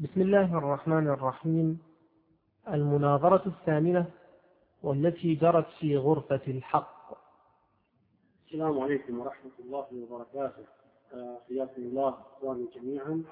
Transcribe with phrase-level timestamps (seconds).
[0.00, 1.78] بسم الله الرحمن الرحيم.
[2.68, 4.06] المناظرة الثامنة
[4.82, 7.18] والتي جرت في غرفة الحق.
[8.46, 10.64] السلام عليكم ورحمة الله وبركاته.
[11.14, 13.22] آه، حياكم الله إخواني جميعا.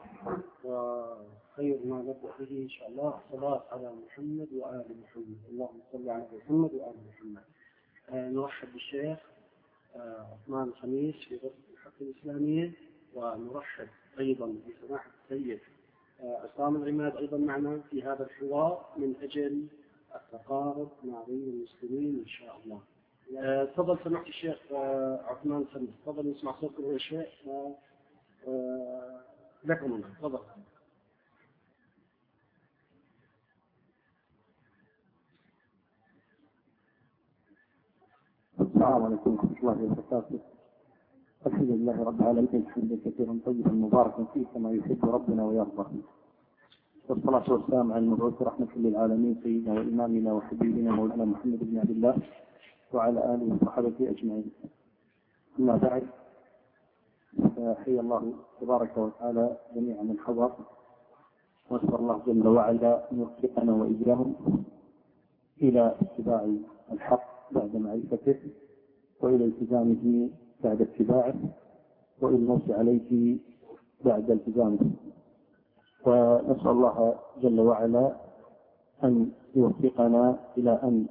[0.65, 3.21] وخير ما نبدأ به إن شاء الله.
[3.27, 5.39] الصلاه على محمد وآل محمد.
[5.51, 7.45] اللهم صل على محمد وآل محمد.
[8.11, 9.19] آه، نرحب بالشيخ
[9.97, 12.73] آه، عثمان الخميس في غرفة الحق الإسلامية
[13.15, 13.89] ونرحب
[14.19, 15.61] أيضا بسماحه السيد
[16.25, 19.67] عصام العماد أيضا معنا في هذا الحوار من أجل
[20.15, 22.81] التقارب مع بين المسلمين إن شاء الله.
[23.39, 27.29] آه، تفضل سمعت الشيخ آه، عثمان سمي تفضل نسمع صوتكم يا شيخ
[29.65, 30.39] لكم تفضل
[38.61, 40.41] السلام عليكم ورحمة الله وبركاته.
[41.47, 45.87] الحمد لله رب العالمين حمدا كثيرا طيبا مباركا فيه كما يحب ربنا ويرضى.
[47.09, 52.15] والصلاة والسلام على المبعوث رحمة للعالمين سيدنا وإمامنا وحبيبنا مولانا محمد بن عبد الله
[52.93, 54.51] وعلى آله وصحبه أجمعين
[55.59, 56.03] أما بعد
[57.57, 60.53] فحي الله تبارك وتعالى جميع من حضر
[61.71, 64.35] وأسأل الله جل وعلا أن يوفقنا وإياهم
[65.63, 66.49] إلى اتباع
[66.93, 68.37] الحق بعد معرفته
[69.21, 70.31] وإلى التزامه
[70.65, 71.35] بعد اتباعه
[72.23, 73.39] وإلى الموت عليه
[74.05, 74.79] بعد التزامه
[76.07, 78.17] ونسأل الله جل وعلا
[79.05, 81.07] أن يوفقنا إلى أن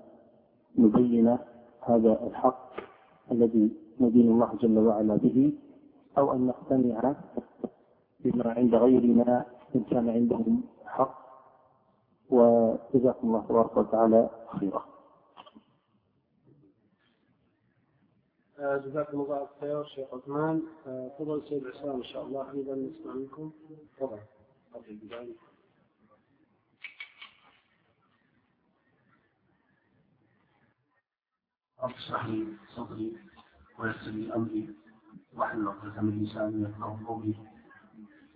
[0.77, 1.38] نبين
[1.81, 2.70] هذا الحق
[3.31, 5.53] الذي ندين الله جل وعلا به
[6.17, 7.16] أو أن نقتنع
[8.20, 11.20] بما عند غيرنا إن كان عندهم حق
[12.30, 14.86] وجزاكم الله تبارك وتعالى خيرا.
[14.86, 14.89] آه،
[18.59, 20.63] جزاكم الله خير شيخ عثمان.
[20.88, 22.52] آه، تفضل سيد عصام إن شاء الله.
[22.52, 23.52] أيضا نسمع منكم.
[23.97, 24.19] تفضل.
[24.73, 25.33] قبل البدايه
[31.83, 33.17] رب اشرح لي صدري
[33.80, 34.75] ويسر لي أمري
[35.33, 37.36] واحلل عقدة من لساني يفقهوا قولي.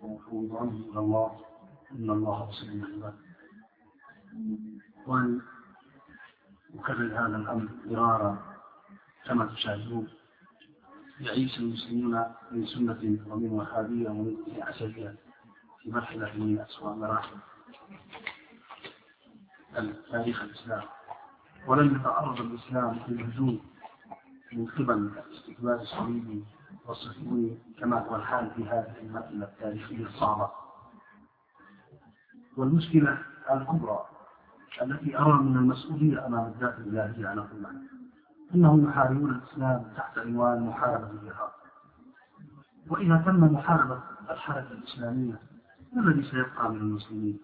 [0.01, 1.41] وافوض امري إلى الله
[1.91, 3.15] إن الله بصير بالعباد
[5.07, 5.41] وأن
[6.79, 8.52] أكرر هذا الأمر مرارا
[9.25, 10.07] كما تشاهدون
[11.19, 15.15] يعيش المسلمون من سنة ومن وهابية ومن عشرية
[15.81, 17.37] في مرحلة من أسوأ مراحل
[20.11, 20.83] تاريخ الإسلام.
[21.67, 23.59] ولم يتعرض الإسلام للهجوم
[24.53, 26.43] من قبل الاستكبار الصليبي
[26.85, 30.51] والصهيوني كما هو الحال في هذه المرحلة التاريخية الصعبة.
[32.57, 33.17] والمشكلة
[33.51, 34.05] الكبرى
[34.81, 37.65] التي أرى من المسؤولية أمام الذات الإلهية على كل
[38.55, 41.51] أنهم يحاربون الإسلام تحت عنوان محاربة الإرهاب.
[42.89, 43.99] وإذا تم محاربة
[44.29, 45.39] الحركة الإسلامية
[45.93, 47.39] ما الذي سيبقى من المسلمين؟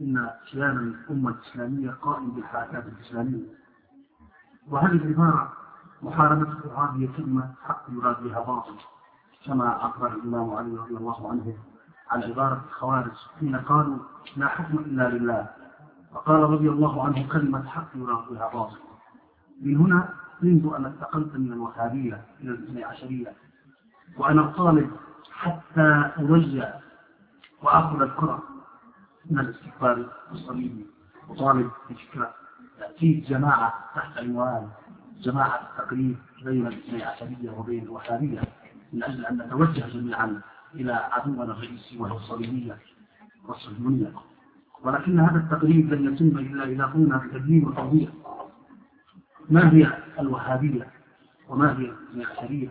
[0.00, 3.46] إن كيان الأمة الإسلامية قائم بالحركات الإسلامية.
[4.68, 5.52] وهذه العبارة
[6.02, 8.74] محاربة الإرهاب هي كلمة حق يراد بها باطل
[9.46, 11.54] كما أخبر الإمام علي رضي الله عنه
[12.10, 13.98] عن عبارة الخوارج حين قالوا
[14.36, 15.46] لا حكم إلا لله.
[16.14, 18.89] فقال رضي الله عنه كلمة حق يراد بها باطل
[19.60, 20.08] من هنا
[20.42, 23.32] منذ أن انتقلت من الوهابية إلى الاثني عشرية
[24.18, 24.90] وأنا أطالب
[25.32, 26.74] حتى أرجع
[27.62, 28.42] وأخذ الكرة
[29.30, 30.86] من الاستقبال الصليبي
[31.30, 32.34] أطالب بفكرة
[32.78, 34.68] تأتي جماعة تحت عنوان
[35.20, 38.40] جماعة التقريب بين الاثني عشرية وبين الوهابية
[38.92, 40.40] من أجل أن نتوجه جميعا
[40.74, 42.78] إلى عدونا الرئيسي وهو الصليبية
[43.48, 44.12] والصهيونية
[44.84, 48.10] ولكن هذا التقريب لن يتم إلا إذا قمنا بتدليل وتوضيح.
[49.50, 50.86] ما هي الوهابية
[51.48, 52.68] وما هي العشرية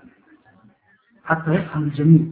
[1.26, 2.28] حتى يفهم الجميع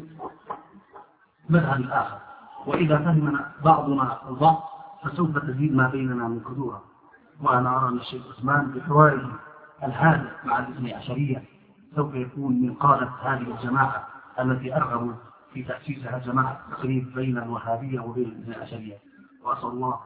[1.49, 2.17] مذهب الآخر.
[2.65, 4.63] وإذا فهم بعضنا البعض
[5.03, 6.83] فسوف تزيد ما بيننا من كدورة
[7.41, 9.39] وأنا أرى أن الشيخ عثمان بحواره
[9.83, 11.43] الهادئ مع الاثني عشرية
[11.95, 14.07] سوف يكون من قادة هذه الجماعة
[14.39, 15.13] التي أرغبوا
[15.53, 18.97] في تأسيسها جماعة تقريب بين الوهابية وبين الاثني عشرية.
[19.43, 19.99] وأسأل الله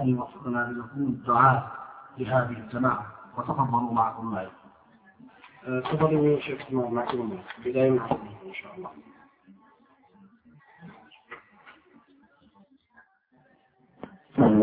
[0.00, 1.66] أن يوفقنا لنكون دعاة
[2.18, 3.06] لهذه الجماعة.
[3.38, 4.48] وتفضلوا معكم معي.
[5.84, 8.90] تفضلوا شيخ معكم بداية معكم إن شاء الله.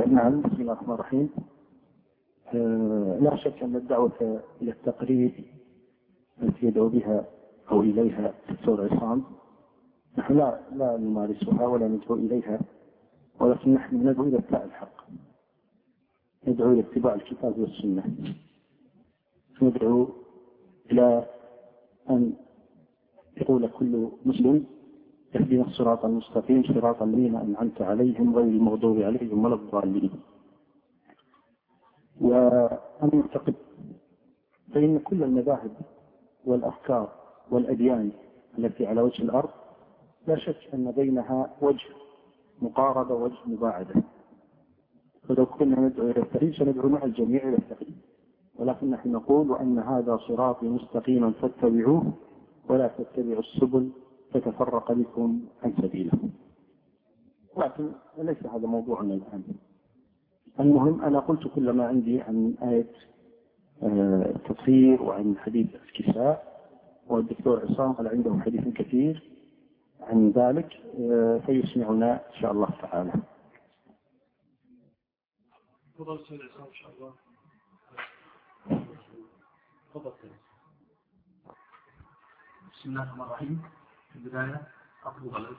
[0.07, 1.29] نعم بسم الله الرحمن الرحيم
[2.55, 5.33] آه، لا شك أن الدعوة إلى التقريب
[6.41, 7.25] التي يدعو بها
[7.71, 9.23] أو إليها الدكتور عصام
[10.17, 12.59] نحن لا لا نمارسها ولا ندعو إليها
[13.39, 15.05] ولكن نحن ندعو إلى الحق
[16.47, 18.03] ندعو إلى اتباع الكتاب والسنة
[19.61, 20.07] ندعو
[20.91, 21.25] إلى
[22.09, 22.33] أن
[23.37, 24.65] يقول كل مسلم
[25.35, 30.11] اهدنا الصراط المستقيم صراط الذين أنعمت عليهم غير المغضوب عليهم ولا الضالين.
[32.21, 33.55] وأنا أعتقد
[34.73, 35.71] فإن كل المذاهب
[36.45, 37.09] والأفكار
[37.51, 38.11] والأديان
[38.59, 39.49] التي على وجه الأرض
[40.27, 41.85] لا شك أن بينها وجه
[42.61, 44.03] مقاربة وجه مباعدة.
[45.27, 47.95] فلو كنا ندعو إلى التغيير سندعو مع الجميع إلى التغيير
[48.59, 52.13] ولكن نحن نقول وأن هذا صراطي مستقيما فاتبعوه
[52.69, 53.89] ولا تتبعوا السبل
[54.33, 56.19] فتفرق بكم عن سبيله.
[57.57, 59.43] لكن ليس هذا موضوعنا الآن.
[60.59, 62.91] المهم أنا قلت كل ما عندي عن آية
[63.83, 66.55] آه، التطهير وعن حديث الكساء
[67.07, 69.31] والدكتور عصام قال عنده حديث كثير
[70.01, 70.69] عن ذلك
[70.99, 73.13] آه، فيسمعنا إن شاء الله تعالى.
[75.95, 76.19] تفضل
[76.99, 77.24] الله.
[79.95, 80.31] تفضل
[82.73, 83.63] بسم الله الرحمن الرحيم.
[84.13, 84.67] في البداية
[85.03, 85.57] أطلب العذر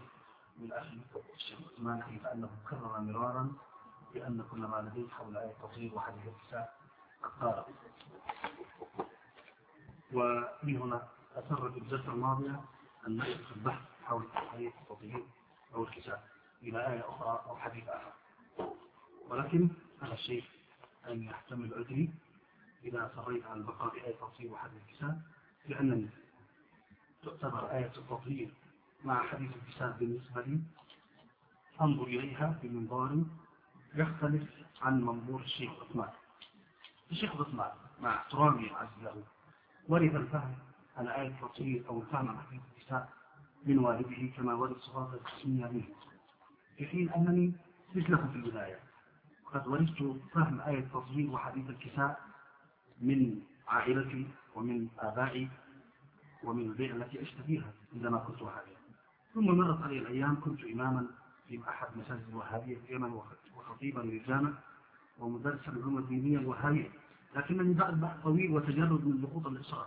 [0.58, 0.98] من أخي
[1.34, 3.52] الشيخ عثمان كيف أنه كرر مرارا
[4.14, 6.78] بأن كل ما لديه حول آية التطهير وحديث الكساء
[7.22, 7.64] قد
[10.12, 12.60] ومن هنا أسر في الجلسة الماضية
[13.06, 15.26] أن نأخذ البحث حول آية التطهير
[15.74, 16.28] أو الكساء
[16.62, 18.12] إلى آية أخرى أو حديث آخر.
[19.28, 19.68] ولكن
[20.02, 20.44] على الشيخ
[21.08, 22.10] أن يحتمل عذري
[22.84, 25.20] إذا أصريت على البقاء بآية التطهير وحديث الكساء
[25.68, 26.08] لأنني
[27.24, 28.48] تعتبر آية التطهير
[29.04, 30.60] مع حديث الكساء بالنسبة لي.
[31.80, 33.24] أنظر إليها بمنظار
[33.94, 34.42] يختلف
[34.82, 36.08] عن منظور الشيخ عثمان.
[37.10, 37.70] الشيخ عثمان
[38.00, 39.22] مع احترامي العز له
[39.88, 40.54] ورث الفهم
[40.96, 43.12] عن آية التطهير أو الفهم عن حديث الكساء
[43.64, 45.88] من والده كما ورث صفات التسمية منه
[46.76, 47.52] في حين أنني
[47.94, 48.78] مثله في البداية.
[49.52, 50.02] قد ورثت
[50.34, 52.25] فهم آية التطهير وحديث الكساء
[53.00, 55.48] من عائلتي ومن آبائي
[56.44, 58.76] ومن البيئة التي عشت فيها عندما كنت وهابيا
[59.34, 61.06] ثم مرت علي الأيام كنت إماما
[61.48, 63.20] في أحد مساجد الوهابية في اليمن
[63.56, 64.50] وخطيبا للجامع
[65.18, 66.88] ومدرسا للعلوم الدينية الوهابية.
[67.36, 69.86] لكنني بعد بحث طويل وتجرد من ضغوط الإصرار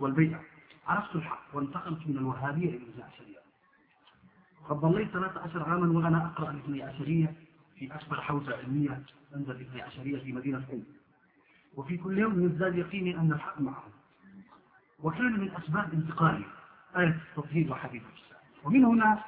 [0.00, 0.40] والبيئة.
[0.86, 3.38] عرفت الحق وانتقلت من الوهابية إلى الاثنى عشرية
[4.68, 7.34] قد ظليت 13 عاما وأنا أقرأ الاثني عشرية
[7.76, 9.02] في أكبر حوزة علمية
[9.34, 10.84] عند الاثني عشرية في مدينة حلم
[11.76, 13.90] وفي كل يوم يزداد يقيني أن الحق معهم
[15.02, 16.44] وكان من أسباب انتقالي
[16.96, 19.24] آية التطهير وحديث الإسلام ومن هنا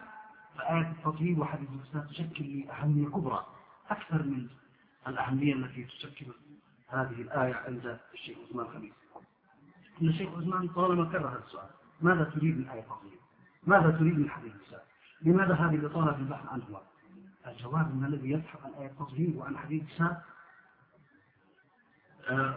[0.56, 3.46] فآية التطهير وحديث الإسلام تشكل لي أهمية كبرى
[3.90, 4.46] أكثر من
[5.06, 6.26] الأهمية التي تشكل
[6.88, 8.93] هذه الآية عند الشيخ عثمان خميس
[10.02, 11.69] إن الشيخ عثمان طالما كرر هذا السؤال
[12.00, 13.19] ماذا تريد من آية التطهير؟
[13.66, 14.81] ماذا تريد من حديث الإسلام؟
[15.22, 16.81] لماذا هذه الإطالة في البحث عنهما؟
[17.46, 20.16] الجواب من الذي يبحث عن آية التطهير وعن حديث الإسلام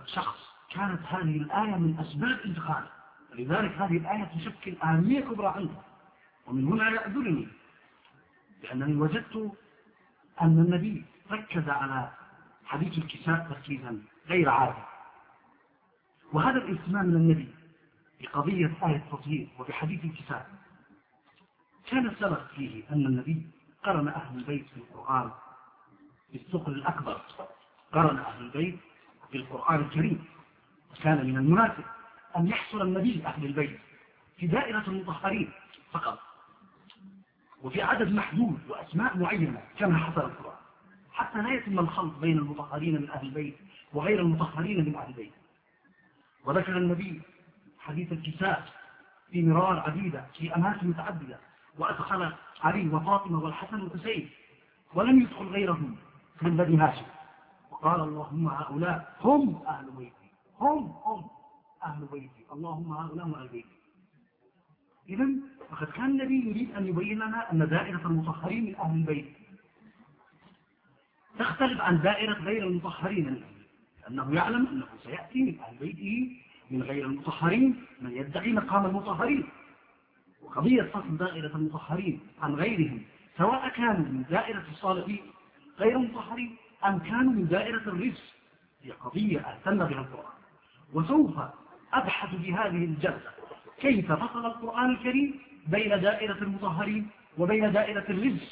[0.06, 0.54] شخص.
[0.70, 2.90] كانت هذه الآية من أسباب انتقاله
[3.34, 5.82] لذلك هذه الآية تشكل أهمية كبرى عنده
[6.48, 7.48] ومن هنا يأذلني
[8.64, 9.52] لأنني وجدت
[10.42, 12.12] أن النبي ركز على
[12.66, 14.84] حديث الكساء تركيزا غير عادي.
[16.34, 17.56] وهذا الإهتمام من النبي
[18.22, 20.50] بقضية آية التطهير وبحديث الكساء
[21.86, 23.48] كان السبب فيه أن النبي
[23.84, 25.32] قرن أهل البيت في القرآن
[26.34, 27.22] بالثقل الأكبر.
[27.94, 28.80] قرن أهل البيت
[29.34, 30.26] بالقرآن الكريم
[31.04, 31.84] كان من المناسب
[32.38, 33.80] أن يحصل النبي أهل البيت
[34.38, 35.52] في دائرة المطهرين
[35.92, 36.20] فقط.
[37.62, 40.58] وفي عدد محدود وأسماء معينة كما حصل القرآن.
[41.12, 43.58] حتى لا يتم الخلط بين المطهرين من أهل البيت
[43.94, 45.34] وغير المطهرين من أهل البيت.
[46.46, 47.22] وذكر النبي
[47.80, 48.70] حديث الكساء
[49.32, 51.40] في مرار عديدة في أماكن متعددة
[51.78, 52.32] وأدخل
[52.64, 54.30] علي وفاطمة والحسن والحسين
[54.94, 55.96] ولم يدخل غيرهم
[56.42, 57.06] من بني هاشم.
[57.84, 60.30] وقال اللهم هؤلاء هم أهل بيتي.
[60.60, 61.30] هم هم
[61.84, 62.44] أهل بيتي.
[62.54, 63.78] اللهم هؤلاء هم أهل بيتي.
[65.10, 65.28] إذا
[65.70, 69.26] فقد كان النبي يريد أن يبين لنا أن دائرة المطهرين من أهل البيت
[71.40, 73.44] تختلف عن دائرة غير المطهرين
[74.02, 76.38] لأنه يعلم أنه سيأتي من أهل بيته
[76.72, 79.44] من غير المطهرين من يدعي مقام المطهرين.
[80.42, 83.02] وقضية فصل دائرة المطهرين عن غيرهم
[83.38, 85.22] سواء كانوا من دائرة الصالحين
[85.80, 86.58] غير المطهرين.
[86.86, 88.24] أم كانوا من دائرة الرزق.
[88.84, 90.34] هي قضية أهتم بها القرآن.
[90.94, 91.40] وسوف
[91.94, 93.32] أبحث في هذه الجلسة.
[93.80, 98.48] كيف فصل القرآن الكريم بين دائرة المطهرين وبين دائرة الرزق؟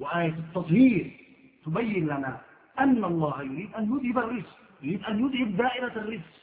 [0.00, 1.20] وآية التطهير
[1.64, 2.40] تبين لنا
[2.80, 6.34] أن الله يريد أن يذهب الرزق يريد أن يذهب دائرة الرزق.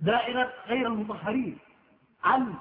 [0.00, 1.58] دائرة غير المطهرين.
[2.24, 2.54] عن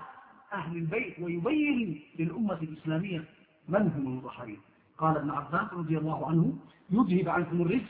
[0.53, 3.23] أهل البيت ويبين للأمة الإسلامية
[3.69, 4.61] من هم المطهرين.
[4.97, 6.57] قال ابن عباس رضي الله عنه
[6.91, 7.85] يذهب عنكم الرزق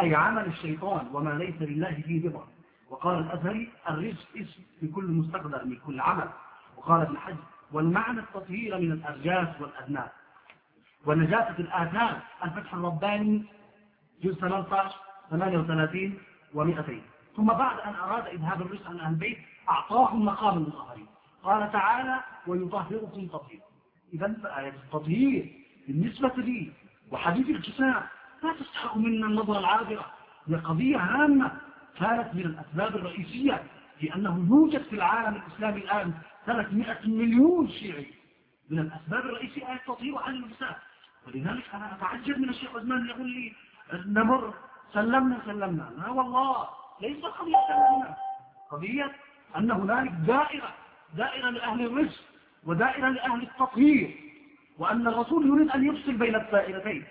[0.00, 2.48] أي عمل الشيطان وما ليس لله فيه رضا.
[2.90, 6.28] وقال الأزهري الرزق اسم لكل مستقبل من كل عمل.
[6.76, 7.36] وقال ابن حج
[7.72, 10.10] والمعنى التطهير من الأرجاس والأذناب.
[11.06, 13.44] ونجاسة الآثام الفتح الرباني
[14.22, 14.94] جزء 18
[15.30, 16.18] 38
[16.54, 16.92] و200
[17.36, 21.06] ثم بعد أن أراد إذهاب الرزق عن أهل البيت أعطاهم مقام المطهرين
[21.42, 23.62] قال تعالى ويطهركم تطهيرا
[24.14, 25.52] إذا فآية التطهير
[25.88, 26.72] بالنسبة لي
[27.10, 28.06] وحديث الكساء
[28.42, 30.06] لا تستحق منا النظرة العابرة.
[30.48, 31.52] هي قضية هامة
[31.98, 33.62] كانت من الأسباب الرئيسية
[34.00, 36.12] في أنه يوجد في العالم الإسلامي الآن
[36.46, 38.06] 300 مليون شيعي.
[38.70, 40.78] من الأسباب الرئيسية آية التطهير عن النساء
[41.26, 43.52] ولذلك أنا أتعجب من الشيخ عثمان يقول لي
[44.06, 44.54] نمر
[44.92, 45.90] سلمنا سلمنا.
[45.98, 46.68] لا والله
[47.00, 48.16] ليس قضية سلمنا.
[48.70, 49.12] قضية
[49.56, 50.74] أن هنالك دائرة
[51.16, 52.20] دائرة لأهل الرزق
[52.64, 54.16] ودائرة لأهل التطهير.
[54.78, 57.04] وأن الرسول يريد أن يفصل بين الدائرتين.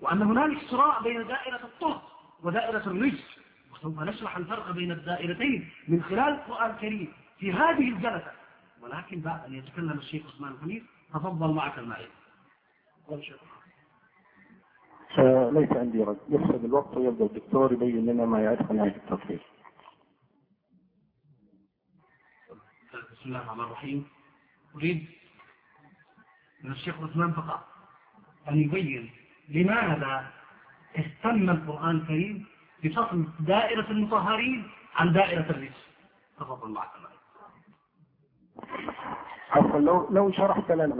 [0.00, 2.02] وأن هنالك صراع بين دائرة الطهر
[2.42, 3.24] ودائرة الرزق
[3.72, 8.32] وسوف نشرح الفرق بين الدائرتين من خلال القرآن الكريم في هذه الجلسة.
[8.80, 12.08] ولكن بعد أن يتكلم الشيخ عثمان الحميد تفضل معك المعين.
[15.52, 16.18] ليس عندي رد.
[16.28, 17.24] يحسب الوقت ويبدأ.
[17.24, 19.40] الدكتور يبين لنا ما يعرف عن هذه التطهير
[23.12, 24.08] بسم الله الرحمن الرحيم.
[24.74, 25.06] أريد
[26.64, 27.68] من الشيخ عثمان فقط
[28.48, 29.10] أن يبين
[29.50, 30.26] لماذا
[30.98, 32.46] اهتم القرآن الكريم
[32.84, 35.86] بفصل دائرة المطهرين عن دائرة الرجس
[36.38, 36.90] تفضل معك
[39.50, 40.94] عفوا لو لو شرحت لنا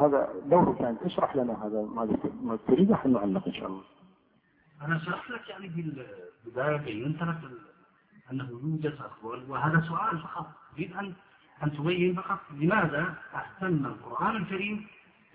[0.00, 1.82] هذا دورك انت اشرح لنا هذا
[2.42, 3.82] ما تريد إحنا نعلق إن شاء الله.
[4.82, 5.80] أنا شرحت لك يعني في
[6.46, 7.38] البدايه بينت لك
[8.32, 10.46] أنه يوجد وهذا سؤال فقط.
[10.74, 11.12] اريد ان
[11.62, 14.86] أن تبين فقط لماذا اهتم القرآن الكريم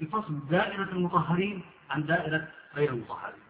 [0.01, 3.41] بفصل دائرة المطهرين عن دائرة غير المطهرين.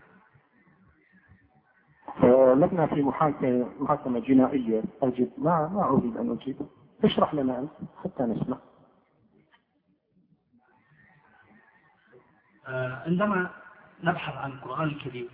[2.59, 4.83] لجنة في محاكمة محاكمة جنائية.
[5.01, 6.57] أجد ما ما أريد أن أجيب.
[7.03, 7.71] اشرح لنا أنت
[8.03, 8.57] حتى نسمع.
[12.67, 13.49] آه، عندما
[14.03, 15.29] نبحث عن القرآن الكريم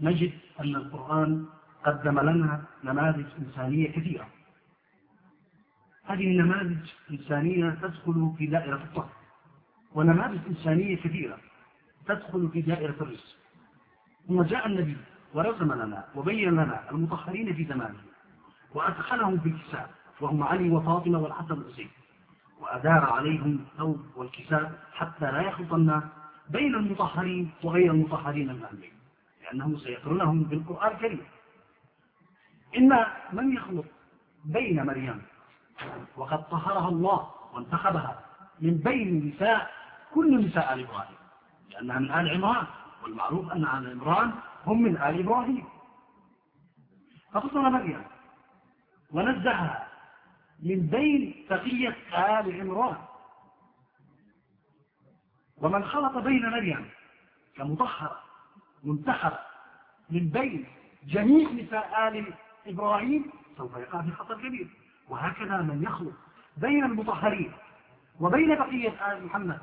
[0.00, 1.46] نجد أن القرآن
[1.84, 4.28] قدم لنا نماذج إنسانية كثيرة.
[6.04, 9.10] هذه النماذج إنسانية تدخل في دائرة الطهر
[9.94, 11.38] ونماذج إنسانية كثيرة.
[12.08, 13.36] تدخل في دائرة الرزق.
[14.28, 14.96] ثم جاء النبي
[15.34, 17.98] ورسم لنا وبين لنا المطهرين في زمانه
[18.74, 21.90] وأدخلهم في الكتاب وهم علي وفاطمة والحسن والحسين
[22.60, 26.02] وأدار عليهم الثوب والكساء حتى لا يخلط الناس
[26.50, 28.80] بين المطهرين وغير المطهرين من
[29.42, 31.20] لأنه سيقرنهم بالقرآن الكريم.
[32.76, 33.84] إن من يخلط
[34.44, 35.22] بين مريم
[36.16, 38.20] وقد طهرها الله وانتخبها
[38.60, 39.70] من بين نساء
[40.14, 41.17] كل نساء آل إبراهيم
[41.80, 42.66] لأنها من آل عمران
[43.02, 44.32] والمعروف أن آل عمران
[44.66, 45.64] هم من آل إبراهيم.
[47.32, 48.02] ففصل مريم
[49.10, 49.88] ونزهها
[50.62, 52.96] من بين بقية آل عمران.
[55.56, 56.90] ومن خلط بين مريم
[57.56, 58.20] كمطهرة
[58.84, 59.38] منتخبة
[60.10, 60.66] من بين
[61.04, 62.34] جميع نساء آل
[62.66, 64.68] إبراهيم سوف يقع في خطر كبير.
[65.08, 66.14] وهكذا من يخلط
[66.56, 67.52] بين المطهرين
[68.20, 69.60] وبين بقية آل محمد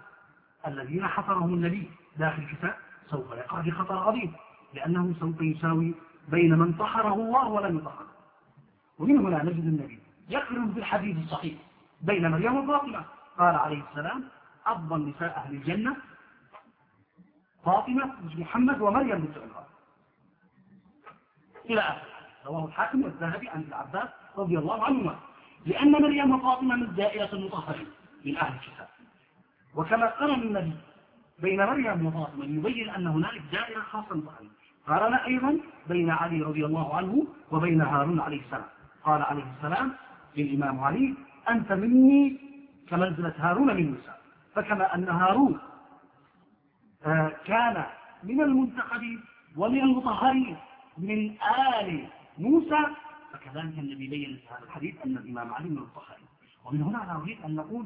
[0.68, 1.92] الذين حفرهم النبي.
[2.18, 2.76] داخل الكتاب
[3.08, 4.34] سوف يقع في خطر عظيم
[4.74, 5.94] لأنه سوف يساوي
[6.28, 8.08] بين من طهره الله ولم يطهره.
[9.00, 11.54] ومن هنا نجد النبي يقرن في الحديث الصحيح
[12.02, 13.06] بين مريم وفاطمة.
[13.38, 14.24] قال عليه السلام
[14.66, 15.96] أفضل نساء أهل الجنة
[17.66, 19.66] فاطمة محمد ومريم بنت عمران
[21.66, 22.08] إلى آخر
[22.46, 25.20] رواه الحاكم والذهبي عن العباس رضي الله عنهما.
[25.66, 27.88] لأن مريم وفاطمة من دائرة المطهرين
[28.26, 28.88] من أهل الكتاب
[29.76, 30.74] وكما قرن النبي
[31.40, 34.40] بين مريم وفاطمة يبين أن هنالك دائرة خاصة بها
[34.88, 35.58] قارن أيضا
[35.90, 38.66] بين علي رضي الله عنه وبين هارون عليه السلام.
[39.04, 39.94] قال عليه السلام
[40.38, 41.14] للإمام علي
[41.50, 42.38] أنت مني
[42.90, 44.14] كمنزلة هارون من موسى
[44.56, 45.60] فكما أن هارون
[47.06, 47.86] آه، كان
[48.24, 49.22] من المنتخبين
[49.58, 50.58] ومن المطهرين
[50.98, 51.36] من
[51.80, 52.80] آل موسى
[53.34, 56.26] فكذلك النبي بين في هذا الحديث أن الإمام علي من المطهرين.
[56.66, 57.86] ومن هنا أنا أريد أن نقول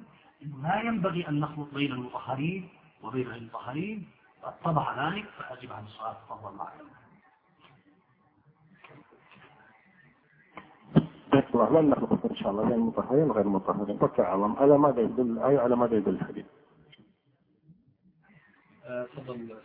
[0.63, 2.67] لا ينبغي أن نخلط بين المطهرين
[3.03, 4.07] وبين المطهرين
[4.63, 6.79] طبع ذلك فأجب عن السؤال تفضل معي.
[11.53, 13.97] الله لن نخلط إن شاء الله بين المطهرين وغير المطهرين.
[14.01, 16.45] وتعلم على ماذا يدل أي على ماذا يدل الحديث؟
[18.85, 19.57] آه، تفضل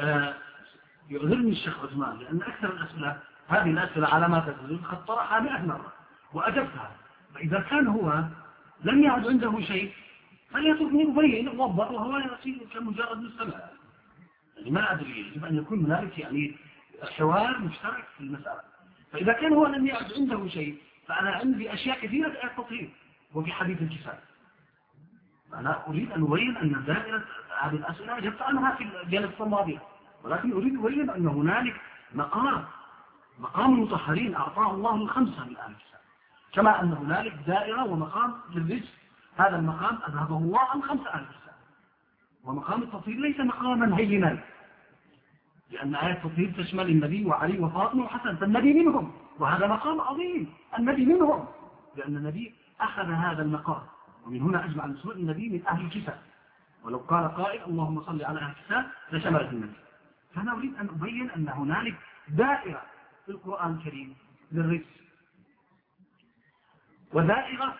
[0.00, 0.34] آه
[1.10, 5.92] يعذرني الشيخ عثمان لأن أكثر الأسئلة هذه الأسئلة على ما تدل قد طرحها 100 مرة
[6.32, 6.96] وأجبتها.
[7.34, 8.24] فإذا كان هو
[8.84, 9.92] لم يعد عنده شيء
[10.50, 13.60] فليتركني يبين وضح وهو يصير كمجرد مستمع.
[14.56, 16.56] يعني ما أدري يجب أن يكون هنالك يعني
[17.16, 18.60] حوار مشترك في المسألة.
[19.12, 22.90] فإذا كان هو لم يعد عنده شيء فأنا عندي أشياء كثيرة التطهير
[23.34, 24.20] وفي حديث الكفاية.
[25.54, 27.24] أنا أريد أن أبين أن دائرة
[27.60, 29.82] هذه الأسئلة أجبت عنها في الجلسة الماضية.
[30.24, 31.80] ولكن أريد أن أبين أن هنالك
[32.14, 32.64] مقام
[33.38, 36.00] مقام المطهرين أعطاه الله الخمسة من الكتاب
[36.52, 38.88] كما أن هنالك دائرة ومقام للرجل
[39.38, 41.54] هذا المقام أذهبه الله عن خمسة أهل الكتاب
[42.44, 44.38] ومقام التطهير ليس مقاما هينا.
[45.70, 49.12] لأن آية التطهير تشمل النبي وعلي وفاطمة وحسن فالنبي منهم.
[49.38, 51.46] وهذا مقام عظيم النبي منهم.
[51.96, 53.82] لأن النبي أخذ هذا المقام.
[54.26, 56.18] ومن هنا أجمع المسلمين النبي من أهل الكتاب.
[56.84, 59.76] ولو قال قائل اللهم صل على أهل الكتاب لشملت النبي.
[60.34, 61.96] فأنا أريد أن أبين أن هنالك
[62.28, 62.82] دائرة
[63.26, 64.16] في القرآن الكريم
[64.52, 64.84] للرزق.
[67.12, 67.74] ودائرة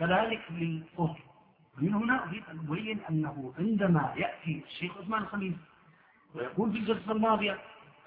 [0.00, 1.18] كذلك للطهر
[1.78, 5.56] من هنا أريد أن أبين أنه عندما يأتي الشيخ عثمان الخليل
[6.34, 7.58] ويقول في الجلسة الماضية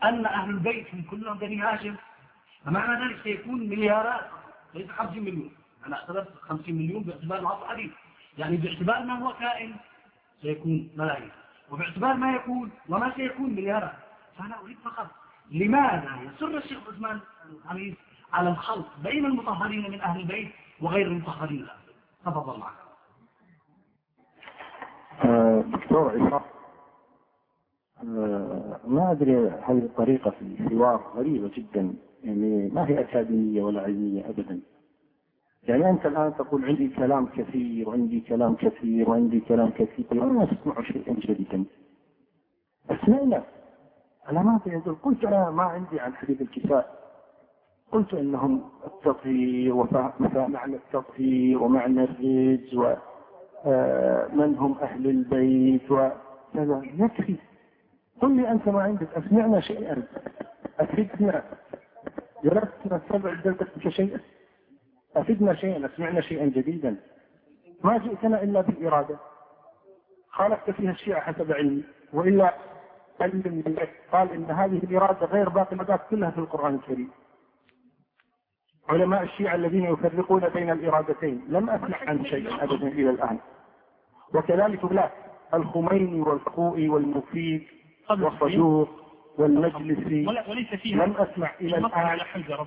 [0.03, 1.95] أن أهل البيت هم كلهم بني هاشم
[2.65, 4.29] فمعنى ذلك سيكون مليارات
[4.73, 5.51] ليس 50 مليون.
[5.85, 7.91] أنا اعتبرت 50 مليون باعتبار العصر الحديث.
[8.37, 9.75] يعني باعتبار ما هو كائن
[10.41, 11.31] سيكون ملايين.
[11.71, 13.93] وباعتبار ما يكون وما سيكون مليارات.
[14.37, 15.07] فأنا أريد فقط
[15.51, 17.19] لماذا يصر الشيخ عثمان
[17.65, 17.95] الحميد
[18.33, 21.67] على الخلط بين المطهرين من أهل البيت وغير المطهرين؟
[22.25, 22.73] تفضل معك
[25.25, 26.41] آه، دكتور عصام
[28.03, 34.29] آه، ما أدري هذه الطريقة في الحوار غريبة جدا يعني ما هي أكاديمية ولا علمية
[34.29, 34.59] أبدا.
[35.63, 40.81] يعني أنت الآن تقول عندي كلام كثير وعندي كلام كثير وعندي كلام كثير ولا أسمع
[40.81, 41.65] شيئا جديدا.
[42.89, 43.43] أسمعنا
[44.29, 47.08] أنا ما أدري قلت أنا ما عندي عن حديث الكفاء.
[47.91, 57.35] قلت إنهم التطهير ومعنى التطهير ومعنى الرجز ومن آه، هم أهل البيت وكذا يكفي
[58.21, 59.07] قل لي أنت ما عندك.
[59.17, 60.03] أسمعنا شيئا.
[60.79, 61.43] أفدنا.
[62.43, 64.19] جلست نستمع جلستك شيئا
[65.15, 65.85] أفدنا شيئا.
[65.85, 66.95] أسمعنا شيئا جديدا.
[67.83, 69.17] ما جئتنا إلا بالاراده
[70.29, 72.53] خالفت فيها الشيعة حسب علمي وإلا
[73.21, 73.63] علم
[74.11, 77.09] قال إن هذه الإرادة غير باقي المدات كلها في القرآن الكريم.
[78.89, 83.37] علماء الشيعة الذين يفرقون بين الإرادتين لم أسمع عن شيء أبدا إلى الآن.
[84.35, 85.09] وكذلك لا
[85.53, 87.63] الخميني والخوئي والمفيد
[88.23, 88.89] والصدوق
[89.37, 90.25] والمجلسي
[90.95, 92.19] لم أسمع إلى الآن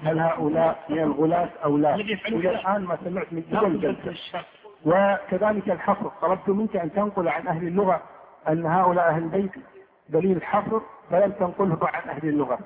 [0.03, 1.95] هل هؤلاء من الغلاة أو لا.
[2.39, 4.45] إلى الآن ما سمعت من كل جلسة
[4.87, 6.11] وكذلك الحفر.
[6.23, 8.03] طلبت منك أن تنقل عن أهل اللغة
[8.49, 9.53] أن هؤلاء أهل البيت
[10.09, 12.59] دليل الحفر فلم تنقله عن أهل اللغة.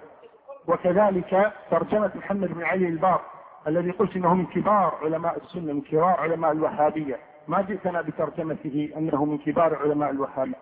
[0.69, 3.21] وكذلك ترجمة محمد بن علي البار
[3.67, 7.17] الذي قلت إنه من كبار علماء السنة من كبار علماء الوهابية.
[7.49, 10.55] ما جئتنا بترجمته أنه من كبار علماء الوهابية.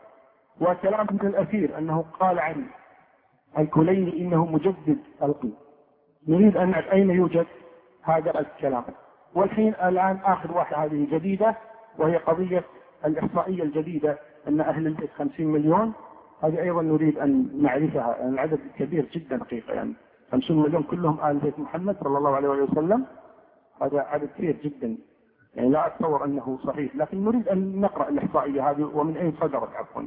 [0.60, 2.66] وكلام ابن الأثير أنه قال عن
[3.58, 5.48] الكليني إنه مجدد القي
[6.28, 7.46] نريد أن نعرف أين يوجد
[8.02, 8.84] هذا الكلام.
[9.34, 11.56] والحين الآن آخر واحدة هذه جديدة
[11.98, 12.64] وهي قضية
[13.04, 15.92] الإحصائية الجديدة أن أهل البيت 50 مليون.
[16.42, 19.94] هذه أيضا نريد أن نعرفها العدد كبير جدا حقيقه يعني.
[20.34, 23.06] 50 مليون كلهم آل بيت محمد صلى الله عليه وسلم.
[23.82, 24.96] هذا عدد كبير جدا.
[25.54, 26.96] يعني لا أتصور أنه صحيح.
[26.96, 30.02] لكن نريد أن نقرأ الإحصائية هذه ومن أين صدرت عفوا.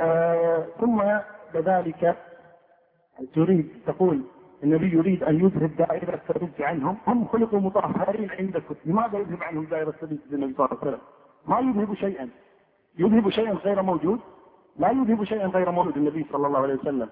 [0.00, 1.02] آه ثم
[1.52, 2.16] كذلك
[3.34, 4.22] تريد تقول
[4.64, 6.96] النبي يريد أن يذهب دائرة الرد عنهم.
[7.06, 11.00] هم خلقوا مطهرين عندكم لماذا يذهب عنهم دائرة الرد النبي صلى الله عليه وسلم
[11.46, 12.28] ما يذهب شيئا.
[12.98, 14.20] يذهب شيئا غير موجود؟
[14.76, 17.08] لا يذهب شيئا غير موجود النبي صلى الله عليه وسلم.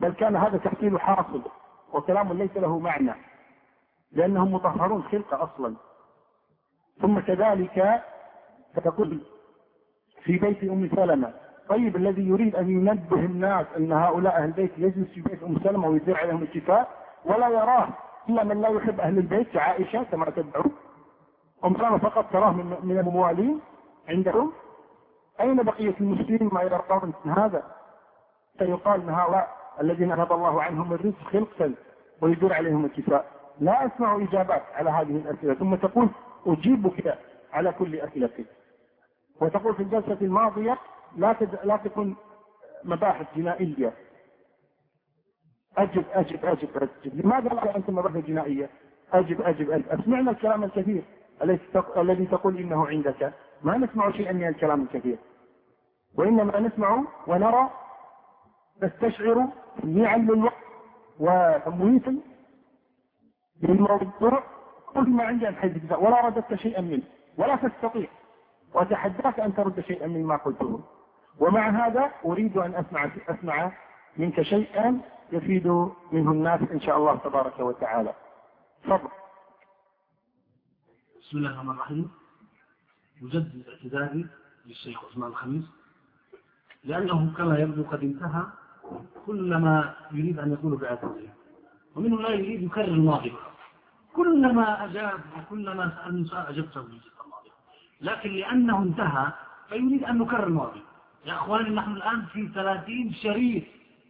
[0.00, 1.42] بل كان هذا تحصيل حاصل
[1.92, 3.14] وكلام ليس له معنى
[4.12, 5.74] لأنهم مطهرون خلقة أصلا.
[7.02, 8.02] ثم كذلك
[8.84, 9.20] تقول
[10.24, 11.34] في بيت أم سلمة
[11.68, 15.88] طيب الذي يريد أن ينبه الناس أن هؤلاء أهل البيت يجلس في بيت أم سلمة
[15.88, 16.88] ويزيع عليهم الشفاء
[17.24, 17.88] ولا يراه
[18.28, 20.64] إلا من لا يحب أهل البيت كعائشة كما تدعو.
[21.64, 22.52] أم سلمة فقط تراه
[22.82, 23.60] من الموالين
[24.08, 24.52] عندهم.
[25.40, 27.62] أين بقية المسلمين ما يرضون هذا؟
[28.58, 31.74] فيقال أن هؤلاء الذين أذهب الله عنهم الرزق خلقا
[32.20, 33.26] ويدور عليهم الكفاء.
[33.60, 35.54] لا أسمع إجابات على هذه الأسئلة.
[35.54, 36.08] ثم تقول
[36.46, 37.18] أجيبك
[37.52, 38.46] على كل أسئلتك
[39.40, 40.78] وتقول في الجلسة الماضية
[41.16, 41.58] لا تد...
[41.64, 42.14] لا تكن
[42.84, 43.92] مباحث جنائية.
[45.76, 47.24] أجب أجب أجب أجب.
[47.24, 48.70] لماذا لا أنت مباحث جنائية؟
[49.12, 49.88] أجب أجب أجب.
[49.88, 51.02] أسمعنا الكلام الكثير.
[51.96, 53.32] الذي تقول إنه عندك؟
[53.62, 55.18] ما نسمع شيئا من الكلام الكثير.
[56.18, 57.70] وإنما نسمع ونرى
[58.82, 60.62] تستشعر تجميعا للوقت
[61.18, 62.20] وتمويتا
[63.62, 64.44] للموضوع
[64.86, 67.02] كل ما عندي عن حيث الجزاء ولا رددت شيئا منه.
[67.36, 68.08] ولا تستطيع.
[68.74, 70.84] وتحداك أن ترد شيئا مما قلته.
[71.38, 73.72] ومع هذا أريد أن أسمع أسمع
[74.16, 75.00] منك شيئا
[75.32, 75.66] يفيد
[76.12, 78.14] منه الناس إن شاء الله تبارك وتعالى.
[78.84, 79.08] تفضل.
[81.20, 82.10] بسم الله الرحمن الرحيم.
[83.22, 84.26] يجدد اعتذاري
[84.66, 85.64] للشيخ عثمان الخميس.
[86.84, 88.42] لأنه كما يبدو قد انتهى
[89.26, 91.28] كل ما يريد أن يقوله بآياته
[91.96, 93.32] ومنه لا يريد يكرر الماضي.
[94.12, 97.00] كلما أجاب وكلما سألني سؤال أجبته الماضي.
[98.00, 99.32] لكن لأنه انتهى
[99.68, 100.82] فيريد أن نكرر الماضي.
[101.26, 103.64] يا أخواني نحن الآن في ثلاثين شريط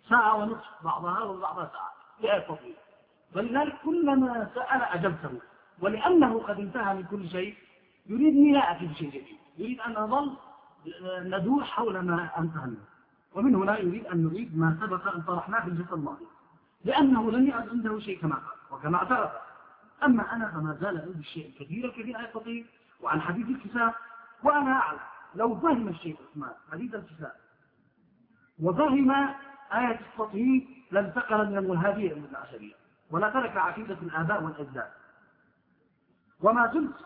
[0.08, 1.92] ساعة ونصف بعضها وبعضها ساعة
[2.22, 2.74] لا يستطيع
[3.34, 5.40] ولذلك كلما سأل أجبته.
[5.80, 7.54] ولأنه قد انتهى من كل شيء
[8.06, 9.38] يريدني لا أتي بشيء جديد.
[9.58, 10.32] يريد أن أظل
[11.22, 12.91] ندور حول ما أنتهى منه.
[13.34, 16.26] ومن هنا يريد أن نريد ما سبق أن طرحناه في الجزء الماضي
[16.84, 19.30] لأنه لم يعد عنده شيء كما قال وكما اعترف
[20.04, 22.66] أما أنا فما زال عندي الشيء الكثير الكثير عن التطهير
[23.00, 23.94] وعن حديث الكساء
[24.42, 24.98] وأنا أعلم
[25.34, 27.40] لو فهم الشيخ عثمان حديث الكساء
[28.62, 29.10] وفهم
[29.72, 32.74] آية التطهير لانتقل من الملهادية إلى العشرية
[33.10, 34.90] ولا ترك عقيدة الآباء والأجداد.
[36.40, 36.96] وما زلت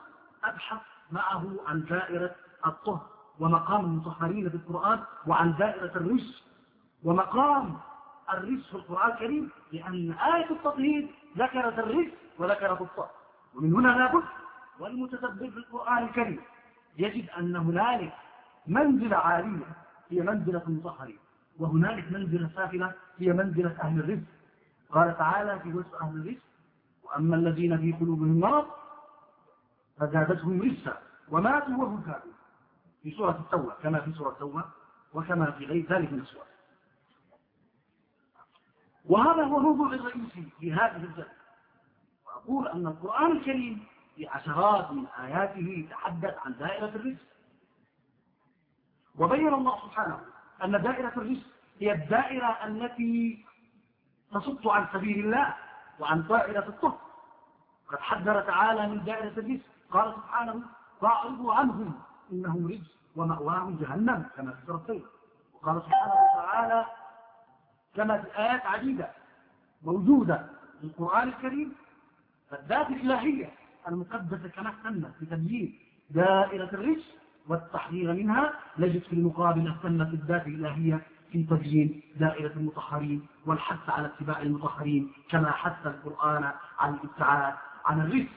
[0.44, 2.34] أبحث معه عن دائرة
[2.66, 3.06] الطهر.
[3.40, 6.42] ومقام المطهرين في القرآن وعن دائرة الرجس
[7.04, 7.76] ومقام
[8.32, 13.10] الرجس في القرآن الكريم لأن آية التطهير ذكرت الرجس وذكرت الطهر
[13.54, 14.24] ومن هنا لابد
[14.80, 16.40] والمتدبر في القرآن الكريم
[16.98, 18.12] يجد أن هنالك
[18.66, 19.66] منزلة عالية
[20.10, 21.18] هي منزلة المطهرين
[21.58, 24.22] وهنالك منزلة سافلة هي منزلة أهل الرزق.
[24.90, 26.40] قال تعالى في وصف أهل الرزق
[27.04, 28.66] وأما الذين في قلوبهم مرض
[29.98, 30.98] فزادتهم رزقا
[31.30, 32.34] وماتوا وهم كافرون.
[33.06, 34.64] في سورة التوبة كما في سورة التوبة
[35.14, 36.44] وكما في غير ذلك من السور
[39.04, 41.26] وهذا هو الموضوع الرئيسي في هذه الجلسة
[42.26, 43.84] وأقول أن القرآن الكريم
[44.16, 47.22] في عشرات من آياته يتحدث عن دائرة الرزق.
[49.18, 50.20] وبين الله سبحانه
[50.64, 51.46] أن دائرة الرزق
[51.80, 53.44] هي الدائرة التي
[54.32, 55.54] تصد عن سبيل الله
[55.98, 56.98] وعن دائرة الطهر
[57.88, 59.64] قد حذر تعالى من دائرة الرزق.
[59.90, 60.62] قال سبحانه
[61.00, 65.00] فأعرضوا عنهم إنهم رجس ومأواهم جهنم كما في سورة
[65.54, 66.86] وقال سبحانه وتعالى
[67.96, 69.10] كما في آيات عديدة
[69.82, 70.46] موجودة
[70.80, 71.72] في القرآن الكريم
[72.50, 73.50] فالذات الإلهية
[73.88, 75.78] المقدسة كما اهتمت بتبيين
[76.10, 77.04] دائرة الرجس
[77.48, 84.42] والتحذير منها نجد في المقابل اهتمت الذات الإلهية في تبيين دائرة المطهرين والحث على اتباع
[84.42, 88.28] المطهرين كما حث القرآن عن الابتعاد عن الرجس.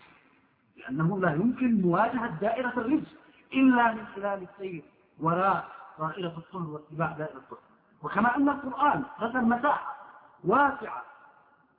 [0.77, 3.15] لأنه لا يمكن مواجهة دائرة الرجس.
[3.53, 4.83] إلا من خلال السير
[5.19, 5.67] وراء
[5.99, 7.59] دائرة الطهر واتباع دائرة الطهر
[8.03, 9.95] وكما أن القرآن رسم مساحة
[10.43, 11.03] واسعة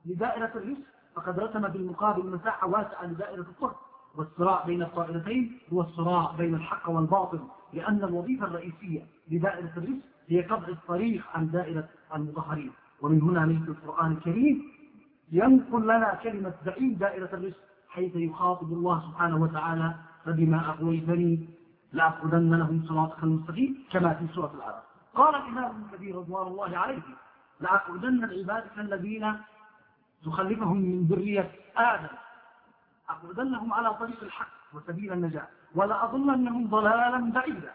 [0.07, 3.77] لدائرة الرزق فقد رسم بالمقابل مساحة واسعة لدائرة الطهر
[4.17, 7.41] والصراع بين الطائرتين هو الصراع بين الحق والباطل
[7.73, 14.13] لأن الوظيفة الرئيسية لدائرة الرزق هي قطع الطريق عن دائرة المطهرين ومن هنا نجد القرآن
[14.13, 14.63] الكريم
[15.33, 17.57] ينقل لنا كلمة زعيم دائرة الرزق
[17.89, 21.49] حيث يخاطب الله سبحانه وتعالى فبما أغويتني
[21.93, 24.83] لأقعدن لهم صراطك المستقيم كما في سورة العرب.
[25.15, 27.03] قال الإمام ابن كثير رضوان الله عليه
[27.61, 29.37] لأقعدن عبادك الذين
[30.25, 32.15] تخلفهم من ذرية آدم.
[33.11, 37.73] أقعدنهم على طريق الحق وسبيل النجاة ولأضلنهم ضلالا بعيدا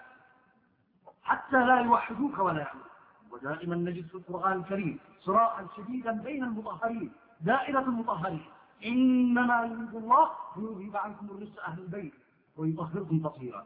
[1.23, 2.89] حتى لا يوحدوك ولا يعلمون
[3.31, 8.45] ودائما نجد في القرآن الكريم صراعا شديدا بين المطهرين دائرة المطهرين.
[8.85, 12.13] إنما يريد الله ليذهب عنكم الرزق أهل البيت
[12.57, 13.65] ويطهركم تطهيرا.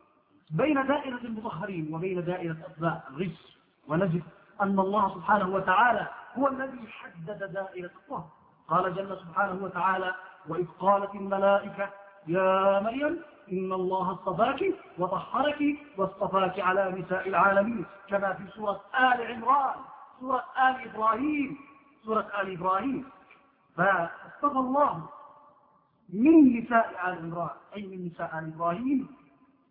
[0.49, 3.57] بين دائرة المطهرين وبين دائرة أتباع الغش
[3.87, 4.23] ونجد
[4.61, 6.07] أن الله سبحانه وتعالى
[6.37, 8.27] هو الذي حدد دائرة الطهر.
[8.67, 10.15] قال جل سبحانه وتعالى
[10.47, 11.89] وإذ قالت الملائكة
[12.27, 14.63] يا مريم إن الله اصطفاك
[14.97, 15.61] وطهرك
[15.97, 19.75] واصطفاك على نساء العالمين كما في سورة آل عمران
[20.19, 21.57] سورة آل إبراهيم
[22.05, 23.05] سورة آل إبراهيم.
[23.77, 25.09] فاصطفى الله
[26.13, 29.07] من نساء آل عمران أي من نساء آل إبراهيم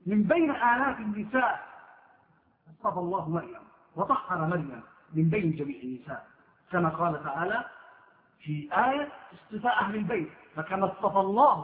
[0.08, 1.54] من بين آلاف النساء.
[2.70, 3.64] أصطفى الله مريم
[3.96, 4.82] وطهر مريم
[5.14, 6.26] من بين جميع النساء.
[6.72, 7.64] كما قال تعالى
[8.42, 10.28] في آية اصطفاء أهل البيت.
[10.54, 11.54] فكما اصطفى الله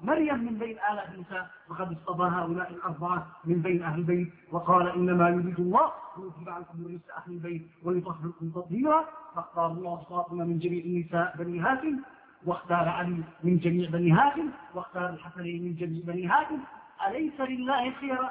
[0.00, 4.32] مريم من بين آلاف النساء فقد اصطفى هؤلاء الأربعة من بين أهل البيت.
[4.52, 9.04] وقال إنما يريد الله ليذهب عنكم الرزق أهل البيت ويطهركم تطهيرا.
[9.34, 12.00] فاختار الله فاطمة من جميع النساء بني هاشم.
[12.46, 14.48] واختار علي من جميع بني هاشم.
[14.74, 16.60] واختار الحسن من جميع بني هاشم.
[17.06, 18.30] أليس لله خيرا؟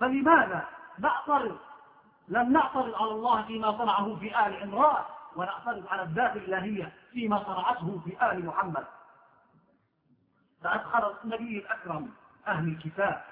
[0.00, 0.68] فلماذا
[0.98, 1.58] نعترض
[2.28, 5.04] لم نعترض على الله فيما صنعه في آل عمران
[5.36, 8.84] ونعترض على الذات الإلهية فيما صنعته في آل محمد؟
[10.62, 12.10] فأدخل النبي الأكرم
[12.48, 13.24] أهل الكتاب.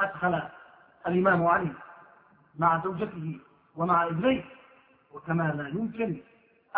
[0.00, 0.42] أدخل
[1.06, 1.72] الإمام علي
[2.58, 3.38] مع زوجته
[3.76, 4.44] ومع ابنيه.
[5.14, 6.20] وكما لا يمكن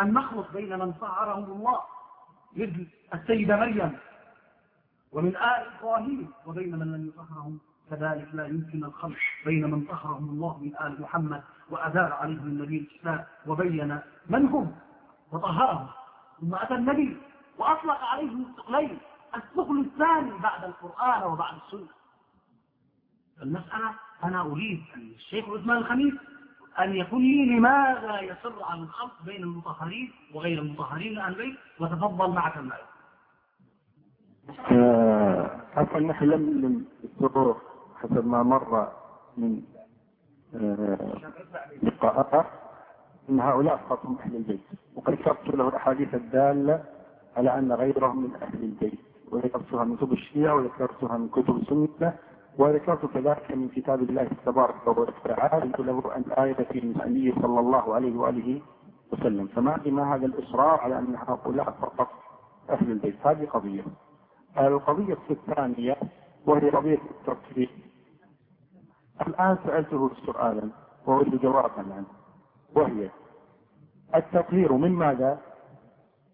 [0.01, 1.81] أن نخلط بين من صعرهم الله
[2.57, 3.99] مثل السيدة مريم.
[5.15, 7.59] ومن آل إبراهيم وبين من لم يطهرهم
[7.91, 13.25] كذلك لا يمكن الخلق بين من طهرهم الله من آل محمد وأدار عليهم النبي الإسلام
[13.47, 13.99] وبين
[14.29, 14.77] من هم؟
[15.33, 15.87] وطهرهم.
[16.41, 17.17] ثم أتى النبي
[17.59, 18.99] وأطلق عليهم الثقلين
[19.37, 21.89] الثقل الثاني بعد القرآن وبعد السنة.
[23.43, 26.15] المسألة أنا أريد أن الشيخ عثمان الخميس
[26.79, 32.57] أن يكون لي لماذا يسر عن الخلق بين المطهرين وغير المطهرين من البيت وتفضل معك
[32.57, 32.94] المعلوم آه،
[35.77, 37.57] عفوا نحن لم نلم السرور
[37.97, 38.89] حسب ما مر
[39.37, 39.63] من
[40.55, 41.15] آه،
[41.83, 42.47] لقاءات.
[43.31, 44.61] إن هؤلاء خاصهم أهل البيت.
[44.97, 46.85] وقد ذكرت له الأحاديث الدالة
[47.37, 48.99] على أن غيرهم من أهل البيت.
[49.33, 52.15] وذكرتها من كتب الشيعة وذكرتها من كتب السنة
[52.59, 55.73] وذكرت كذلك من كتاب الله تبارك وتعالى.
[55.79, 58.61] له الآية في النبي صلى الله عليه وآله
[59.13, 59.47] وسلم.
[59.47, 62.09] فما لما هذا الإصرار على أن هؤلاء فقط
[62.71, 63.27] أهل البيت.
[63.27, 63.85] هذه قضية.
[64.59, 65.97] القضية الثانية
[66.47, 67.69] وهي قضية الترتيب
[69.27, 70.71] الآن سألته سؤالا
[71.07, 72.07] وأريد جوابا عنه
[72.75, 73.11] وهي
[74.15, 75.39] التطهير من ماذا؟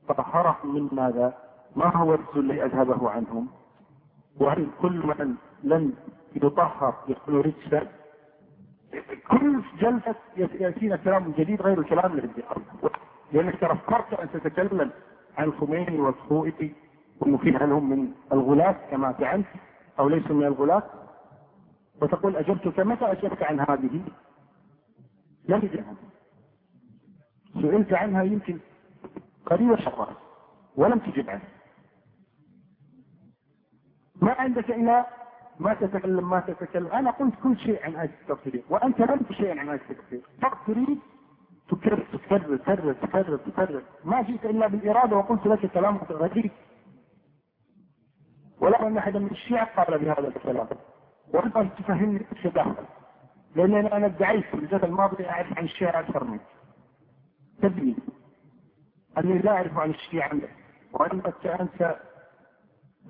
[0.09, 1.35] طهرهم من ماذا؟
[1.77, 3.49] ما هو الرسول الذي أذهبه عنهم؟
[4.41, 5.95] وهل كل من لم
[6.37, 7.87] يطهر يكون رجسا
[9.31, 12.91] كل جلسة يأتينا كلام جديد غير الكلام الذي قبل
[13.33, 14.91] لأنك تفكرت أن تتكلم
[15.39, 16.75] عن الخميني والخوئي
[17.21, 19.47] والمفيد هل هم من الغلاة كما زعمت
[19.99, 20.83] أو ليسوا من الغلاة
[22.03, 24.03] وتقول أجبتك متى أجبت عن هذه؟
[25.49, 25.85] لم يجب.
[27.55, 28.59] سئلت عنها يمكن
[29.47, 30.15] قريبا شهران
[30.77, 31.49] ولم تجب عنها.
[34.23, 35.07] ما عندك إلا
[35.59, 36.87] ما تتكلم ما تتكلم.
[36.87, 40.99] أنا قلت كل شيء عن آية التفسير وأنت لم شيء عن آية التفسير فقط تريد
[41.69, 43.83] تكرر تكرر تكرر تكرر تكرر.
[44.05, 46.51] ما جئت إلا بالإرادة وقلت لك كلام غريب
[48.61, 50.69] ولا أن أحدا من الشيعة قال بهذا الكلام.
[51.35, 52.85] وأنت تفهمني إيش داخل.
[53.55, 56.41] لأنني أنا ادعيت في الجزء الماضي أعرف عن الشيعة أكثر منك.
[57.63, 57.97] تدري
[59.19, 60.33] أني لا أعرف عن الشيعة.
[60.93, 61.97] وأنت أنت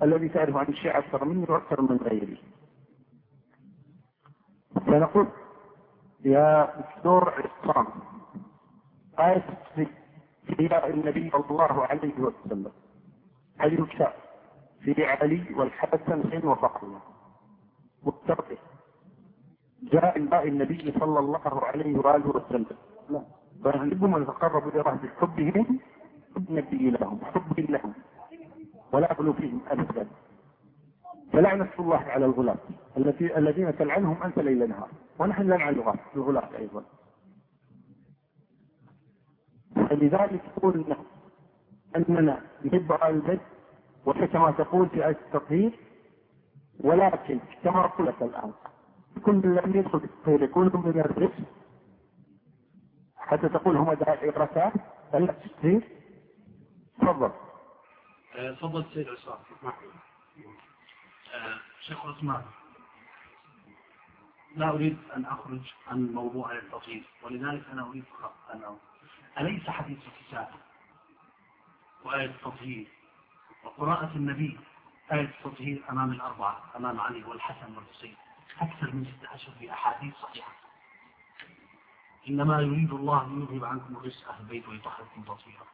[0.03, 2.37] الذي تعرف عن الشيعة أكثر مني وأكثر من غيري.
[4.85, 5.27] فنقول
[6.25, 7.87] يا دكتور عصام
[9.19, 9.43] آية
[10.45, 12.71] في النبي صلى الله عليه وسلم.
[13.57, 14.07] هل يكتب؟
[14.81, 16.99] في علي والحسن حين وفاطمة.
[18.03, 18.57] والترقي
[19.83, 22.65] جاء باء النبي صلى الله عليه وآله وسلم.
[23.63, 25.79] فيحبهم أن يتقربوا إلى الله بحبهم
[26.35, 27.93] حب النبي لهم حب لهم.
[28.93, 30.07] ولا أغلو فيهم أبدا.
[31.33, 32.57] فلعنة الله على الغلاة.
[33.37, 34.89] الذين تلعنهم أنت ليل نهار.
[35.19, 36.83] ونحن نلعن الغلاة أيضا.
[39.75, 40.97] فلذلك قلنا
[41.95, 43.41] أننا نحب آل البيت
[44.05, 45.79] وكما تقول في آية التطهير
[46.79, 48.53] ولكن كما قلت الآن
[49.25, 51.33] كل لم يدخل في التطهير يكون من الرزق
[53.17, 54.71] حتى تقول هم دائرتان
[55.11, 55.81] فلا التطهير
[57.01, 57.31] تفضل.
[58.59, 59.39] تفضل سيد عصام.
[61.33, 62.41] آه، شيخ عثمان
[64.55, 68.03] لا أريد أن أخرج عن موضوع التطهير ولذلك أنا أريد
[68.53, 68.77] أن
[69.39, 70.47] أليس حديث الكتاب
[72.05, 72.87] وآية التطهير؟
[73.63, 74.59] وقراءة النبي
[75.11, 78.15] آية التطهير أمام الأربعة أمام علي والحسن والحسين
[78.61, 80.51] أكثر من 16 في أحاديث صحيحة.
[82.29, 85.65] إنما يريد الله أن يذهب عنكم الرزق أهل البيت ويطهركم تطهيرا.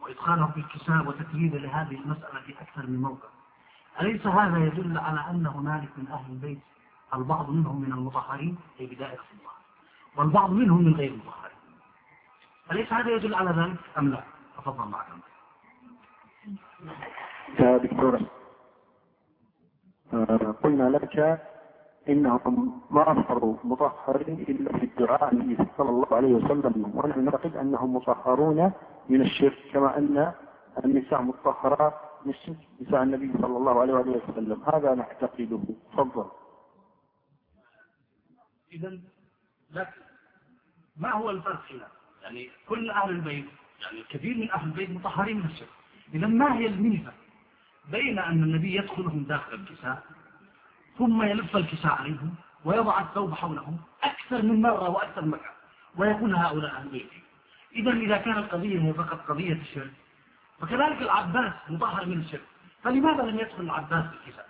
[0.00, 3.28] وإدخاله في الكتاب وتكرير لهذه المسألة في أكثر من موقع.
[4.00, 6.60] أليس هذا يدل على أن هنالك من أهل البيت
[7.14, 9.50] البعض منهم من المطهرين؟ أي بدائرة الله
[10.16, 11.56] والبعض منهم من غير المطهرين.
[12.72, 14.24] أليس هذا يدل على ذلك أم لا؟
[14.56, 15.06] تفضل معك.
[17.60, 18.20] يا دكتور
[20.12, 21.40] آه، قلنا لك
[22.08, 27.96] إنهم ما اظهروا مطهرين إلا في الدعاء النبي صلى الله عليه وسلم ونحن نعتقد أنهم
[27.96, 28.72] مطهرون
[29.08, 30.32] من الشرك كما أن
[30.84, 34.62] النساء مطهرات من الشرك نساء النبي صلى الله عليه وسلم.
[34.74, 35.60] هذا نعتقده.
[35.92, 36.30] تفضل.
[38.72, 39.00] اذا
[39.70, 40.00] لكن
[40.96, 41.88] ما هو الفرق هنا؟
[42.22, 43.46] يعني كل أهل البيت
[43.82, 45.68] يعني الكثير من أهل البيت مطهرين من الشرك.
[46.14, 47.12] اذا ما هي الميزه
[47.90, 50.02] بين أن النبي يدخلهم داخل الكساء
[50.98, 55.50] ثم يلف الكساء عليهم ويضع الثوب حولهم أكثر من مرة وأكثر من مرة
[55.96, 57.20] ويكون هؤلاء أهل بيته
[57.74, 59.90] إذا إذا كانت القضية هي فقط قضية الشرك
[60.60, 62.44] فكذلك العباس مطهر من الشرك.
[62.82, 64.48] فلماذا لم يدخل العباس في الكساء؟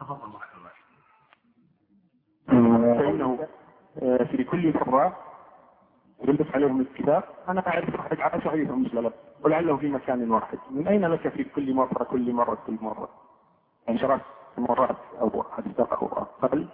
[0.00, 0.70] تفضل معك الله.
[2.94, 3.48] فإنه
[4.02, 5.16] آه، في كل مرة
[6.28, 10.58] يلف عليهم الكتاب أنا أعرف أحد عائشة حديث مسلمة ولعله في مكان واحد.
[10.70, 13.08] من أين لك في كل مرة كل مرة كل مرة؟
[13.88, 14.20] عشرات
[14.58, 16.06] مرات أو أكثر أو
[16.42, 16.68] أقل؟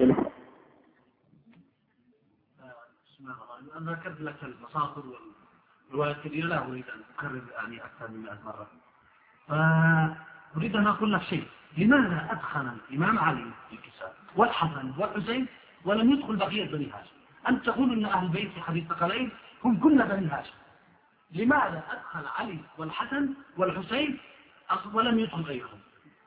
[0.00, 0.18] يلف
[3.78, 5.02] أنا ذكرت لك المصادر
[5.90, 8.66] والروايات الكبيرة لا أريد أن أكرر يعني أكثر من 100 مرة.
[9.48, 11.48] فأريد أن أقول لك شيء.
[11.78, 15.46] لماذا أدخل الإمام علي في الكتاب؟ والحسن والحسين
[15.84, 17.13] ولم يدخل بقية بني هاشم؟
[17.48, 19.30] أنت تقول أن أهل البيت في حديث ثقلين
[19.64, 20.54] هم كل بني هاشم.
[21.32, 24.18] لماذا أدخل علي والحسن والحسين
[24.92, 25.78] ولم يدخل غيرهم؟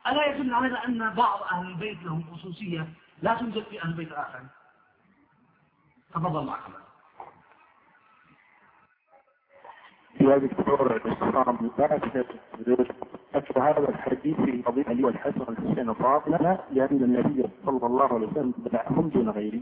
[0.07, 2.87] ألا يدل على أن بعض أهل البيت لهم خصوصية
[3.21, 4.39] لا توجد في أهل البيت آخر
[6.13, 6.61] تفضل معك.
[10.21, 11.71] يا دكتور الإسلام
[13.35, 18.53] ذكر هذا الحديث في قضية علي والحسن والحسين وفاطمة لأن النبي صلى الله عليه وسلم
[18.57, 19.61] بدعهم دون غيره.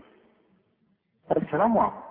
[1.32, 2.06] هذا الكلام واضح.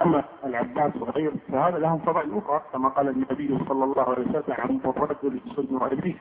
[0.00, 4.80] أما العباس وغيره فهذا لهم فضائل أخرى كما قال النبي صلى الله عليه وسلم عن
[4.84, 6.14] الرجل السن وأبيه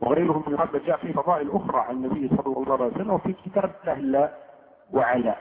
[0.00, 3.74] وغيرهم من هذا جاء في فضائل أخرى عن النبي صلى الله عليه وسلم وفي كتاب
[3.86, 4.34] الله
[4.92, 5.36] وعلا.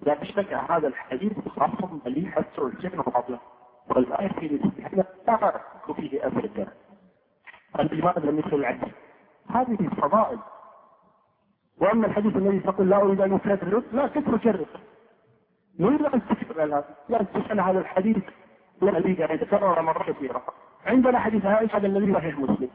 [0.00, 1.70] لا شك هذا الحديث خاص
[2.04, 3.38] بلي حتى الجن وفضله
[3.88, 5.60] والآية في الاستحالة لا
[5.96, 6.66] فيه أبدا
[8.20, 8.92] لم يدخل العبد
[9.48, 10.38] هذه الفضائل
[11.80, 14.66] وأما الحديث الذي تقول لا أريد أن اكرر لا تكرر
[15.78, 16.22] نريد أن
[16.58, 18.16] هذا لا هذا الحديث.
[18.82, 20.42] الذي يعني تكرر مرات كثيرة.
[20.86, 22.68] عندنا حديث عائشة الذي صحيح مسلم.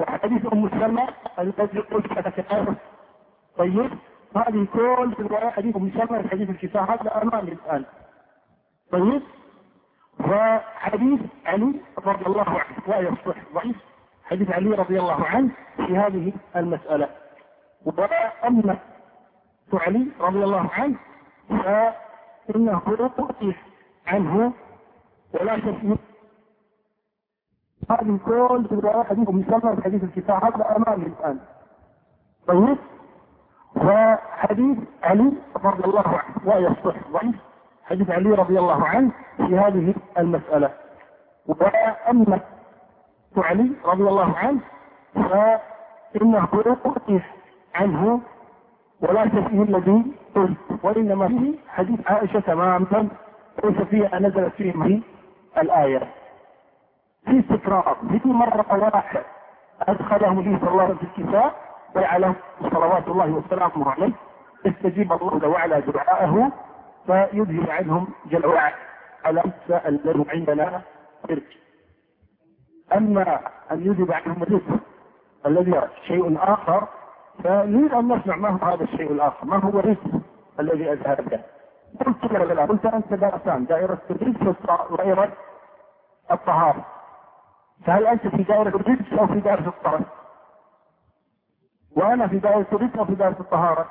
[0.00, 1.06] وحديث أم سلمى
[1.38, 2.74] الذي قلت فتكرر
[3.58, 3.90] طيب
[4.36, 7.84] هذه كل في الرواية حديث أم سلمى الحديث الكفاح هذا امامي الآن.
[8.92, 9.22] طيب
[10.20, 12.78] وحديث علي رضي الله عنه.
[12.88, 13.76] لا يصح ضعيف.
[14.24, 17.08] حديث علي رضي الله عنه في هذه المسألة.
[17.96, 18.78] وأما
[19.72, 20.96] علي رضي الله عنه
[21.48, 23.52] فإنه يقطع
[24.06, 24.52] عنه
[25.34, 25.98] ولا شك
[27.90, 30.44] هذه كل الرواية حديث مسلم حديث الكفاح.
[30.44, 31.38] هذا أمامي الآن.
[32.46, 32.78] طيب.
[33.76, 35.32] وحديث علي
[35.64, 37.34] رضي الله عنه لا يصح ضعيف
[37.84, 40.70] حديث علي رضي الله عنه في هذه المسألة.
[41.46, 42.40] وأما
[43.36, 44.60] علي رضي الله عنه
[45.14, 47.20] فإنه يقطع
[47.74, 48.20] عنه
[49.00, 50.02] ولا فيه الذي
[50.34, 50.56] قلت.
[50.82, 53.08] وإنما فيه حديث عائشة تماما
[53.64, 55.00] ليس فيها نزلت فيه
[55.58, 56.08] الآية.
[57.24, 59.22] في استقرار في مرة واحد
[59.82, 61.52] أدخله النبي صلى الله عليه وسلم في الكتاب
[61.94, 62.34] ويعلم
[62.72, 64.12] صلوات الله وسلامه عليه.
[64.66, 66.52] استجيب الله جل وعلا دعاءه
[67.06, 68.74] فيذهب عنهم جل وعلا
[69.24, 69.42] على
[69.86, 70.80] الذي عندنا
[71.30, 71.42] رزق
[72.96, 73.40] أما
[73.72, 74.80] أن يذهب عنهم الرزق
[75.46, 76.88] الذي شيء آخر
[77.44, 80.20] فنريد أن نسمع ما هو هذا الشيء الآخر؟ ما هو الرزق
[80.60, 81.42] الذي اذهبته
[82.06, 85.32] قلت لا لا قلت أنت دائرتان دائرة الرزق ودائره
[86.30, 86.86] الطهارة.
[87.86, 90.04] فهل أنت في دائرة الرزق أو في دائرة الطهارة؟
[91.96, 93.90] وأنا في دائرة الرزق أو في دائرة الطهارة؟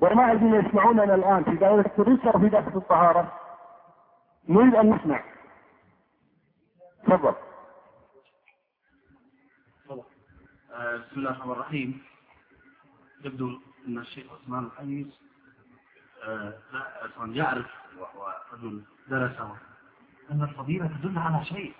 [0.00, 3.32] وما عايزين يسمعوننا الآن في دائرة الرزق أو في دائرة الطهارة؟
[4.48, 5.22] نريد أن نسمع.
[7.06, 7.34] تفضل.
[10.76, 12.02] بسم الله الرحمن الرحيم.
[13.26, 15.20] يبدو أن الشيخ عثمان الحنيس
[16.24, 16.54] آه،
[17.02, 17.66] أصلا يعرف
[17.98, 19.40] وهو رجل درس
[20.30, 21.74] أن الفضيلة تدل على شيء.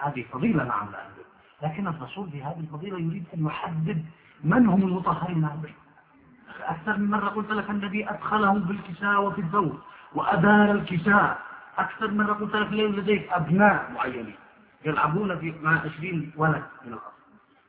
[0.00, 0.88] هذه فضيلة نعم
[1.62, 4.04] لكن الرسول في هذه الفضيلة يريد أن يحدد
[4.44, 5.62] من هم المطهرين عن
[6.60, 9.78] أكثر من مرة قلت لك النبي أدخلهم بالكساء وفي الثوب
[10.14, 11.38] وأدار الكساء.
[11.78, 14.34] أكثر من مرة قلت لك لديك أبناء معينين
[14.84, 17.20] يلعبون في مع 20 ولد من الأصل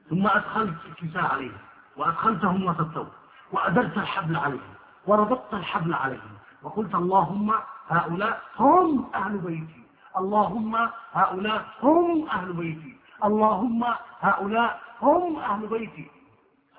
[0.09, 1.57] ثم أدخلت الكساء عليهم.
[2.01, 3.07] وأدخلتهم وسط الثوب
[3.51, 4.73] وأدرت الحبل عليهم
[5.07, 6.31] وربطت الحبل عليهم
[6.63, 7.51] وقلت اللهم
[7.89, 9.83] هؤلاء هم أهل بيتي
[10.17, 10.75] اللهم
[11.13, 13.83] هؤلاء هم أهل بيتي اللهم
[14.21, 16.11] هؤلاء هم أهل بيتي.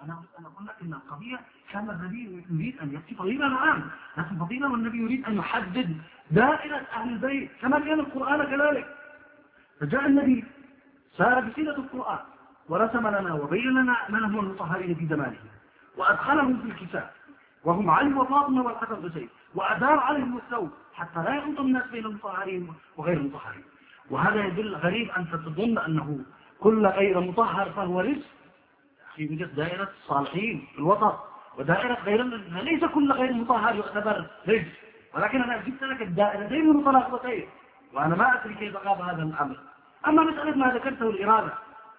[0.05, 3.83] أنا أنا أقول لك إن القضية كان النبي يريد أن يأتي فضيلة نعم
[4.17, 5.97] لكن فضيلة والنبي يريد أن يحدد
[6.31, 8.87] دائرة أهل البيت كما كان القرآن كذلك.
[9.81, 10.45] فجاء النبي
[11.17, 12.19] سار بسيرة القرآن
[12.69, 15.37] ورسم لنا وبين لنا من هم المطهرين في زمانه.
[15.97, 17.11] وأدخلهم في الكتاب.
[17.65, 19.29] وهم علي وفاطمة والحسن والحسين.
[19.55, 23.65] وأدار عليهم الثوب حتى لا يخلط الناس بين المطهرين وغير المطهرين.
[24.11, 26.19] وهذا يدل غريب أن تظن أنه
[26.61, 28.27] كل غير مطهر فهو رزق.
[29.15, 31.19] في دائرة الصالحين في الوسط
[31.59, 32.25] ودائرة غير
[32.63, 34.73] ليس كل غير مطهر يعتبر رزق.
[35.15, 37.47] ولكن أنا جبت لك الدائرتين المتناقضتين
[37.95, 39.57] وأنا ما أدري كيف غاب هذا الأمر.
[40.07, 41.53] أما مسألة ما ذكرته الإرادة.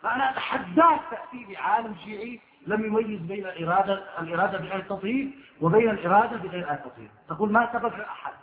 [0.04, 5.30] فأنا أتحداك تأتي بعالم شيعي لم يميز بين الإرادة الإرادة بغير التطهير
[5.62, 8.34] وبين الإرادة بغير التطهير تقول ما سبق أحد؟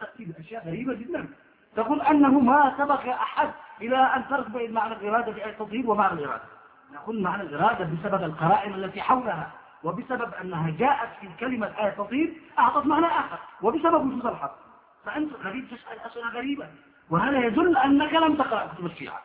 [0.00, 1.28] تأتي بأشياء غريبة جدا.
[1.76, 6.44] تقول أنه ما سبق أحد إلى أن ترك بين معنى الإرادة بغير التطهير ومعنى الإرادة.
[6.94, 9.50] نقول معنى الإرادة بسبب القرائن التي حولها
[9.84, 14.56] وبسبب أنها جاءت في كلمة آية تطير أعطت معنى آخر وبسبب وجود الحق.
[15.04, 16.66] فأنت غريب تسأل أسئلة غريبة.
[17.10, 19.22] وهذا يدل أنك لم تقرأ كتب الشيعة.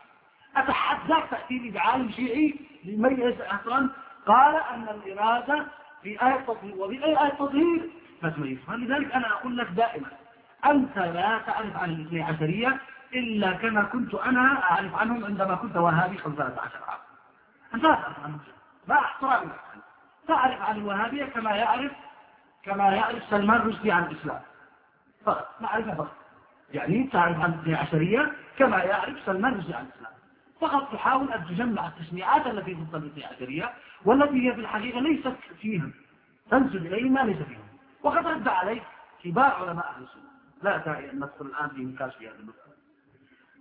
[0.60, 3.90] أتحداك تأتي لي بعالم شيعي يميز أصلا
[4.28, 5.66] قال أن الإرادة
[6.04, 7.90] في آية تطهير وفي أي آية تطهير
[8.22, 10.08] فتميزها لذلك أنا أقول لك دائما
[10.66, 12.78] أنت لا تعرف عن الاثني عشرية
[13.14, 17.00] إلا كما كنت أنا أعرف عنهم عندما كنت وهابي 15 عام.
[17.74, 18.40] أنت لا تعرف عنهم
[18.88, 19.52] ما احترامي
[20.28, 21.92] تعرف عن الوهابية كما يعرف
[22.64, 24.42] كما يعرف سلمان رشدي عن الإسلام.
[25.26, 26.16] فقط معرفة فقط.
[26.74, 30.14] يعني تعرف عن الاثني عشرية كما يعرف سلمان رشدي عن الإسلام.
[30.62, 33.74] فقط تحاول أن تجمع التسميعات التي ضد الاثني عشرية
[34.06, 35.92] والتي هي في الحقيقة ليست فيهم.
[36.52, 37.64] تنسب إليه ما ليس فيهم.
[38.04, 38.84] وقد رد عليك
[39.24, 40.30] كبار علماء أهل السنة.
[40.64, 42.74] لا داعي أن ندخل الآن في نقاش في هذا المسألة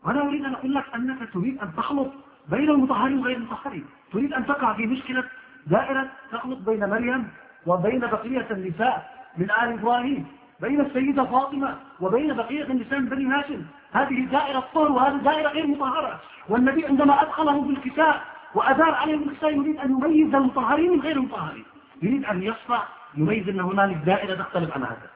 [0.04, 2.12] وأنا أريد أن أقول لك أنك تريد أن تخلط
[2.48, 3.86] بين المطهرين وغير المطهرين.
[4.12, 5.24] تريد أن تقع في مشكلة
[5.66, 7.28] دائرة تخلط بين مريم
[7.66, 10.26] وبين بقية النساء من آل إبراهيم
[10.60, 13.64] بين السيدة فاطمة وبين بقية النساء من بني هاشم.
[13.92, 16.20] هذه دائرة طهر وهذه دائرة غير مطهرة.
[16.48, 18.20] والنبي عندما أدخلهم بالكتاب
[18.54, 21.64] وأدار عليهم بالكتاب يريد أن يميز المطهرين من غير المطهرين.
[22.02, 22.82] يريد أن يصنع
[23.16, 25.10] يميز أن هنالك دائرة تختلف عن هذا.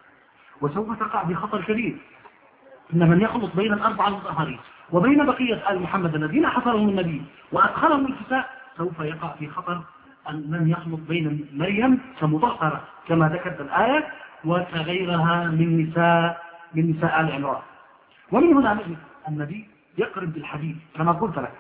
[0.63, 1.97] وسوف تقع في خطر كبير
[2.95, 4.59] إن من يخلط بين الأربعة المطهرين
[4.93, 8.45] وبين بقية آل محمد الذين حصرهم النبي وأدخلهم الكتاب
[8.77, 9.81] سوف يقع في خطر
[10.31, 14.07] أن من يخلط بين مريم كمطهرة كما ذكرت الآية
[14.45, 16.43] وكغيرها من نساء
[16.75, 17.63] من نساء آل عمران.
[18.33, 19.69] ومن هنا نجد النبي
[19.99, 21.53] يقرب بالحديث كما قلت لك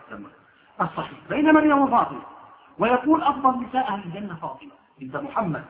[0.80, 1.18] الصحيح.
[1.30, 2.20] بين مريم وفاطمة.
[2.78, 4.70] ويقول أفضل نساء أهل الجنة فاطمة
[5.00, 5.64] بنت محمد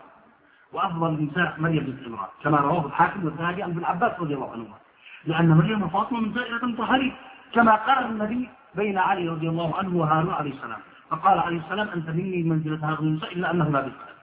[0.73, 4.77] وأفضل نساء مريم بنت عمران كما رواه الحاكم والذهبي عن ابن عباس رضي الله عنهما.
[5.25, 7.15] لأن مريم وفاطمة من دائرة مطهرين
[7.55, 10.81] كما قال النبي بين علي رضي الله عنه وهارون عليه السلام.
[11.11, 14.17] فقال عليه السلام أنت مني منزلة هذا النساء إلا أنه لا بالقلب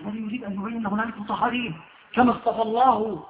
[0.00, 1.74] الذي يريد أن يبين أن هنالك مطهرين
[2.12, 3.24] كما اصطفى الله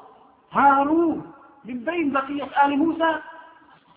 [0.53, 1.33] هارون
[1.65, 3.21] من بين بقية آل موسى.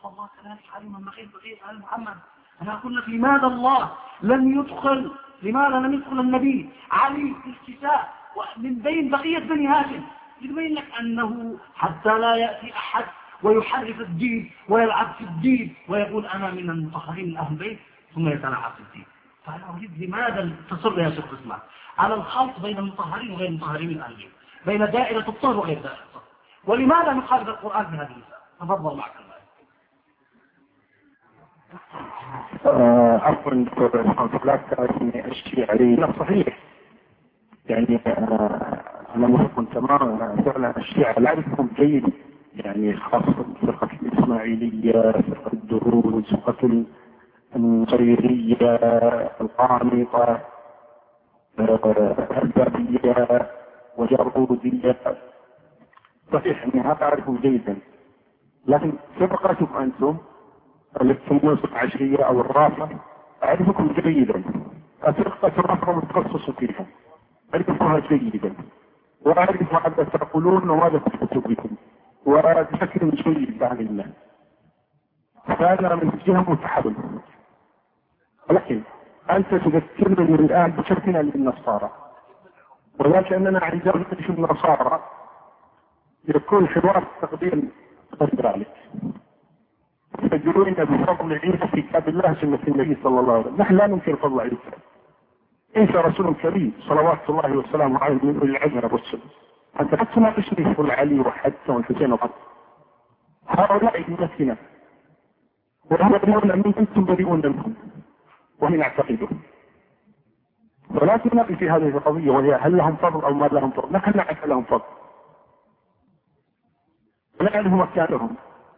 [0.05, 2.18] الله كذلك علي من بقية بقية آل محمد.
[2.61, 3.91] أنا أقول لك لماذا الله
[4.22, 5.11] لم يدخل
[5.43, 7.99] لماذا لم يدخل النبي علي في الكتاب؟
[8.36, 10.03] ومن بين بقية بني هاشم.
[10.41, 13.05] يبين لك أنه حتى لا يأتي أحد
[13.43, 17.80] ويحرف الدين ويلعب في الدين ويقول أنا من المطهرين من أهل البيت
[18.15, 19.05] ثم يتلاعب في الدين.
[19.45, 21.26] فأنا أريد لماذا تصر يا شيخ
[21.97, 24.32] على الخلط بين المطهرين وغير المطهرين من أهل البيت
[24.65, 26.06] بين دائرة الطهر وغير دائرة.
[26.68, 28.15] ولماذا نخالف القرآن في هذه
[28.59, 29.11] تفضل معك
[32.65, 34.01] آه، عفوا دكتور
[34.45, 36.57] لا تعرفني الشيعي لا صحيح.
[37.70, 38.82] يعني آه،
[39.15, 42.13] أنا موافق تماما فعلا الشيعة لا اعرفهم جيد.
[42.55, 46.84] يعني خاصة فرقة الإسماعيلية فرقة الدروز فرقة
[47.55, 48.76] النصيرية
[49.41, 50.39] القانطة
[52.43, 53.49] البابية
[53.97, 54.95] وجرودية
[56.34, 57.78] صحيح اني هذا أعرفه جيدا.
[58.67, 60.17] لكن فرقتكم أنتم؟
[61.01, 62.89] التي تسمون عشرية أو الرافة
[63.43, 64.43] أعرفكم جيدا.
[65.07, 66.86] الفرقة الرافة متخصص فيها.
[67.53, 68.53] أعرفها جيدا.
[69.21, 71.78] وأعرف ماذا تقولون وماذا تكتبون.
[72.25, 74.05] وبشكل جيد عن الله.
[75.47, 76.95] فأنا من جهة متحول
[78.49, 78.82] ولكن
[79.32, 81.89] أنت تذكرني الآن بشكلنا للنصارى.
[82.99, 84.99] ولكن أننا عندما نعيش النصارى
[86.28, 87.71] يكون حوار التقديم
[88.21, 88.73] غير ذلك.
[90.32, 93.61] تجرون بفضل عيسى في كتاب الله سنة النبي صلى الله عليه وسلم.
[93.61, 94.78] نحن لا ننكر فضل عيسى.
[95.75, 99.19] عيسى رسول كريم صلوات الله وسلامه عليه من أولي العزم الرسل
[99.80, 102.32] انت لا تناقشني في العلي وحتى والحسين وقت.
[103.47, 104.57] هؤلاء امتنا
[105.91, 107.73] وهم يقولون من أنتم بريئون منهم
[108.59, 109.41] وهم يعتقدون.
[110.89, 113.93] ولا تناقش في هذه القضية وهي هل لهم فضل أو ما لهم فضل.
[113.93, 114.96] نحن نعرف لهم فضل.
[117.41, 118.35] ونعرف مكانهم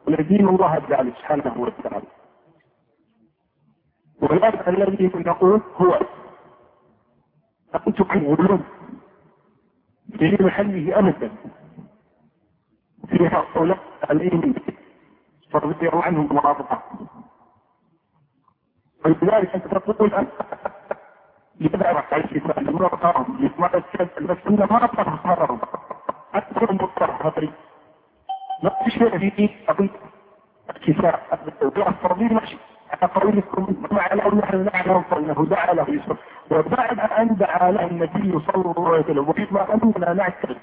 [0.08, 2.08] وندين الله بذلك سبحانه وتعالى.
[4.22, 6.00] ولكن الذي نقول هو.
[7.76, 8.64] أنتم تقولون
[10.20, 11.32] في محله أبدا
[13.10, 13.80] في هؤلاء
[15.54, 16.84] رضي الله عنهم مرافقة
[19.06, 20.28] ولذلك أنت تقول أن
[21.60, 22.16] لماذا رفع
[22.58, 25.60] المرافقة لماذا الكتاب بس إنه ما رفع مرة
[26.34, 27.12] أكثر مضطر
[28.64, 29.90] لا تشبه في قضية
[30.70, 32.58] الكتاب التوضيح ماشي.
[32.90, 36.18] على قولكم على أن نعلم فإنه دعا له يسر
[36.52, 39.30] وبعد أن دعا له النبي صلى الله عليه وسلم.
[39.30, 40.58] وكما أننا نعتقد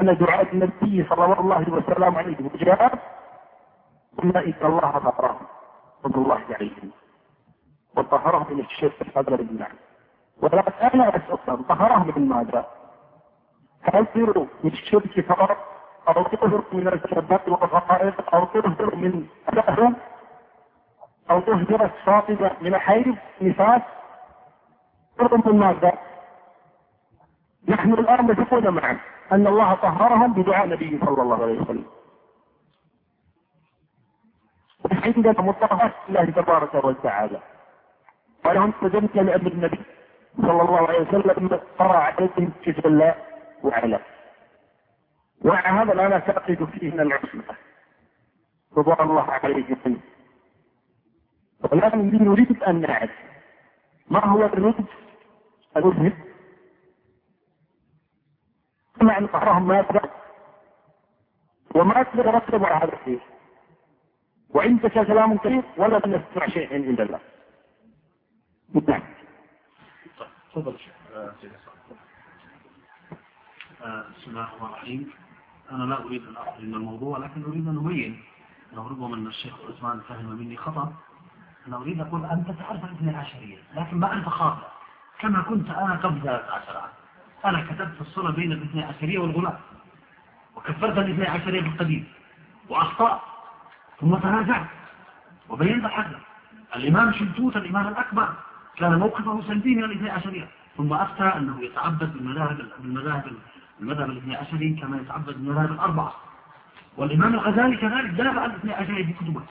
[0.00, 2.98] أن دعاء النبي صلى الله عليه وسلم عليه وجاء
[4.24, 5.46] أولئك الله غفرهم
[6.04, 6.90] رضي الله عليهم
[7.96, 9.66] وطهرهم من الشرك هذا بالله
[10.42, 12.66] ولكن أنا اسال طهرهم من ماذا؟
[13.82, 14.06] هل
[14.64, 15.77] من الشرك فقط؟
[16.08, 19.96] أو تطهر من الكذبات والرقائق أو تطهر من الأهل
[21.30, 23.08] أو تهجر الصاطبة من حيث
[23.40, 23.82] نفاس.
[25.18, 25.92] تطهر من ماذا؟
[27.68, 28.98] نحن الآن نثقون معا
[29.32, 31.84] أن الله طهرهم بدعاء نبيه صلى الله عليه وسلم.
[35.04, 37.40] عندنا مطهر الله تبارك وتعالى.
[38.44, 39.82] ولهم تجمت لأمر النبي
[40.36, 43.14] صلى الله عليه وسلم قرأ عليهم كتب الله
[43.62, 43.98] وعلا
[45.44, 47.44] ومع هذا لا نعتقد فيه من العصمة
[48.76, 50.00] رضوان الله عليهم
[51.72, 53.10] ولكن نريد أن نعرف
[54.10, 54.84] ما هو الرد
[55.76, 56.12] المذهب؟
[59.02, 60.10] مع أن قهرهم ما يقدر
[61.74, 63.20] وما يترتب على هذا الشيء
[64.50, 67.20] وعندك كلام كثير ولا نسمع شيء إلا الله.
[68.88, 69.02] نعم.
[70.52, 70.78] تفضل
[71.40, 71.54] سيدي
[73.82, 75.10] آه، بسم الله الرحمن الرحيم.
[75.70, 78.22] أنا لا أريد أن أخرج من الموضوع لكن أريد أن أبين
[78.72, 80.92] لو ربما أن الشيخ عثمان فهم مني خطأ.
[81.68, 84.66] أنا أريد أقول أنت تعرف الاثنى عشرية لكن ما أنت خاطئ.
[85.18, 86.90] كما كنت أنا قبل ثلاث عشر عام.
[87.44, 89.58] أنا كتبت الصلة بين الاثنى عشرية والغلاة
[90.56, 92.04] وكفرت الاثنى عشرية بالقديم.
[92.68, 93.20] وأخطأت.
[94.00, 94.66] ثم تراجعت.
[95.48, 96.10] وبينت الحق.
[96.76, 98.34] الإمام شلتوت الإمام الأكبر
[98.76, 103.32] كان موقفه سلبي من الاثنى عشرية ثم أفتى أنه يتعبد بالمذاهب بالمذاهب
[103.80, 106.14] المذهب الاثنى عشري كما يتعبد بالمذاهب الأربعة.
[106.96, 109.42] والإمام الغزالي كذلك دافع عن الاثنى عشري في كتبه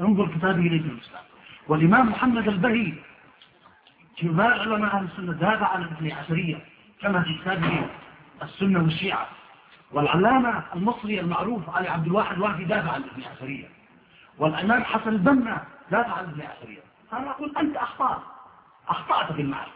[0.00, 1.22] انظر كتابه ليس الإسلام
[1.68, 2.92] والإمام محمد البهي
[4.16, 6.58] كبار علماء أهل السنة دافع عن الاثنى عشرية
[7.00, 7.86] كما في كتابه
[8.42, 9.28] السنة والشيعة.
[9.92, 13.68] والعلامة المصري المعروف علي عبد الواحد واحد دافع عن الاثنى عشرية.
[14.38, 16.80] والإمام حسن البنا دافع عن الاثنى عشرية.
[17.10, 18.22] فأنا أقول أنت أخطأت
[18.88, 19.72] أخطأت في المعرفة.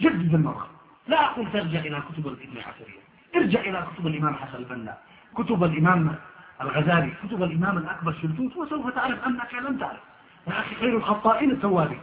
[0.00, 0.66] جدد النظر
[1.08, 3.05] لا أقول ترجع إلى كتب الاثنى عشرية.
[3.36, 4.94] ارجع إلى كتب الإمام حسن البنا
[5.34, 6.14] كتب الإمام
[6.62, 10.00] الغزالي كتب الإمام الأكبر شلتوت وسوف تعرف أنك لم تعرف.
[10.46, 12.00] يا أخي خير الخطائين التوابين.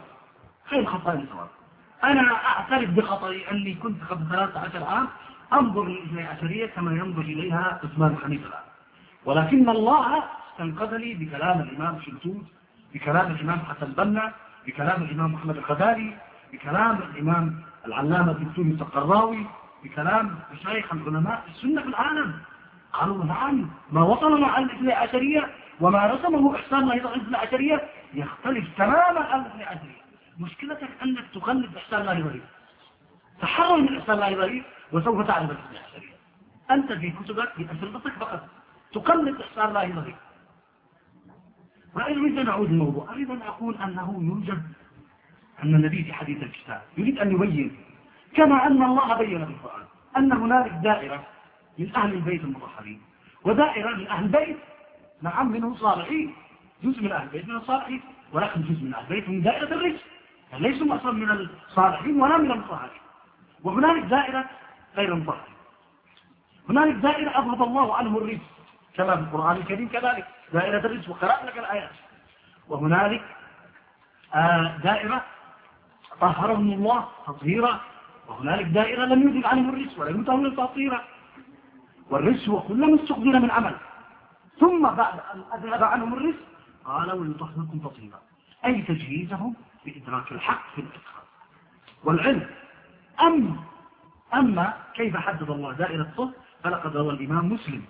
[0.69, 1.57] خير الخطائين التوابين.
[2.03, 5.07] أنا أعترف بخطئي أني كنت قبل 13 عام
[5.53, 8.63] أنظر للاثنى عشرية كما ينظر إليها عثمان حنيفة الآن.
[9.25, 12.45] ولكن الله استنقذني بكلام الإمام شلتوت
[12.93, 14.31] بكلام الإمام حسن البنا
[14.67, 16.13] بكلام الإمام محمد الغزالي
[16.53, 19.45] بكلام الإمام العلامة الدكتور القراوي
[19.83, 22.33] بكلام مشايخ العلماء السنة في العالم.
[22.93, 29.19] قالوا نعم ما وصلنا عن الاثنى عشرية وما رسمه إحسان الله الاثنى عشرية يختلف تماما
[29.19, 30.03] عن الاثنى عشرية.
[30.39, 32.43] مشكلتك أنك تقلد إحسان الله غريب
[33.41, 36.13] تحرر من إحسان الله غريب وسوف تعرف الاثنى عشرية.
[36.71, 38.47] أنت في كتبك في أسرتك فقط.
[38.93, 40.15] تقلد إحسان الله غريب
[41.95, 44.63] وأريد أن أعود الموضوع أريد أن أقول أنه يوجد
[45.63, 46.81] أن النبي في حديث الكتاب.
[46.97, 47.77] يريد أن يبين
[48.35, 49.83] كما أن الله بين في القرآن
[50.17, 51.23] أن هنالك دائرة
[51.79, 53.01] من أهل البيت المطهرين
[53.43, 54.57] ودائرة من أهل البيت
[55.21, 56.33] نعم منهم صالحين
[56.83, 58.01] جزء من أهل البيت من الصالحين
[58.33, 59.99] ولكن جزء من أهل البيت من دائرة الرجل
[60.53, 63.01] ليسوا أصلا من الصالحين ولا من المطهرين
[63.63, 64.45] وهنالك دائرة
[64.95, 65.53] غير المطهرين
[66.69, 68.39] هنالك دائرة أضرب الله عنه الرجل
[68.97, 71.89] كما في القرآن الكريم كذلك دائرة الرجل وقرأت لك الآيات.
[72.69, 73.23] وهنالك
[74.35, 75.23] آه دائرة
[76.21, 77.79] طهرهم الله تطهيرا
[78.27, 81.01] وهنالك دائرة لم يوجد عنهم الرجس ولم يطهر التطهيرا
[82.09, 83.75] والرجس هو كل من عمل
[84.59, 86.39] ثم بعد أن أذهب عنهم الرجس
[86.85, 88.19] قال ويطهركم تطهيرا
[88.65, 89.55] أي تجهيزهم
[89.85, 91.23] بإدراك الحق في الإدخال
[92.03, 92.47] والعلم
[93.21, 93.55] أم
[94.33, 96.31] أما كيف حدد الله دائرة الطهر؟
[96.63, 97.81] فلقد روى الإمام مسلم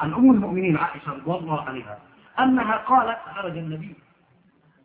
[0.00, 1.98] عن أم المؤمنين عائشة رضي الله عنها
[2.38, 3.94] أنها قالت خرج النبي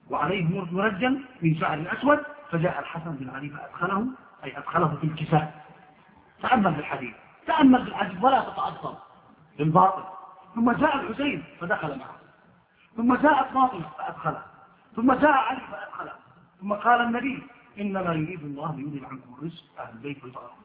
[0.10, 2.20] وعليه مرجل من شعر أسود
[2.52, 4.08] فجاء الحسن بن علي فأدخله
[4.44, 5.66] أي أدخله في الكساء
[6.42, 7.16] تأمل في الحديث
[7.48, 8.96] تأمل في الحديث ولا تتعصب
[9.58, 10.04] بالباطل.
[10.56, 12.16] ثم جاء الحسين فدخل معه.
[12.98, 14.44] ثم جاءت فاطمة فأدخله.
[14.96, 16.14] ثم جاء علي فأدخله.
[16.62, 17.44] ثم قال النبي
[17.80, 20.62] إنما يريد الله ليذهب عنكم الرزق أهل البيت ويطهركم.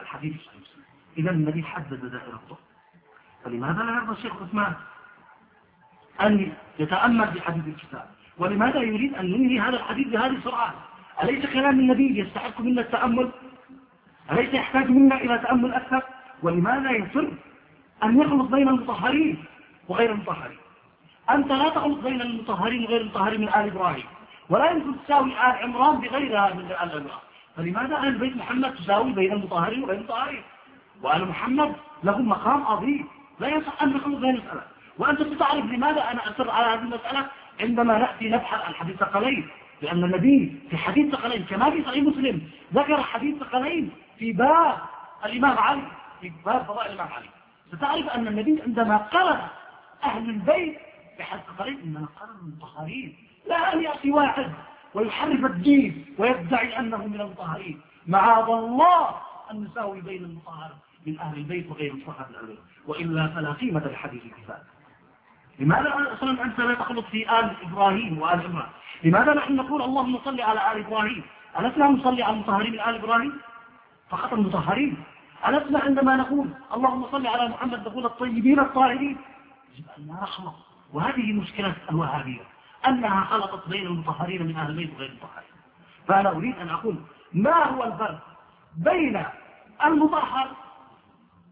[0.00, 0.62] الحديث الصحيح
[1.18, 2.58] إذا النبي حدد دائرة الطهر
[3.44, 4.74] فلماذا لا يرضى الشيخ عثمان؟
[6.20, 8.06] أن يتأمل في حديث الكتاب
[8.38, 10.74] ولماذا يريد أن ينهي هذا الحديث بهذه السرعة؟
[11.22, 13.30] أليس كلام النبي يستحق منا التأمل؟
[14.32, 16.02] أليس يحتاج منا إلى تأمل أكثر؟
[16.42, 17.28] ولماذا يصر
[18.04, 19.44] أن يخلط بين المطهرين
[19.88, 20.58] وغير المطهرين؟
[21.30, 24.04] أنت لا تخلط بين المطهرين وغير المطهرين من آل إبراهيم
[24.50, 27.22] ولا يمكن تساوي آل عمران بغيرها من آل عمران.
[27.56, 30.42] فلماذا آل بيت محمد تساوي بين المطهرين وغير المطهرين؟
[31.02, 31.72] وآل محمد
[32.04, 33.06] لهم مقام عظيم.
[33.40, 34.62] لا يصح أن نخلط بين المسألة.
[34.98, 37.26] وأنت تعرف لماذا أنا أصر على هذه المسألة؟
[37.60, 39.48] عندما نأتي نبحث عن حديث قليل.
[39.82, 42.42] لأن النبي في حديث ثقلين كما في صحيح مسلم
[42.74, 44.78] ذكر حديث ثقلين في باب
[45.24, 45.82] الإمام علي
[46.20, 47.28] في باب فضائل الإمام علي.
[47.72, 49.40] ستعرف أن النبي عندما قرن
[50.04, 50.78] أهل البيت
[51.18, 53.16] بحديث ثقلين إنما قرن المطهرين
[53.48, 54.52] لا أن يأتي واحد
[54.94, 59.08] ويحرف الدين ويدعي أنه من المطهرين معاذ الله
[59.50, 60.70] أن نساوي بين المطهر
[61.06, 62.58] من أهل البيت وغير المطهر البيت.
[62.86, 64.62] وإلا فلا قيمة للحديث كفاية
[65.58, 68.68] لماذا أصلا أنت لا تخلط في آل إبراهيم وآل عمران؟
[69.04, 71.22] لماذا نحن نقول اللهم صل على آل إبراهيم؟
[71.58, 73.40] ألسنا نصلي على المطهرين من آل إبراهيم؟
[74.10, 75.04] فقط المطهرين.
[75.48, 79.16] ألسنا عندما نقول اللهم صل على محمد نقول الطيبين الطاهرين.
[79.74, 80.54] يجب أن نخلط
[80.92, 82.40] وهذه مشكلة الوهابية
[82.88, 85.52] أنها خلطت بين المطهرين من أهل البيت وغير المطهرين.
[86.08, 86.96] فأنا أريد أن أقول
[87.32, 88.18] ما هو الفرق
[88.76, 89.24] بين
[89.86, 90.48] المطهر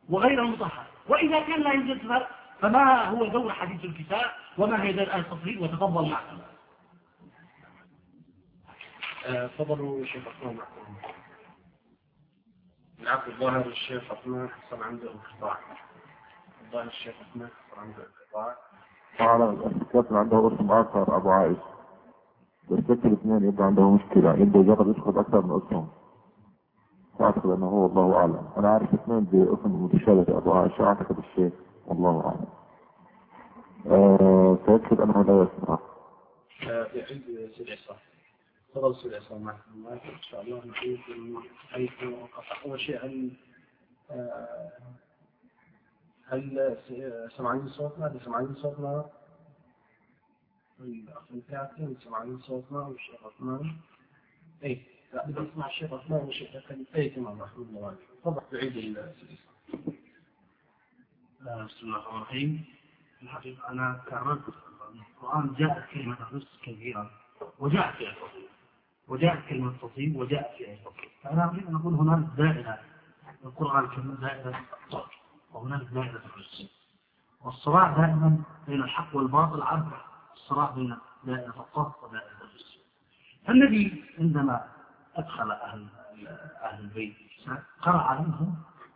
[0.09, 2.29] وغير المطهر؟ وإذا كان لا يوجد فرق
[2.61, 6.39] فما هو دور حديث الكتاب؟ وما هي دور آية التصريف وتفضل معكم
[9.25, 10.97] تفضلوا شيخ عثمان معكم.
[13.01, 15.59] العبد الظاهر الشيخ عثمان حصل عنده انقطاع.
[16.67, 18.57] الظاهر الشيخ عثمان حصل عنده انقطاع.
[19.21, 21.57] وعلى الكابتن عنده اسم آخر أبو عائش
[22.71, 24.35] بس ذكر الاثنين يبقى عنده مشكلة.
[24.35, 25.89] يبدأ يجرب يدخل أكثر من اسمهم.
[27.19, 28.49] واعتقد أنه هو الله أعلم.
[28.57, 30.87] أنا عارف اثنين باسم متشابه ابو عائشة.
[30.87, 31.53] أعتقد الشيخ
[31.87, 32.47] والله أعلم.
[33.87, 35.79] أه تأكد أنه لا يسمع.
[36.95, 37.97] يعيد سيد عصام
[41.71, 43.31] حيث وقف أول شيء هل
[44.11, 44.71] آه،
[46.27, 46.59] هل
[47.71, 48.21] صوتنا؟ هل
[48.57, 49.11] صوتنا؟
[51.35, 53.77] الكاتب سمعين صوتنا والشيخ عثمان؟
[54.65, 56.57] اي لا بدي اسمع الشيخ عثمان والشيخ
[56.97, 58.43] اي تمام الله تفضل.
[58.51, 59.39] تعيد السيد
[61.41, 62.65] بسم الله الرحمن الرحيم.
[63.19, 64.43] في الحقيقة أنا كررت
[64.95, 67.11] القرآن جاءت كلمة الرزق كثيرا
[67.59, 68.50] وجاءت في التصوير
[69.11, 72.79] وجاءت كلمة تصوير وجاءت في التصوير فأنا أريد أن أقول هناك دائرة
[73.45, 75.11] القرآن الكريم دائرة الطاق
[75.53, 76.71] وهناك دائرة الرزق
[77.45, 78.39] والصراع دائما
[78.69, 80.01] بين الحق والباطل عبر
[80.35, 82.81] الصراع بين دائرة الطاق ودائرة الرزق
[83.47, 84.65] فالنبي عندما
[85.17, 85.87] أدخل أهل
[86.63, 87.17] أهل البيت
[87.83, 88.55] قرأ عليهم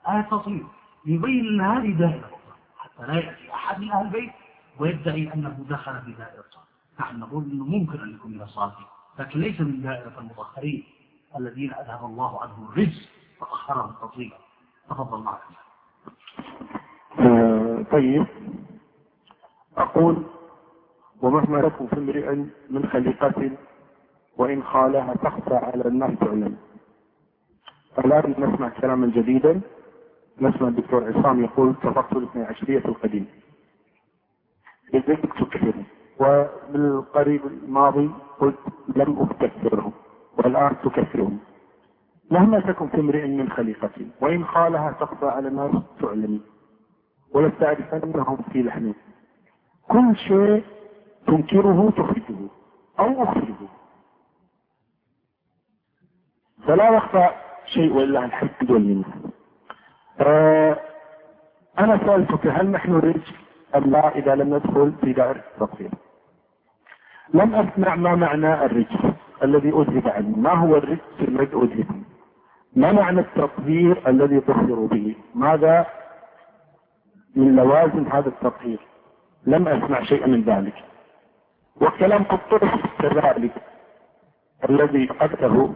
[0.08, 0.66] آية تصوير
[1.06, 2.30] يبين أن هذه دائرة
[2.78, 4.32] حتى لا يأتي أحد من أهل البيت
[4.78, 6.44] ويدعي أنه دخل في دائرة
[7.00, 8.86] نحن نقول أنه ممكن أن يكون من الصالحين
[9.18, 10.84] لكن ليس من دائرة المطهرين
[11.38, 13.08] الذين أذهب الله عنهم الرجس
[13.40, 14.38] فطهرهم تطهيرا
[14.90, 15.40] تفضل معك
[17.20, 18.26] آه طيب.
[19.76, 20.22] أقول
[21.22, 22.34] ومهما لكم في امرئ
[22.70, 23.50] من خليقة
[24.36, 26.56] وإن خالها تخفى على الناس تعلم
[27.98, 29.60] الآن نسمع كلاما جديدا.
[30.40, 33.26] نسمع الدكتور عصام يقول تفصل الاثني عشرية القديم.
[34.94, 35.74] يزيد تكفر
[36.20, 38.10] وبالقريب الماضي
[38.40, 38.58] قلت
[38.96, 39.92] لم أكفرهم
[40.38, 41.38] والآن تكفرهم.
[42.30, 46.40] مهما تكن في امرئ من خليقتي وإن خالها تخفى على الناس تعلم.
[47.34, 48.92] ولا تعرف أنهم في لحم.
[49.88, 50.64] كل شيء
[51.26, 52.36] تنكره تخرجه
[53.00, 53.68] أو أخرجه.
[56.66, 57.28] فلا يخفى
[57.66, 59.04] شيء وإلا الحد والمنة.
[60.20, 60.80] آه
[61.78, 63.22] أنا سألتك هل نحن رجل
[63.76, 65.90] أم لا إذا لم ندخل في دائرة التطهير
[67.34, 70.38] لم أسمع ما معنى الرجل الذي أذهب عنه.
[70.38, 71.86] ما هو الرجل الذي أذهب
[72.76, 75.86] ما معنى التطهير الذي تطهر به؟ ماذا
[77.36, 78.78] من لوازم هذا التطهير؟
[79.46, 80.74] لم أسمع شيئا من ذلك.
[81.80, 83.52] وكلام قطرس كذلك
[84.70, 85.74] الذي قدته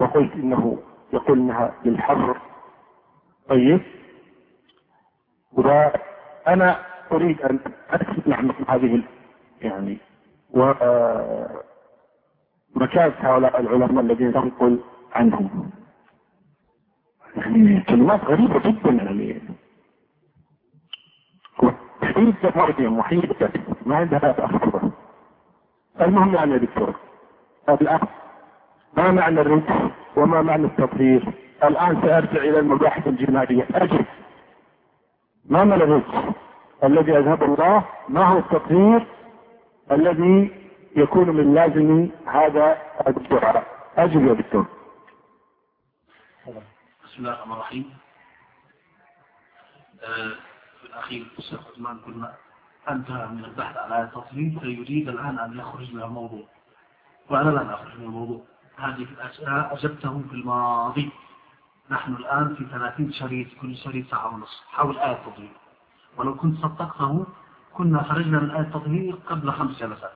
[0.00, 0.78] وقلت إنه
[1.12, 2.36] يقول إنها للحر
[3.48, 3.80] طيب.
[5.52, 6.76] وأنا
[7.12, 7.58] أريد أن
[7.90, 9.02] أسمع مثل هذه
[9.62, 9.98] يعني
[10.50, 10.72] و
[12.74, 14.80] مكانة هؤلاء العلماء الذين تنقل
[15.14, 15.70] عنهم.
[17.36, 19.40] يعني كلمات غريبة جدا يعني.
[21.62, 23.32] وحيد مريم وحيد
[23.86, 24.90] ما عندها أخطر
[26.00, 26.94] المهم يعني يا دكتور
[27.68, 28.00] الآن
[28.96, 31.32] ما معنى الرجس وما معنى التطهير؟
[31.64, 34.04] الآن سأرجع إلى المباحث الجنائية أجل.
[35.44, 36.34] ما معنى الرجس
[36.84, 39.06] الذي أذهب الله؟ ما هو التطهير؟
[39.92, 40.50] الذي
[40.96, 43.66] يكون من لازم هذا الدعاء
[43.96, 44.66] أجل يا دكتور.
[47.04, 47.90] بسم الله الرحمن الرحيم.
[50.02, 50.32] آه،
[50.80, 52.34] في الأخير الشيخ عثمان قلنا
[52.90, 56.44] أنتهى من البحث على التطهير فيريد الآن أن يخرج من الموضوع.
[57.30, 58.40] وأنا لن أخرج من الموضوع.
[58.76, 61.10] هذه الأشياء أجبته في الماضي.
[61.90, 65.52] نحن الآن في 30 شريط كل شريط ساعة ونصف حول آية التطهير
[66.16, 67.26] ولو كنت صدقته
[67.78, 70.12] كنا خرجنا من آية التطهير قبل خمس جلسات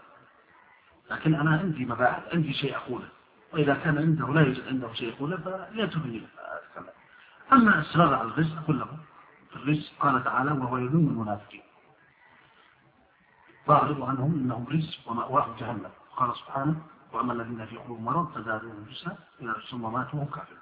[1.10, 3.08] لكن أنا عندي مباحث عندي شيء أقوله.
[3.52, 6.22] وإذا كان عنده لا يوجد عنده شيء يقوله فليتبني
[7.52, 8.86] أما إصرار على الرزق أقول له
[9.50, 11.62] في الرزق قال تعالى وهو يذم المنافقين.
[13.66, 15.90] فأعرض عنهم إنهم رزق ومأواهم جهنم.
[16.16, 16.76] قال سبحانه
[17.12, 20.58] وأما الذين في قلوبهم مرض فزادوهم رزقا إلى رزق وماتوا وهم كافرون.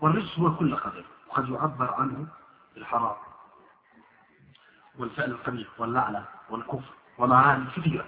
[0.00, 1.04] والرزق هو كل قدر.
[1.28, 2.26] وقد يعبر عنه
[2.74, 3.16] بالحرام
[4.98, 6.37] والفعل القبيح واللعنة.
[6.50, 8.04] والكفر ومعاني كثيرة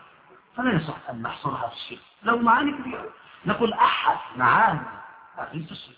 [0.56, 2.00] فلا يصح أن نحصرها في الشرك.
[2.22, 3.04] لو معاني كثيرة
[3.46, 4.80] نقول أحد معاني
[5.38, 5.96] الرزق الشرك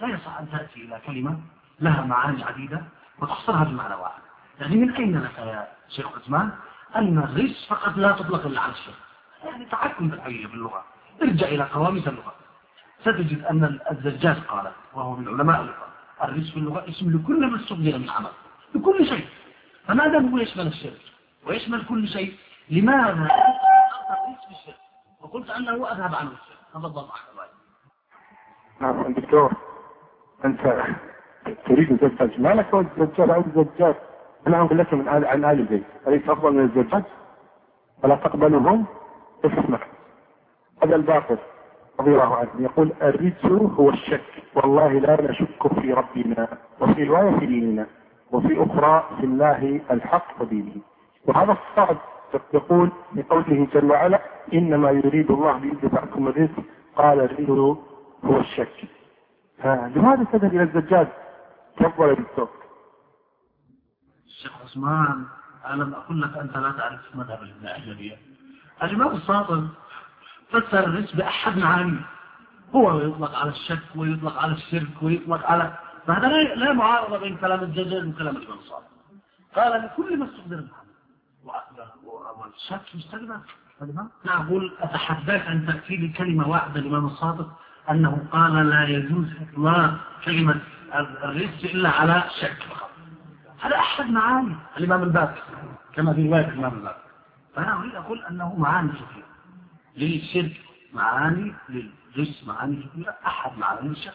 [0.00, 1.38] لا يصح أن تأتي إلى كلمة
[1.80, 2.84] لها معاني عديدة
[3.18, 4.22] وتحصرها بمعنى واحد.
[4.60, 6.50] يعني من أين لك يا شيخ عثمان
[6.96, 8.94] أن الرزق فقط لا تطلق إلا على الشرك؟
[9.44, 10.84] يعني تحكم بالحقيقة باللغة
[11.22, 12.34] ارجع إلى قوامس اللغة.
[13.00, 15.86] ستجد أن الزجاج قال وهو من علماء اللغة
[16.24, 18.30] الرزق في اللغة اسم لكل ما استخدم من عمل
[18.74, 19.26] لكل شيء.
[19.86, 21.00] فماذا هو يشمل الشرك
[21.46, 22.34] ويشمل كل شيء.
[22.70, 23.28] لماذا؟
[25.20, 26.32] وقلت أنه أذهب عنه.
[26.74, 27.02] تفضل.
[27.02, 27.50] معك
[28.80, 29.52] نعم دكتور.
[30.44, 30.84] أنت
[31.66, 33.94] تريد الزجاج ما لك الزجاج أو الزجاج
[34.46, 35.84] أنا أقول لك من آل عن آل البيت.
[36.06, 37.02] أليس أفضل من الزجاج
[38.02, 38.86] فلا تقبلهم
[39.44, 39.78] اسمع
[40.82, 41.38] هذا الباطل
[42.00, 42.50] رضي الله عنه.
[42.58, 43.44] يقول الرجس
[43.78, 44.24] هو الشك.
[44.54, 46.48] والله لا نشك في ربنا
[46.80, 47.86] وفي رواية في ديننا
[48.32, 50.91] وفي أخرى في الله الحق ودينه
[51.26, 51.96] وهذا الصعب
[52.54, 54.22] يقول بقوله جل وعلا
[54.54, 56.62] إنما يريد الله ليذهبكم الرزق.
[56.96, 57.78] قال الرجس
[58.24, 58.84] هو الشك.
[59.64, 61.08] لماذا تذهب إلى الزجاج؟
[61.76, 62.48] تفضل يا دكتور.
[64.26, 65.24] الشيخ عثمان
[65.70, 68.16] ألم أقول لك أنت لا تعرف مذهب الإبن
[68.82, 69.64] الإمام الصادق
[70.50, 71.98] فسر الرزق بأحد معاني
[72.74, 75.72] هو يطلق على الشك ويطلق على الشرك ويطلق على
[76.06, 78.86] فهذا لا معارضة بين كلام الجزر وكلام الإمام الصادق
[79.56, 80.64] قال لكل ما استقدر
[81.44, 82.80] والشك
[84.24, 87.50] نعم أقول أتحداك أن تأتي لي كلمة واحدة الإمام الصادق
[87.90, 90.60] أنه قال لا يجوز إطلاق كلمة
[90.94, 92.90] الرزق إلا على شك فقط.
[93.60, 94.56] هذا أحد معاني.
[94.78, 95.42] الإمام الباكر
[95.94, 97.02] كما في رواية الإمام الباكر
[97.54, 99.26] فأنا أريد أقول أنه معاني كثيرة.
[99.96, 100.60] للشرك
[100.92, 103.14] معاني للجس معاني كثيرة.
[103.26, 104.14] أحد معاني الشرك.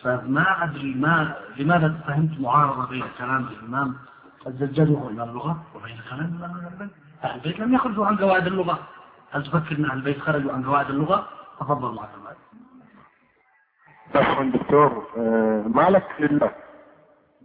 [0.00, 3.96] فما أدري ما لماذا فهمت معارضة بين كلام الإمام
[4.46, 6.40] الزجاج وهو إمام اللغة وبين كلام
[6.72, 6.90] البيت.
[7.24, 8.78] أهل البيت لم يخرجوا عن قواعد اللغة.
[9.30, 11.28] هل تفكر أن أهل البيت خرجوا عن قواعد اللغة؟
[11.60, 12.34] تفضل معك المال
[14.52, 16.50] دكتور آه، مالك لله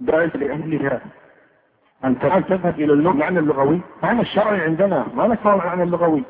[0.02, 1.02] دائما لأهلها
[2.04, 3.82] أنت الآن تذهب إلى المعنى اللغوي.
[4.04, 6.24] معنى الشرعي عندنا ما لك المعنى اللغوي.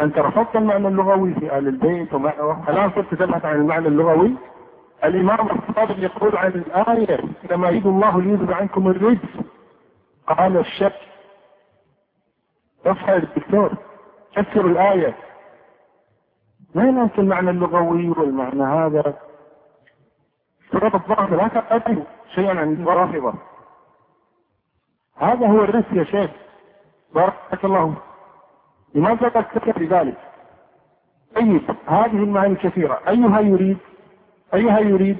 [0.00, 4.34] أنت رفضت المعنى اللغوي في آل البيت الآن صرت تبحث عن المعنى اللغوي.
[5.04, 9.28] الإمام الصادق يقول عن الآية كما يريد الله ليذهب عنكم الرجس.
[10.26, 11.00] قال الشك
[12.86, 13.72] افعل الدكتور
[14.36, 15.14] فسر الآية.
[16.74, 19.14] ما ينسى المعنى اللغوي والمعنى هذا؟
[20.72, 22.02] سورة الظهر لا تقتل
[22.34, 23.34] شيئا عن الرافضة
[25.16, 26.30] هذا هو الرزق يا شيخ.
[27.14, 27.94] بارك الله
[28.94, 30.18] لماذا تكتب بذلك
[31.36, 33.78] طيب هذه المعاني الكثيرة أيها يريد؟
[34.54, 35.18] أيها يريد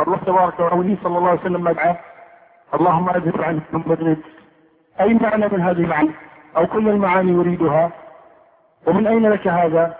[0.00, 1.98] الله تبارك وتعالى صلى الله عليه وسلم مدعاه.
[2.74, 4.22] اللهم أذهب عنه الرزق
[5.00, 6.10] أي معنى من هذه المعاني؟
[6.56, 7.92] أو كل المعاني يريدها.
[8.86, 9.98] ومن أين لك هذا؟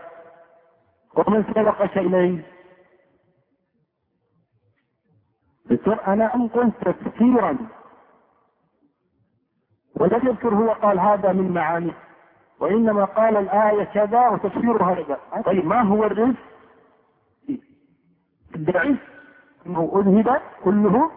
[1.14, 2.42] ومن سبقك إليه؟
[6.06, 7.58] أنا أنقل تفسيرا
[9.94, 11.92] ولم يذكر هو قال هذا من معاني.
[12.60, 15.42] وإنما قال الآية كذا وتفسيرها هذا.
[15.42, 16.38] طيب ما هو الرزق؟
[18.58, 18.96] الدعي
[19.66, 21.10] أنه أذهب كله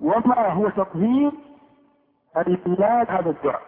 [0.00, 1.32] وما هو تطهير
[2.36, 3.62] البلاد هذا الدعاء.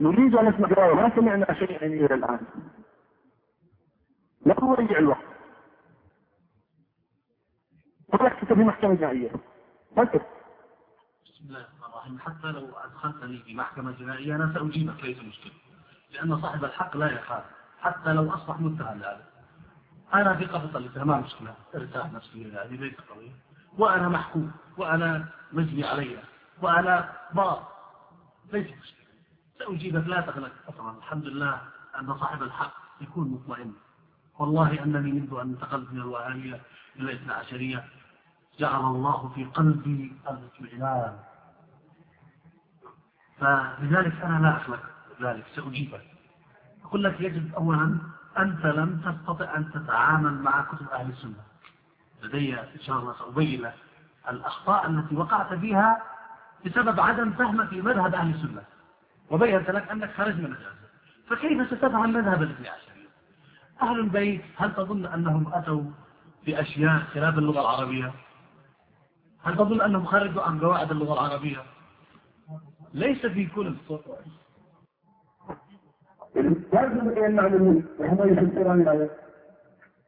[0.00, 2.40] نريد أن نسمع دعاء ما سمعنا شيئا إلى الآن.
[4.46, 5.24] لا نضيع الوقت.
[8.12, 9.30] ولك في محكمة جنائية.
[9.30, 10.00] بسم
[11.48, 12.18] الله الرحمن الرحيم.
[12.18, 15.52] حتى لو أدخلتني في محكمة جنائية أنا سأجيبك ليس مشكلة.
[16.10, 17.44] لأن صاحب الحق لا يخاف.
[17.80, 19.33] حتى لو أصبح متهم لهذا
[20.14, 21.54] أنا في قبضة الاتهام ما مشكلة.
[21.74, 23.32] ارتاح نفسي هذه ليس قضية
[23.78, 26.18] وأنا محكوم وأنا مجني علي
[26.62, 27.68] وأنا بار
[28.52, 29.04] ليس مشكلة.
[29.58, 31.60] سأجيبك لا تقلق طبعا الحمد لله
[32.00, 33.72] أن صاحب الحق يكون مطمئن.
[34.38, 36.60] والله أنني منذ أن انتقلت من الوهابية
[36.96, 37.84] إلى الاثنى عشرية.
[38.58, 41.18] جعل الله في قلبي الاطمئنان.
[43.38, 44.80] فلذلك أنا لا أخلق.
[45.20, 46.04] ذلك سأجيبك.
[46.84, 47.98] أقول لك يجب أولا
[48.38, 51.44] أنت لم تستطع أن تتعامل مع كتب أهل السنة.
[52.22, 53.74] لدي إن شاء الله سأبين لك
[54.30, 56.02] الأخطاء التي وقعت فيها
[56.66, 58.62] بسبب عدم فهمك لمذهب أهل السنة.
[59.30, 60.84] وبينت لك أنك خرج من الجازة
[61.28, 63.08] فكيف ستفهم مذهب الاثني عشرية
[63.82, 65.82] أهل البيت هل تظن أنهم أتوا
[66.46, 68.12] بأشياء خلاف اللغة العربية؟
[69.44, 71.62] هل تظن أنهم خرجوا عن قواعد اللغة العربية؟
[72.94, 73.66] ليس في كل
[76.34, 79.10] لازم أن نعلم وهما يفسران الآية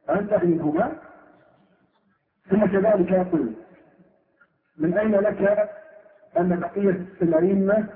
[0.09, 0.91] أن تحريفهما.
[2.49, 3.53] ثم كذلك يقول
[4.77, 5.69] من أين لك
[6.39, 7.87] أن بقية الأئمة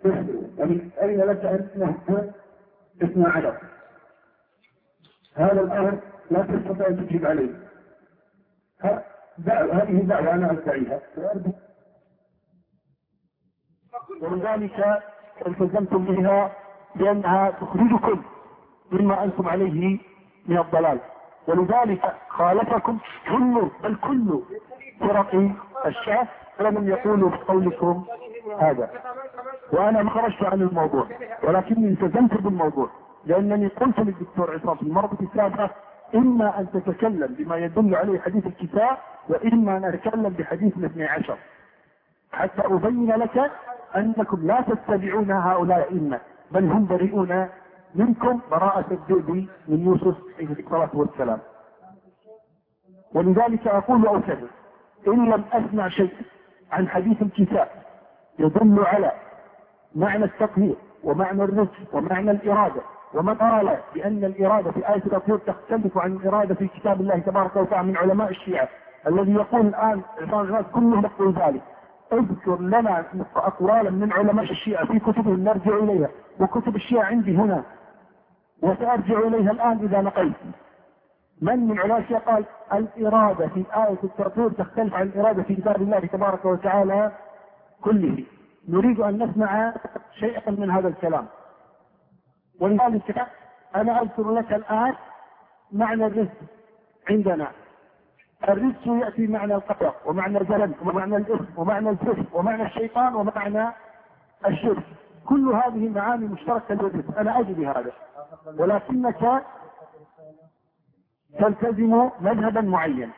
[0.00, 2.32] تسلم ومن أين لك أنه
[3.02, 3.58] اثنى عشر
[5.34, 5.98] هذا الأمر
[6.30, 7.50] لا تستطيع أن تجيب عليه.
[8.82, 11.00] هذه دعوة أنا أدعيها
[14.22, 15.02] ولذلك
[15.46, 16.56] التزمتم بها
[16.96, 18.22] لأنها تخرجكم
[18.92, 19.98] مما أنتم عليه
[20.46, 20.98] من الضلال.
[21.46, 24.40] ولذلك خالفكم كل بل كل
[25.00, 25.50] فرق
[25.86, 26.26] الشعب
[26.60, 28.04] ولم يقولوا بقولكم
[28.60, 28.90] هذا.
[29.72, 31.06] وأنا ما خرجت عن الموضوع
[31.42, 32.88] ولكني التزمت بالموضوع
[33.26, 35.70] لأنني قلت للدكتور عصام في المرة السابقة
[36.14, 38.96] إما أن تتكلم بما يدل عليه حديث الكتاب
[39.28, 41.36] وإما أن أتكلم بحديث الاثني عشر.
[42.32, 43.50] حتى أبين لك
[43.96, 46.20] أنكم لا تتبعون هؤلاء الائمه
[46.52, 47.48] بل هم بريئون
[47.94, 49.30] منكم براءة الذئب
[49.68, 51.38] من يوسف عليه الصلاة والسلام.
[53.14, 54.48] ولذلك أقول وأكرر
[55.08, 56.12] إن لم أسمع شيء
[56.72, 57.68] عن حديث الكتاب
[58.38, 59.12] يدل على
[59.94, 60.74] معنى التطهير
[61.04, 62.80] ومعنى الرزق ومعنى الإرادة.
[63.14, 67.88] ومن قال بأن الإرادة في آية التطهير تختلف عن الإرادة في كتاب الله تبارك وتعالى
[67.88, 68.68] من علماء الشيعة
[69.06, 71.62] الذي يقول الآن عباد كلهم يقول ذلك.
[72.12, 73.04] اذكر لنا
[73.36, 76.08] أقوالا من علماء الشيعة في كتبهم نرجع إليها
[76.40, 77.64] وكتب الشيعة عندي هنا
[78.62, 80.36] وسأرجع إليها الآن إذا نقلت
[81.42, 86.44] من من علماء قال الإرادة في آية التطهير تختلف عن الإرادة في كتاب الله تبارك
[86.44, 87.12] وتعالى
[87.82, 88.24] كله.
[88.68, 89.74] نريد أن نسمع
[90.12, 91.26] شيئا من هذا الكلام.
[92.60, 93.26] ولذلك
[93.76, 94.94] أنا أذكر لك الآن
[95.72, 96.38] معنى الرزق
[97.10, 97.48] عندنا.
[98.48, 103.68] الرزق يأتي معنى القدر ومعنى الزلل ومعنى الإثم ومعنى الفسق ومعنى الشيطان ومعنى
[104.46, 104.82] الشرك.
[105.28, 107.18] كل هذه معاني مشتركة للرزق.
[107.18, 107.92] أنا أجد هذا
[108.58, 109.42] ولكنك
[111.38, 113.10] تلتزم مذهبا معين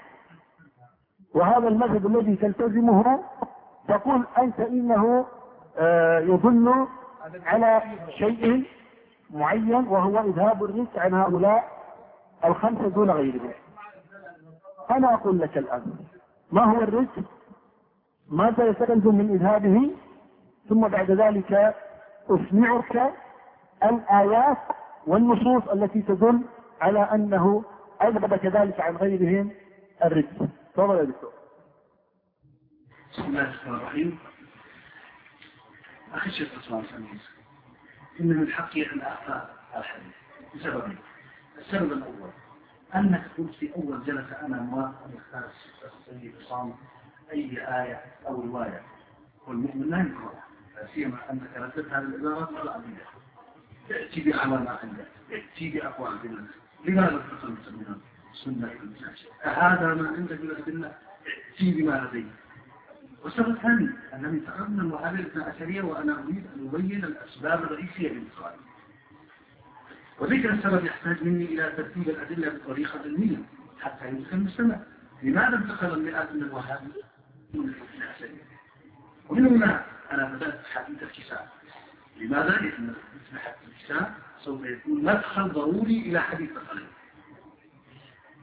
[1.35, 3.25] وهذا المذهب الذي تلتزمه
[3.89, 5.27] تقول أنت إنه
[5.79, 6.87] آه، يدل
[7.47, 7.83] على
[8.19, 8.65] شيء
[9.31, 11.65] معين وهو إذهاب الرزق عن هؤلاء
[12.45, 13.51] الخمسة دون غيرهم.
[14.91, 15.97] أنا أقول لك الآن.
[16.53, 17.23] ما هو الرزق؟
[18.29, 19.91] ماذا يستلزم من إذهابه
[20.69, 21.75] ثم بعد ذلك
[22.31, 23.13] أسمعك
[23.83, 24.59] الآيات
[25.07, 26.43] والنصوص التي تدل
[26.81, 27.65] على أنه
[28.03, 29.51] أذهب كذلك عن غيرهم
[30.05, 30.49] الرزق.
[30.75, 31.33] تفضل يا دكتور.
[33.13, 34.19] بسم الله الرحمن الرحيم.
[36.15, 37.21] أخي الشيخ عثمان سمير
[38.21, 40.15] إن من حقي أن أعطى الحديث.
[40.55, 40.99] لسببين
[41.59, 42.31] السبب الأول
[42.97, 45.51] أنك قلت في أول جلسة أنا موافق أن يختار
[45.85, 46.75] السيد عصام
[47.33, 48.83] أي آية أو رواية.
[49.47, 50.35] والمؤمن لا يكره
[50.77, 53.05] لا سيما أنك رددت هذه العبارات العربية
[53.89, 56.45] تأتي بعمل ما عندك تأتي بأقوال بالله
[56.85, 57.97] لماذا تقلت من
[58.33, 60.93] السنة المساجد أهذا ما عندك من الأدلة
[61.27, 62.27] ائتي بما لديك.
[63.25, 68.61] والسبب الثاني أنني من الوهابية الاثنى وأنا أريد أن أبين الأسباب الرئيسية للإسرائيل
[70.19, 73.37] وذكر السبب يحتاج مني إلى ترتيب الأدلة بطريقة علمية
[73.81, 74.77] حتى يمكن المستمع.
[75.23, 77.03] لماذا انتقل المئات من الوهابية
[77.55, 77.75] من
[79.29, 81.49] ومن هنا أنا بدأت حديث الكتاب
[82.17, 86.87] لماذا؟ لأن مثل حديث الكتاب سوف يكون مدخل ضروري إلى حديث الخليل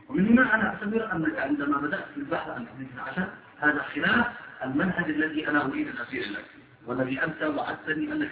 [0.10, 4.28] ومن هنا أنا أعتبر أنك عندما بدأت في البحث عن حديث العشاء هذا خلاف
[4.64, 6.46] المنهج الذي أنا أريد أن أسير لك
[6.86, 8.30] والذي أنت وعدتني أنك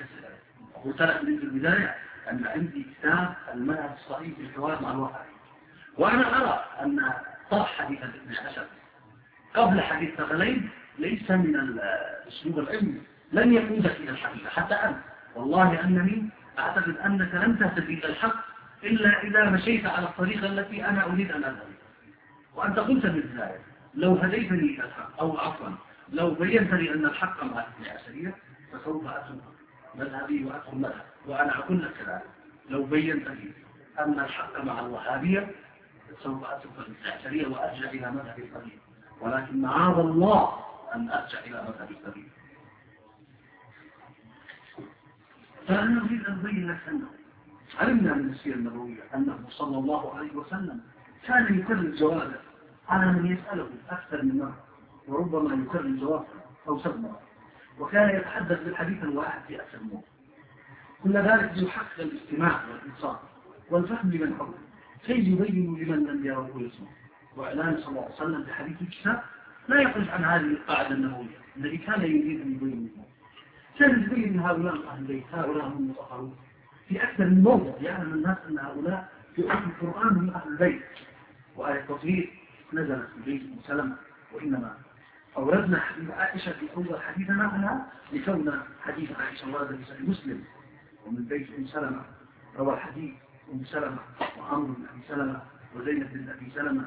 [0.85, 1.95] قلت لك من البداية
[2.31, 5.21] أن عندي كتاب المنهج الصحيح في الحوار مع الواقع.
[5.97, 7.13] وأنا أرى أن
[7.51, 8.65] طرح حديث الاثنى عشر.
[9.55, 10.69] قبل حديث ثغلين
[10.99, 13.01] ليس من الأسلوب العلمي.
[13.31, 15.01] لن يقودك إلى الحقيقة حتى أنا
[15.35, 18.45] والله أنني أعتقد أنك لن تهتدي إلى الحق
[18.83, 21.67] إلا إذا مشيت على الطريقة التي أنا أريد أن أذهب.
[22.55, 23.59] وأنت قلت بالبداية
[23.93, 25.69] لو هديتني إلى الحق أو عفوا
[26.09, 28.35] لو بينت لي أن الحق مع الاثنى عشرية
[28.73, 29.58] فسوف أترك
[29.99, 32.23] مذهبي وأدخل مذهب وأنا أقول لك كذلك
[32.69, 33.51] لو بينت لي
[33.99, 35.51] أن الحق مع الوهابية
[36.23, 38.79] سوف أترك الاستعشارية وأرجع إلى مذهب القديم
[39.21, 40.53] ولكن معاذ الله
[40.95, 42.29] أن أرجع إلى مذهب القديم
[45.67, 47.07] فأنا أريد أن أبين لك أنه
[47.79, 50.81] علمنا من السيرة النبوية أنه صلى الله عليه وسلم
[51.27, 52.39] كان يكرر جوابه
[52.89, 54.57] على من يسأله أكثر من مرة
[55.07, 56.25] وربما يكرر جوابه
[56.67, 56.99] أو سبب.
[57.01, 57.21] مرة
[57.79, 60.03] وكان يتحدث بالحديث الواحد في أكثر مرة
[61.03, 63.19] كل ذلك ليحقق الاستماع والإنصاف
[63.69, 64.57] والفهم لمن حوله.
[65.05, 66.87] كي يبين لمن لم يره ويسمع؟
[67.37, 69.21] وإعلان صلى الله عليه وسلم بحديث الكتاب
[69.67, 72.89] لا يخرج عن هذه القاعدة النبوية الذي كان يريد أن يبين
[73.79, 76.35] كان يبين من هؤلاء أهل البيت هؤلاء هم المطهرون.
[76.87, 80.81] في أكثر من موضع يعلم الناس أن هؤلاء في أهل القرآن هم أهل البيت.
[81.55, 82.33] وآية التطهير
[82.73, 83.95] نزلت في بيت سلمة
[84.33, 84.77] وإنما
[85.37, 90.43] أوردنا حديث عائشة في أول حديثنا عنها لكون حديث عائشة ورد في صحيح مسلم.
[91.05, 92.01] ومن بيت أم سلمة
[92.57, 93.13] روى الحديث
[93.53, 93.99] أم سلمة
[94.37, 95.41] وعمر بن أبي سلمة
[95.75, 96.85] وزينب بن أبي سلمة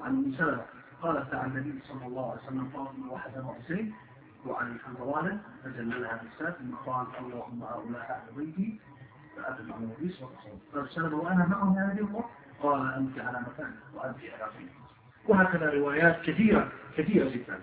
[0.00, 0.64] وعن أم سلمة.
[1.02, 3.94] قالت عن النبي صلى الله عليه وسلم فاطمة وحسن وحسين
[4.46, 8.80] وعن الحنظلة فجللها بالسات ثم قال اللهم هؤلاء أهل بيتي
[9.36, 12.24] فأتت عن النبي صلى الله عليه وسلم فارسله وأنا يا نبي الله.
[12.62, 14.68] قال أنت على مكان وأنت على فين
[15.28, 17.60] وهكذا روايات كثيرة كثيرة جدا.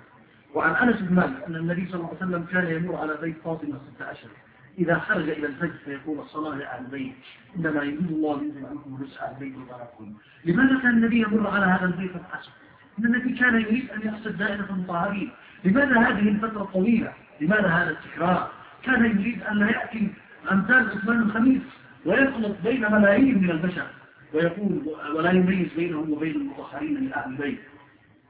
[0.53, 3.79] وعن أنس بن مالك أن النبي صلى الله عليه وسلم كان يمر على بيت فاطمة
[3.95, 4.31] ستة أشهر
[4.79, 7.13] إذا خرج إلى الفجر فيقول الصلاة لأهل البيت.
[7.57, 10.13] إنما يريد الله ينزل عنكم رزق أهل البيت وبارككم
[10.45, 12.53] لماذا كان النبي يمر على هذا البيت الأشهر
[12.99, 15.31] إن النبي كان يريد أن يقصد دائرة المطهرين
[15.63, 18.51] لماذا هذه الفترة الطويلة لماذا هذا التكرار؟
[18.83, 20.07] كان يريد أن لا يأتي
[20.51, 21.61] أمثال عثمان الخميس
[22.05, 23.87] ويخلط بين ملايين من البشر.
[24.33, 27.59] ويقول ولا يميز بينهم وبين المطهرين من أهل البيت.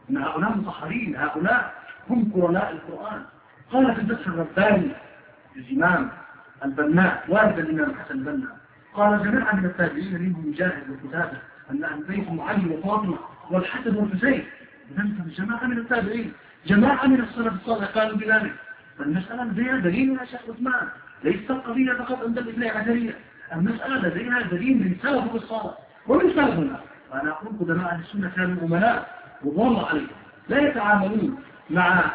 [0.09, 3.21] إن هؤلاء مطهرين هؤلاء هم قرناء القرآن.
[3.71, 4.91] قال في الفتح الرباني
[5.55, 6.09] الإمام
[6.65, 8.57] البناء والد الإمام حسن البناء
[8.93, 11.37] قال جماعة من التابعين منهم مجاهد وكتابة
[11.71, 11.83] أن
[12.27, 13.17] هم علي وفاطمة
[13.51, 14.45] والحسن والحسين.
[14.91, 16.33] إذا جماعة من التابعين
[16.65, 18.53] جماعة من السلف الصالح قالوا بذلك.
[18.97, 20.87] فالمسألة لديها دليل يا شيخ عثمان
[21.23, 23.15] ليست القضية فقط عند الاثنين عشرية
[23.53, 25.77] المسألة لديها دليل من سلف الصالح.
[26.07, 26.79] ومن سلفنا؟
[27.11, 30.07] وأنا أقول قدماء السنة كانوا أمناء وضل عليهم.
[30.49, 32.11] لا يتعاملون مع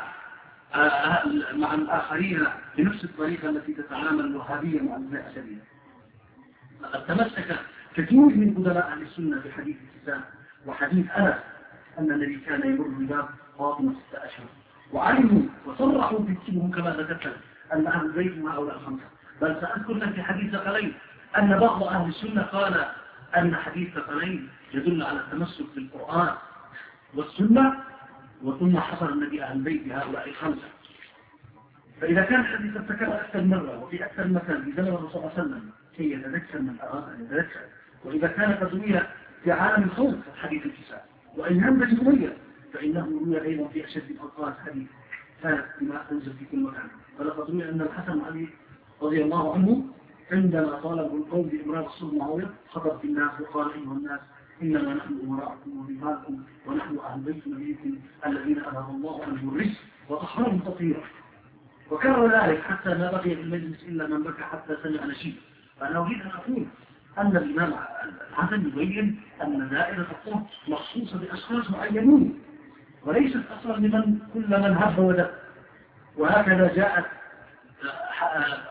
[0.74, 2.46] آه، مع الآخرين
[2.76, 5.64] بنفس الطريقة التي تتعامل الوهابية مع العشرية
[6.82, 7.56] لقد تمسك
[7.94, 10.20] كثير من قدماء أهل السنة بحديث الكتاب
[10.66, 11.34] وحديث أنس
[11.98, 13.28] أن الذي كان يمر بباب
[13.58, 14.46] فاطمة ستة أشهر.
[14.92, 17.36] وعلموا وصرحوا بكتبهم كما ذكرت
[17.72, 19.04] أن أهل البيت هم هؤلاء الخمسة.
[19.42, 20.94] بل سأذكر لك في حديث ثقلين
[21.38, 22.84] أن بعض أهل السنة قال
[23.36, 26.34] أن حديث ثقلين يدل على التمسك بالقرآن
[27.14, 27.74] والسنة
[28.42, 30.68] وثم حصل النبي أهل البيت بهؤلاء الخمسة.
[32.00, 34.24] فإذا كان الحديث ارتكب أكثر مرة وفي أكثر
[34.64, 37.60] في زمن الرسول صلى الله عليه وسلم كي يتذكر من أراد أن يتذكر.
[38.04, 38.74] وإذا كان قد
[39.44, 41.06] في عالم الخوف حديث الكساء.
[41.36, 42.36] وإن هم بجمهورية
[42.72, 44.88] فإنه روي أيضا في أشد الأوقات حديث
[45.42, 46.88] كانت بما تنزل في كل مكان.
[47.18, 48.48] فلقد روي أن الحسن علي
[49.02, 49.84] رضي الله عنه
[50.32, 54.20] عندما طالبوا القوم بإمرار الصلب معاوية خطب في الناس وقال أيها الناس
[54.62, 59.78] إنما نحن أمراءكم ورمالكم ونحن أهل بيت نبيكم الذين أذهب الله عنهم الرزق
[60.08, 61.04] وطهرهم تطهيرا.
[61.90, 65.34] وكرر ذلك حتى ما بقي في المجلس إلا من بكى حتى سمع نشيد.
[65.80, 66.66] فأنا أريد أن أقول
[67.18, 67.74] أن الإمام
[68.30, 72.38] الحسن يبين أن دائرة الطهر مخصوصة بأشخاص معينين
[73.02, 75.30] وليست أصلا لمن كل من هب ودب
[76.16, 77.04] وهكذا جاءت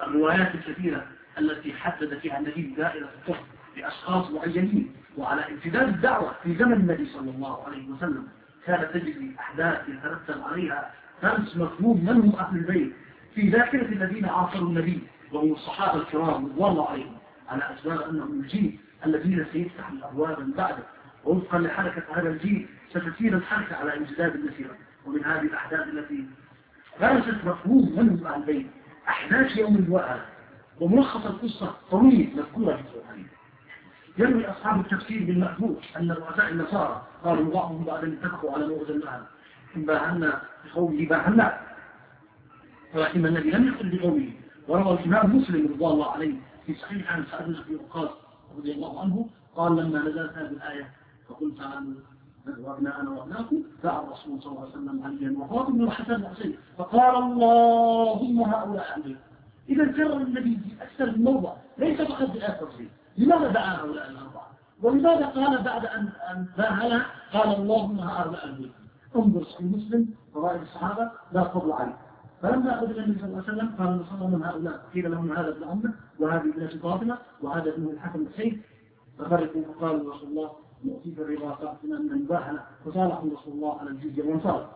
[0.08, 1.06] الروايات الكثيرة
[1.38, 3.44] التي حدد فيها النبي دائرة الطهر
[3.78, 4.92] لأشخاص معينين.
[5.18, 8.28] وعلى امتداد الدعوة في زمن النبي صلى الله عليه وسلم
[8.66, 10.92] كانت تجري أحداث يترتب عليها
[11.22, 12.94] خمس مفهوم من هم أهل البيت
[13.36, 15.00] في ذاكرة الذين عاصروا النبي
[15.32, 17.18] وهم الصحابة الكرام رضوان الله عليهم
[17.50, 20.84] على أسباب أنهم الجيل الذين سيفتح الأبواب من بعده
[21.26, 26.26] ووفقا لحركة هذا الجيل ستسير الحركة على امتداد المسيرة ومن هذه الأحداث التي
[27.02, 28.68] غرست مفهوم من هم أهل البيت
[29.08, 30.22] أحداث يوم الوقت
[30.82, 33.26] وملخص القصة طويل مذكورة في القرآن
[34.18, 39.24] يروي أصحاب التفسير بالمأثور أن رؤساء النصارى قالوا بعضهم بعد أن اتفقوا على موعد المعنى
[39.76, 41.60] باهنا بقوله باهنا
[42.96, 44.32] ولكن النبي لم يقل بقوله
[44.68, 46.34] وروى الإمام مسلم رضي الله عليه
[46.66, 48.10] في صحيح عن سعد بن وقاص
[48.58, 50.90] رضي الله عنه قال لما نزلت هذه الآية
[51.30, 51.94] فقلت تعالوا
[52.48, 58.42] ندعو أنا وأبناكم دعا الرسول صلى الله عليه وسلم عليا وفاطمة وحسن وحسين فقال اللهم
[58.42, 59.16] هؤلاء أهلي
[59.70, 64.48] إذا كرر النبي في أكثر من موضع ليس فقط بآية تصريف لماذا دعا هؤلاء الأربعة؟
[64.84, 68.70] ولماذا قال بعد أن أن باهلها قال اللهم هؤلاء أهلي
[69.16, 71.98] انظر صحيح مسلم فوائد الصحابة لا فضل عليه
[72.42, 75.64] فلما أخذ النبي صلى الله عليه وسلم قال صلى من هؤلاء قيل لهم هذا ابن
[75.64, 78.62] عمه وهذه ابنة فاطمة وهذا ابن الحكم الحسين
[79.20, 80.52] ففرقوا فقالوا رسول الله
[80.86, 84.70] نؤتيك الرضا فأعطنا من نباهنا فصالحوا رسول الله على الجزية وانصار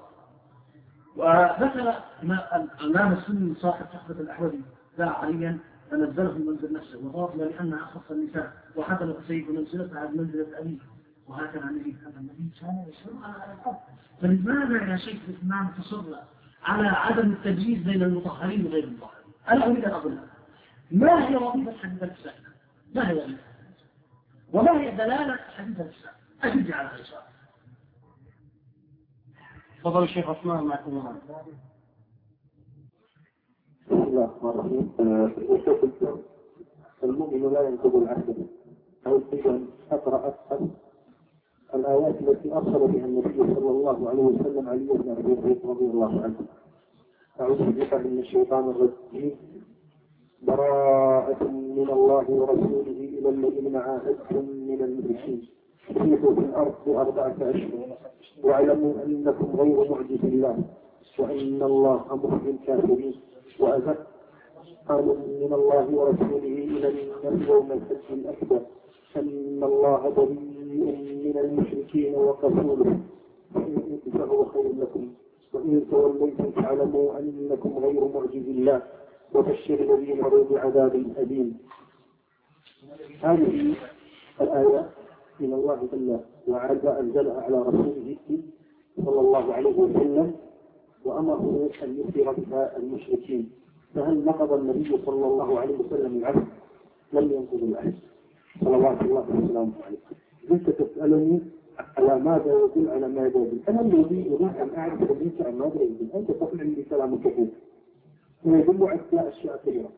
[1.18, 4.62] وذكر الإمام السني صاحب تحفة الأحوذي
[4.98, 5.58] دعا عليا
[5.92, 8.54] فنزله منزل نفسه وفاطمة لأنها أخص النساء.
[8.76, 10.78] وحسن الحسين منزلتها بمنزلة أبيه
[11.28, 11.96] وهكذا النبي.
[12.06, 13.78] هذا النبي كان يشر على الحب
[14.22, 16.16] فلماذا يا شيخ الإمام تصر
[16.64, 20.18] على عدم التمييز بين المطهرين وغير المطهرين؟ أنا أريد أن أقول
[20.92, 22.36] ما هي وظيفة حديث الإسلام؟
[22.96, 23.44] ما هي وظيفة؟
[24.54, 26.14] وما هي دلالة حديث الإسلام؟
[26.44, 27.24] أجد على هذا السؤال.
[29.80, 31.16] تفضل الشيخ عثمان معكم.
[34.20, 34.60] الله الرحمن
[35.00, 36.20] الرحيم.
[37.04, 38.48] المؤمن لا ينقض العهد.
[39.08, 39.62] أو إذا
[39.92, 40.60] أقرأ أكثر
[41.76, 46.22] الآيات التي أرسل بها النبي صلى الله عليه وسلم علي بن أبي طالب رضي الله
[46.24, 46.36] عنه.
[47.40, 49.36] أعوذ بالله من الشيطان الرجيم.
[50.42, 55.42] براءة من الله ورسوله إلى الذين عاهدتم من المشركين.
[55.88, 57.98] سيحوا في الأرض أربعة أشهر.
[58.44, 60.58] واعلموا أنكم غير معجز الله.
[61.20, 63.14] وأن الله مخزي الكافرين.
[63.60, 64.09] وأذق
[64.90, 68.62] قالوا من الله ورسوله إلى النبي يوم الفتح الأكبر.
[69.16, 73.00] أن الله بريء من المشركين ورسوله
[74.14, 75.08] فهو خير لكم.
[75.54, 78.82] وإن توليتم فاعلموا أنكم غير معجز الله.
[79.36, 81.58] وبشر الذين مروا بعذاب أليم.
[83.22, 83.76] هذه
[84.42, 84.90] الآية
[85.40, 88.18] من الله جل وعلا أنزلها على رسوله
[89.06, 90.36] صلى الله عليه وسلم.
[91.06, 93.52] وأمره أن يخبر بها المشركين.
[93.96, 96.48] فهل نقض النبي صلى الله عليه وسلم العهد؟
[97.14, 97.94] لم ينقض العهد.
[98.64, 99.98] صلوات الله وسلامه عليه.
[100.50, 101.42] كنت تسألني
[101.98, 106.08] على ماذا يدل على ماذا يدل أنا الذي أريد أن أعرف منك عن ماذا يدل.
[106.16, 107.48] أنت تقول عندي كلام كثير
[108.46, 109.90] ويدل على أشياء كثيرة.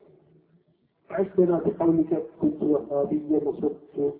[1.09, 4.13] عشتنا بقولك كنت وهابيا وصرت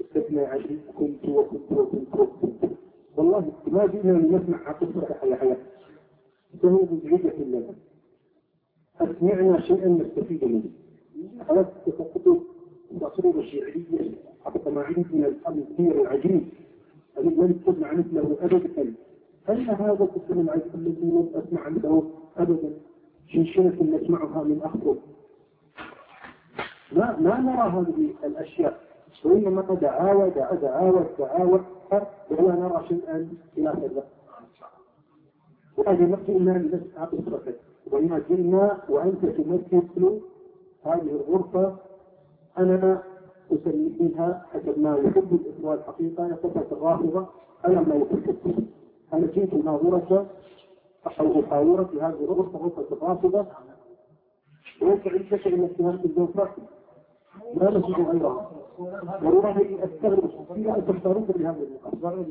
[0.00, 2.72] استثنى عشر كنت وكنت وكنت وكنت.
[3.16, 5.56] والله ما جئنا لنسمع قصة حياة حياة
[6.62, 7.74] فهو مزعجة لنا.
[9.00, 10.70] أسمعنا شيئا نستفيد منه.
[11.48, 12.36] خلاص تفقدوا
[12.90, 14.10] الأسلوب الشعرية
[14.44, 16.48] حتى ما عندنا الأمر العجيب.
[17.18, 18.94] الذي لا نسمع مثله أبدا.
[19.46, 22.02] هل هذا الكلام الذي لم أسمع عنده
[22.36, 22.72] أبدا؟
[23.28, 24.96] شنشنة نسمعها من أخبر
[26.92, 28.80] ما ما نرى هذه الأشياء.
[29.24, 31.60] وإنما دعاوى دعاوى دعاوى
[32.30, 33.28] ولا نرى شيئا
[33.58, 34.04] إلى هذا.
[35.76, 37.60] وهذه نفس إنها نسعى بصرتك
[37.92, 40.20] وما زلنا وأنت تمثل
[40.84, 41.76] هذه الغرفة
[42.58, 43.02] أنا
[43.52, 47.26] أسميها حسب ما يحب الإخوان الحقيقة يقصة الرافضة
[47.66, 48.68] أنا ما يحب
[49.12, 50.26] أنا جئت ناظرة
[51.20, 53.46] أو أحاورة في هذه الغرفة غرفة الرافضة
[54.82, 56.54] وليس عندك إلا اتهام الزوفرة
[57.54, 58.50] لا نجد غيرها.
[59.22, 62.26] والله أستغرب فيها أن تختارون بهذا المقام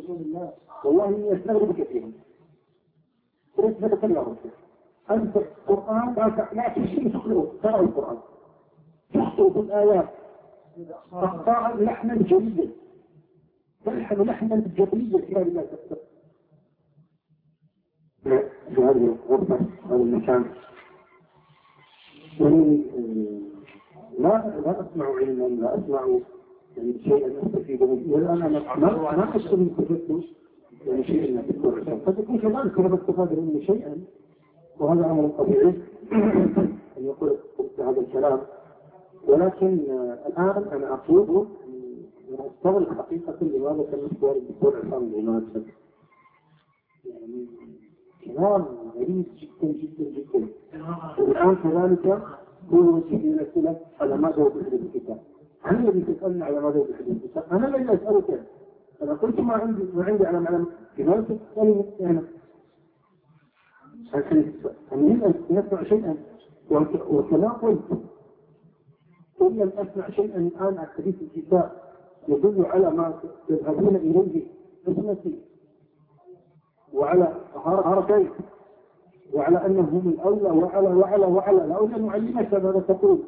[0.85, 2.11] والله إني أستغرب كثيرا.
[3.59, 4.35] ليس هذا كله
[5.11, 6.15] أنت القرآن
[6.53, 8.17] لا تشيء تقرأه ترى القرآن.
[9.13, 10.09] تخطئ في الآيات.
[11.13, 12.69] أخطاء لحنا جليا
[13.85, 15.67] تلحن لحنا جليا في هذه
[18.75, 19.59] في هذه الغرفة
[19.91, 20.45] أو المكان.
[22.39, 22.83] يعني
[24.19, 26.19] لا لا أسمع علما لا أسمع
[26.77, 30.23] يعني شيئا أستفيد منه والآن أنا ما ما من كتبت
[30.87, 31.41] يعني شيئا
[32.05, 33.97] قد يكون كذلك أنا بستفاد منه شيئا.
[34.79, 35.73] وهذا أمر طبيعي.
[36.97, 37.37] أن يقول
[37.79, 38.39] هذا الكلام.
[39.27, 39.79] ولكن
[40.27, 41.47] الآن أنا أقول
[42.39, 45.65] أستغرب حقيقة لماذا كان مشوار الدكتور عصام العماد
[47.05, 47.47] يعني
[48.25, 48.65] كلام
[48.95, 50.47] غريب جدا جدا جدا.
[51.19, 52.21] والآن كذلك
[52.73, 55.19] هو يوجه لي الأسئلة على ماذا يحدث الكتاب.
[55.65, 58.45] أنا الذي تسألني على ماذا يحدث الكتاب؟ أنا الذي أسألك.
[59.01, 62.23] أنا قلت ما عندي ما عندي على معلم لماذا تسألني أنا
[64.15, 66.17] أريد أن نسمع شيئا
[67.09, 67.81] وكما قلت
[69.41, 71.71] إن لم أسمع شيئا الآن عن حديث الكتاب
[72.27, 74.47] يدل على ما تذهبون إليه
[74.87, 75.39] حسنتي
[76.93, 78.29] وعلى هرتين
[79.33, 83.19] وعلى أنهم الأولى وعلى وعلى وعلى الأولى نعلمك ماذا تقول.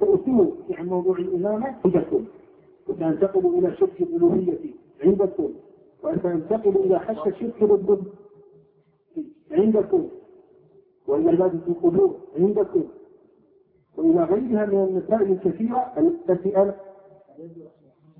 [0.00, 2.24] تأتوا في موضوع الإمامة عندكم.
[2.88, 4.74] وتنتقلوا إلى شرك الألوهية
[5.04, 5.48] عندكم.
[6.02, 8.04] وتنتقل إلى حتى شرك الرب
[9.50, 10.08] عندكم
[11.06, 12.84] وإلى عبادة القبور عندكم
[13.96, 16.74] وإلى غيرها من المسائل الكثيرة التي أنا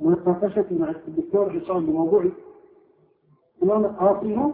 [0.00, 2.24] مناقشتي مع الدكتور عصام بموضوع
[3.62, 4.50] القاصر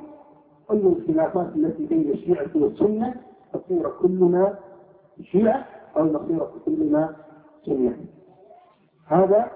[0.69, 3.15] كل الخلافات التي بين الشيعة والسنة
[3.53, 4.59] تصير كلنا
[5.23, 7.17] شيعة أو نصير كلنا
[7.67, 7.97] سنة.
[9.07, 9.51] هذا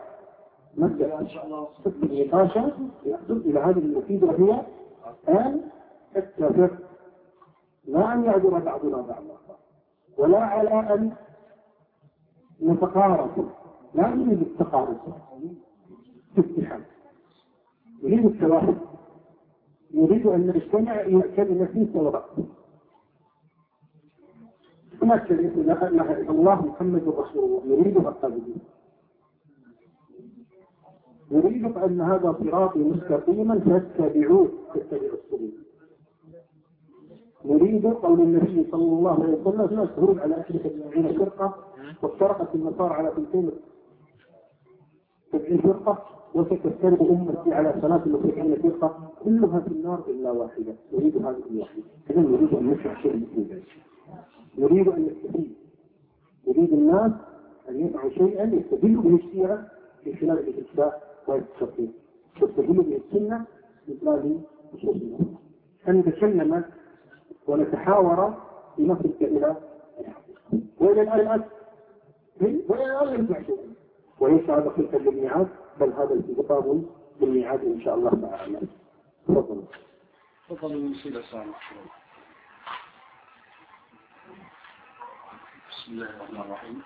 [1.28, 2.56] شاء الله النقاش
[3.04, 4.62] يحدث إلى هذه النتيجة وهي
[5.28, 5.60] أن
[6.16, 6.70] التفق
[7.86, 9.38] لا أن يعذر بعضنا بعضا
[10.18, 11.12] ولا على أن
[12.62, 13.48] نتقارب
[13.94, 14.96] لا نريد التقارب
[16.34, 16.82] في اتحاد
[18.02, 18.76] نريد التواحد
[19.94, 22.28] نريد أن نجتمع إلى كلمة سواء
[25.02, 28.58] هناك كلمة لا اله الا الله محمد رسول الله يريدها القابلين
[31.30, 35.52] يريد أن هذا صراطي مستقيما فاتبعوه تتبعوا السبيل
[37.44, 41.54] نريد قول النبي صلى الله عليه وسلم الناس هرب على أشركة سبعين فرقة
[42.02, 46.02] وافترقت النصارى على 270 فرقة
[46.34, 50.74] وستفترق أمتي على 73 فرقة كلها في النار إلا واحدة.
[50.92, 53.62] نريد هذه الواحدة إذا نريد أن نشرح شيء ذلك.
[54.58, 55.54] نريد أن نستفيد
[56.48, 57.12] نريد الناس
[57.68, 59.66] أن يفعلوا شيئا يستدلوا به الشيعة
[60.04, 60.38] في خلال
[61.28, 63.46] به السنة
[63.88, 64.44] من باب
[64.74, 64.96] نصوص
[65.88, 66.64] أن نتكلم
[67.46, 68.34] ونتحاور
[68.78, 69.56] لنصل إلى
[70.78, 71.44] وإلى الآن
[72.40, 73.74] وإلى الآن لم شيئا.
[74.20, 75.48] ويسعى دخلت بالميعاد
[75.80, 76.84] بل هذا الكتاب
[77.20, 78.60] بالميعاد إن شاء الله تعالى.
[79.28, 79.64] تفضل.
[80.48, 81.52] تفضل المسيد السلام
[85.70, 86.82] بسم الله الرحمن الرحيم.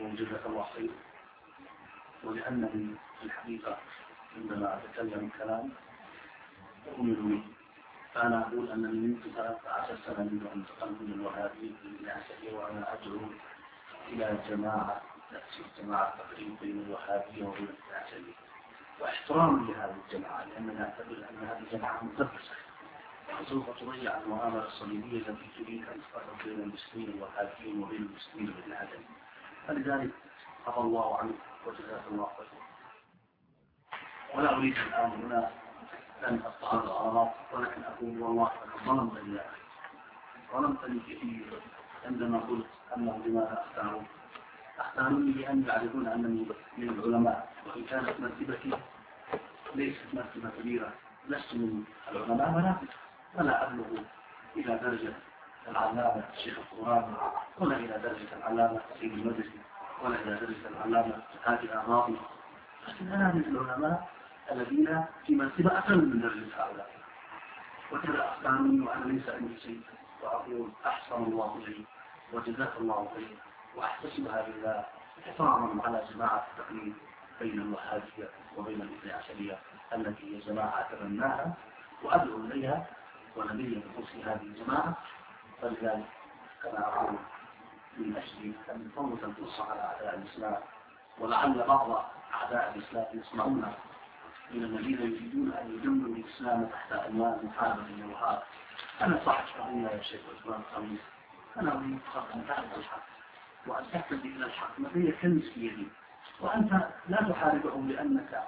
[0.00, 0.90] وجزاك الله خير
[2.24, 3.78] ولأنني في الحقيقة
[4.36, 5.70] عندما أتكلم كلام
[6.88, 7.42] أؤمن به.
[8.14, 13.20] فأنا أقول أنني منذ 13 سنة منذ أن من الوهابية للناسية وأنا أدعو
[14.08, 18.32] إلى جماعة تأسيس جماعة تقريب بين الوهابية وبين الناسية
[19.00, 22.54] وإحترام لهذه الجماعة لأننا نعتبر أن هذه الجماعة مدرسة.
[23.40, 29.02] وسوف تضيع المؤامرة الصليبية التي تريد أن تفرق بين المسلمين الوهابيين وبين المسلمين بالعدل.
[29.68, 30.10] فلذلك
[30.66, 31.34] عفى الله عنك
[31.66, 32.28] وجزاك الله
[34.34, 35.50] ولا أريد الآن هنا
[36.22, 38.50] لن أستعرض أعراض ولكن أقول والله
[38.86, 39.60] ظلمتني يا أخي
[40.52, 41.60] ظلمتني كثير
[42.06, 42.66] عندما قلت
[42.96, 44.02] أنه لماذا أختاروا
[44.78, 46.46] أختاروني لأن يعرفون أنني
[46.78, 48.70] من العلماء وإن كانت مرتبتي
[49.74, 50.92] ليست مرتبة كبيرة.
[51.28, 52.86] لست من العلماء ولكن
[53.34, 53.86] فلا أبلغ
[54.56, 55.12] إلى درجة
[55.68, 57.14] العلامة الشيخ القرآن
[57.58, 59.59] ولا إلى درجة العلامة سيد المدرسي
[60.02, 62.16] ولا درجة العلامة هادي الأعراضي
[62.88, 64.08] لكن أنا من العلماء
[64.52, 66.90] الذين في مرتبة أقل من درجة هؤلاء.
[67.92, 69.80] وكذا أحساني وأنا ليس عندي شيء
[70.22, 71.84] وأقول أحسن الله لي
[72.32, 73.36] وجزاك الله خير
[73.76, 74.84] وأحتسبها لله
[75.26, 76.94] حفاظا على جماعة التقليد
[77.40, 79.58] بين الوهابية وبين الاثني عشرية
[79.94, 81.54] التي هي جماعة أتبناها
[82.02, 82.86] وأدعو إليها
[83.36, 84.94] ونبي بخصوص هذه الجماعة.
[85.62, 86.04] فلذلك
[86.62, 87.16] كما أقول
[87.98, 90.56] من أجل أن نفوت الفرصة على أعداء الإسلام
[91.18, 92.04] ولعل بعض
[92.34, 93.72] أعداء الإسلام يسمعون
[94.50, 98.42] من الذين يريدون أن يجملوا الإسلام تحت عنوان محاربة الوهاب.
[99.00, 101.00] أنا صاحب قضية يا شيخ عثمان خميس
[101.56, 103.02] أنا أريد فقط أن تعرف الحق
[103.66, 105.88] وأن تهتدي إلى الحق لدي كنز في يدي
[106.40, 106.72] وأنت
[107.08, 108.42] لا تحاربهم لأنك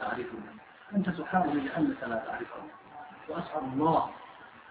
[0.00, 0.58] تعرفهم
[0.94, 2.68] أنت تحارب لأنك لا تعرفهم
[3.28, 4.10] وأسأل الله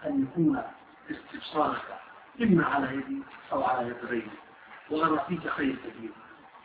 [0.04, 0.62] أن يكون
[1.10, 1.98] استبصارك
[2.40, 3.22] إما على يدي
[3.52, 4.30] أو على يد غيري
[4.90, 6.10] وأرى فيك خير كثير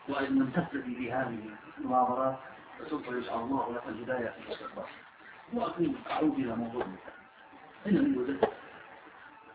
[0.10, 1.40] وأن لم تهتدي بهذه
[1.78, 2.40] المناظرات
[2.80, 4.84] فسوف يجعل الله لك الهداية في المستقبل
[5.54, 6.96] وأقول أعود إلى موضوعنا
[7.88, 8.50] إنني وجدت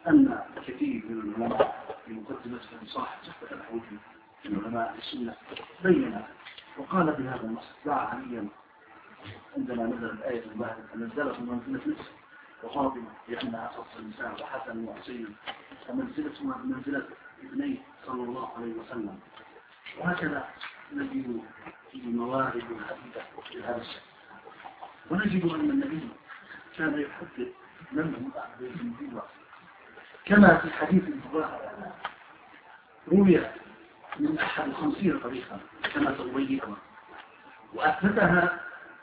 [0.09, 3.97] أن كثير من العلماء في مقدمة صاحب تحت الحوثي
[4.45, 5.35] من علماء السنة
[5.83, 6.23] بين
[6.79, 8.49] وقال بهذا النص دعا عليا
[9.57, 12.05] عندما نزلت آية المهد نزله منزلة نفسه.
[12.63, 15.37] وفاطمة لأنها أصل النساء وحسن وحسين
[15.89, 17.07] فمنزلتهما منزلة
[17.43, 17.77] ابنيه
[18.07, 19.21] صلى الله عليه وسلم.
[19.99, 20.49] وهكذا
[20.93, 21.43] نجد
[21.93, 24.01] فيه موارد حديثة في هذا الشيء
[25.11, 26.09] ونجد أن النبي
[26.77, 27.49] كان يحدث
[27.93, 29.23] من هم أهل النبوة
[30.25, 31.93] كما في حديث الظاهر
[33.09, 33.41] روي
[34.21, 35.61] من أحد خمسين طريقا
[35.95, 36.77] كما تبينها
[37.75, 38.61] وأثبتها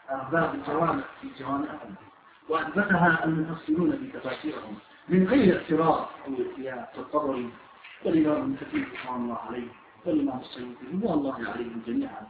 [0.09, 1.95] أرباب الجوامع في جوامعهم.
[2.49, 4.75] وأثبتها المفسرون في تفاسيرهم
[5.09, 7.49] من غير اعتراض أو ارتياح كالطبري
[8.05, 9.67] والإمام ابن كثير رحمه الله عليه
[10.05, 12.27] والإمام السيوطي رضوان الله عليهم جميعا.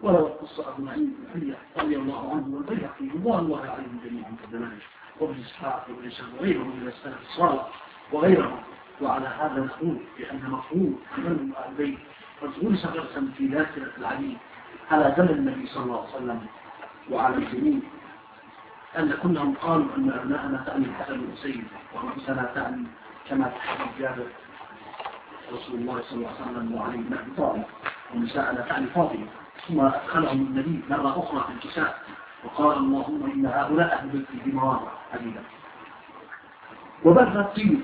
[0.00, 4.82] ولو قص أبو نعيم بن رضي الله عنه والبيهقي رضوان الله عليهم جميعا كذلك
[5.20, 7.68] وابن إسحاق وابن إسحاق وغيرهم من السلف الصالح
[8.12, 8.60] وغيرهم.
[9.00, 11.98] وعلى هذا نقول بأن مفهوم من أهل البيت
[12.42, 14.36] مفهوم شخصا في ذاكرة العليم.
[14.90, 16.46] على زمن النبي صلى الله عليه وسلم
[17.10, 17.80] وعلى الجميع.
[18.98, 21.64] أن كلهم قالوا أن أبناءنا تعني الحسن والحسين
[21.94, 22.86] وأنفسنا تعني
[23.28, 24.26] كما تحدث جابر.
[25.52, 27.64] رسول الله صلى الله عليه وسلم وعلي بن أبي طالب
[28.14, 29.26] ونساءنا تعني فاطمة.
[29.68, 31.98] ثم أدخلهم النبي مرة أخرى في الكساء
[32.44, 35.40] وقال اللهم إن هؤلاء أهل بيتي بمواضع عديدة
[37.04, 37.82] وبدأ الطين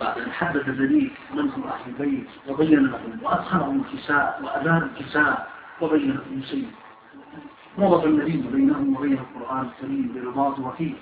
[0.00, 5.50] بعد أن حدد النبي من هم أهل البيت وبين لهم وأدخلهم الكساء وأذان الكساء
[5.80, 6.70] وبين لهم شيء
[7.78, 10.94] ربط النبي بينهم وبين القرآن الكريم برباط وفيه.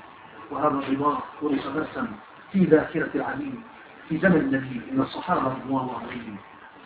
[0.51, 2.09] وهذا الرباط درسا
[2.53, 3.63] في ذاكرة العليم
[4.09, 6.37] في زمن النبي إن الصحابة رضي الله عليهم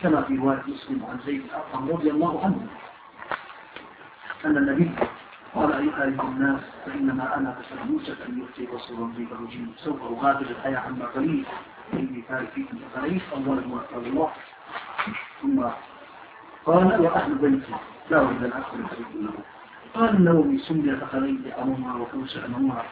[0.01, 2.67] كما في رواية مسلم عن زيد الأرقم رضي الله عنه.
[4.45, 4.91] أن النبي
[5.55, 10.79] قال أيها الناس فإنما أنا بشر يوسف أن يؤتي رسول في فرجين سوف أغادر الحياة
[10.79, 11.45] عما قليل.
[11.93, 12.23] إني
[12.55, 14.29] فيكم فليس أولا وأسأل الله.
[15.41, 15.63] ثم
[16.65, 17.73] قال وأهل بيتي
[18.11, 18.79] لا أريد أن أدخل
[19.15, 19.33] له
[19.93, 22.83] قال النووي سمي فخليت أمهما وفوس أمهما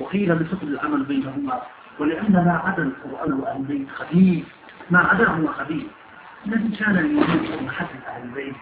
[0.00, 1.62] وقيل بفضل العمل بينهما.
[1.98, 4.44] ولأن ما عدا القرآن وأهل البيت خبيث.
[4.90, 5.86] ما عداهما خبيث.
[6.46, 8.56] الذي كان يريد محبة أهل البيت.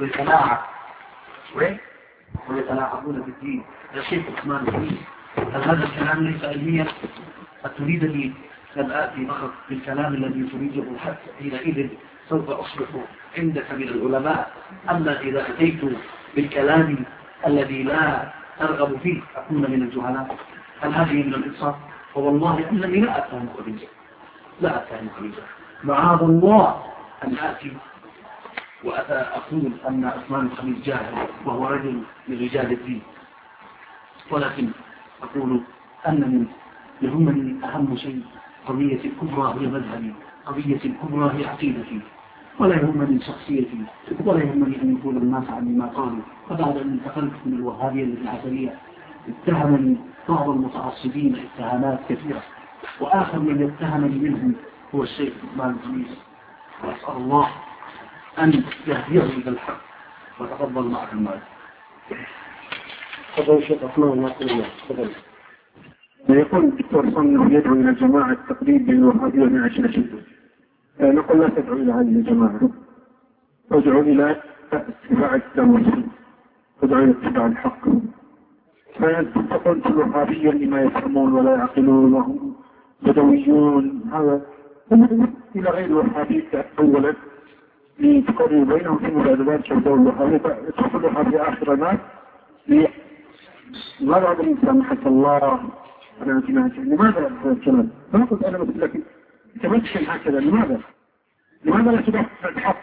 [0.00, 0.66] بالجماعة
[2.48, 3.64] ويتلاعبون بالدين.
[3.94, 4.96] يصير عثمان الدين.
[5.36, 6.86] هل هذا الكلام ليس علميا؟
[7.64, 8.32] أتريدني
[8.76, 11.88] أن آتي فقط بالكلام الذي تريده حتى حينئذ
[12.28, 12.88] سوف أصبح
[13.38, 14.52] عندك من العلماء.
[14.90, 15.80] أما إذا أتيت
[16.36, 17.04] بالكلام
[17.46, 20.36] الذي لا أرغب فيه أكون من الجهلاء.
[20.80, 21.74] هل هذه من الإنصاف؟
[22.14, 23.86] فوالله أنني لا أفهم خبيزا
[24.60, 25.42] لا أفهم خبيزا
[25.84, 26.82] معاذ الله
[27.24, 27.72] أن آتي
[28.84, 33.02] وأقول أن عثمان الخميس جاهل وهو رجل من رجال الدين.
[34.30, 34.68] ولكن
[35.22, 35.60] أقول
[36.08, 36.46] أن من
[37.02, 38.22] يهمني أهم شيء
[38.66, 40.14] قضية الكبرى هي مذهبي
[40.46, 42.00] قضية الكبرى هي عقيدتي
[42.58, 43.78] ولا يهمني شخصيتي
[44.24, 46.22] ولا يهمني أن يقول الناس عني ما قالوا.
[46.48, 48.74] فبعد أن انتقلت من الوهابية للعسلية
[49.28, 49.96] اتهمني
[50.28, 52.42] بعض المتعصبين اتهامات كثيرة.
[53.00, 54.54] وآخر من يتهمني منهم
[54.94, 56.18] هو الشيخ عثمان الخميس
[56.84, 57.48] وأسأل الله
[58.38, 59.80] أن يهديه إلى الحق.
[60.40, 61.40] وتفضل معك المال.
[63.36, 64.32] تفضل الشيخ عثمان
[64.88, 65.10] تفضل.
[66.28, 70.04] يقول الدكتور صنع يدعو إلى جماعة تقريب بين الوهابية من عشرة
[71.10, 72.70] نقول لا تدعو إلى هذه الجماعة.
[73.72, 74.36] ادعو إلى
[74.72, 75.76] اتباع الدم
[76.82, 77.88] ادعو إلى اتباع الحق.
[78.98, 82.54] فتقول الوهابية لما يفهمون ولا يعقلون وهم
[83.02, 84.02] بدويون.
[84.12, 84.40] هذا
[85.56, 87.14] إلى غير الوهابية أولا.
[88.00, 91.98] لتقرر بينهم ثم بعد ذلك يبدأ الوهابية تدخل الوهابية آخر الناس.
[94.00, 95.60] ماذا الإنسان حتى الله
[96.22, 99.00] أنا أنت لماذا هذا الكلام؟ ما قلت أنا مثل لك
[99.62, 100.80] تمثل هكذا لماذا؟
[101.64, 102.80] لماذا لا تدافع الحق؟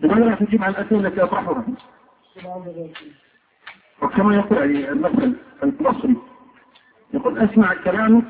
[0.00, 1.64] لماذا لا تجيب عن الأسئلة التي أطرحها؟
[4.02, 6.16] وكما يقول يعني المثل المصري
[7.14, 8.24] يقول أسمع كلامك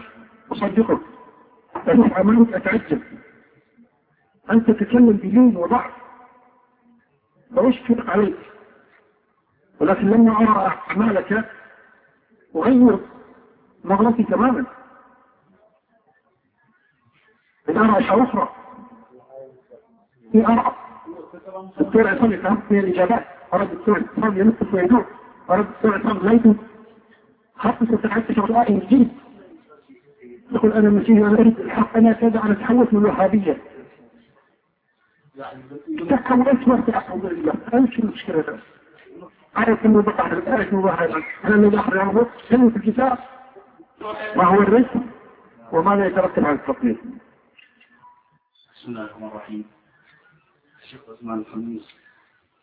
[0.53, 1.01] أصدقك
[1.77, 3.03] أشوف أمامك أتعجب
[4.51, 5.91] أنت تتكلم بلين وضعف
[7.57, 8.37] فأشفق عليك
[9.81, 11.51] ولكن لما أرى أعمالك
[12.57, 12.99] أغير
[13.85, 14.67] نظرتي تماما
[17.77, 18.49] أشياء أخرى
[20.33, 20.75] في أرى
[21.81, 23.25] الدكتور عصام يفهم في الإجابات.
[23.55, 25.05] أرى الدكتور عصام ينفس ويدور
[25.51, 26.59] أرى الدكتور عصام لا يكون
[27.57, 29.09] حتى ستحدث شغلاء جديد
[30.53, 33.57] يقول أنا مسيحي أنا أريد الحق أنا كذا أنا تحولت من الوهابية
[36.11, 38.59] تحكم أنت ما تحكم بالله أنت المشكلة
[39.57, 43.19] عارف إنه بحر عارف إنه بحر أنا اللي بحر يعمل كلمة الكتاب
[44.37, 44.95] هو الرزق
[45.73, 46.97] وماذا يترتب على التطبيق
[48.81, 49.71] بسم الله الرحمن الرحيم.
[50.83, 51.89] الشيخ عثمان الخميس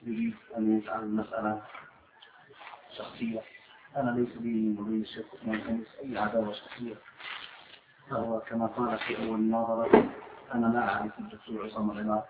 [0.01, 1.61] يريد أن يجعل المسألة
[2.97, 3.41] شخصية.
[3.97, 6.95] أنا ليس بيني وبين الشيخ عثمان الخميس أي عداوة شخصية.
[8.09, 10.13] فهو كما قال في أول مناظرة
[10.53, 12.23] أنا لا أعرف الدكتور عصام العماد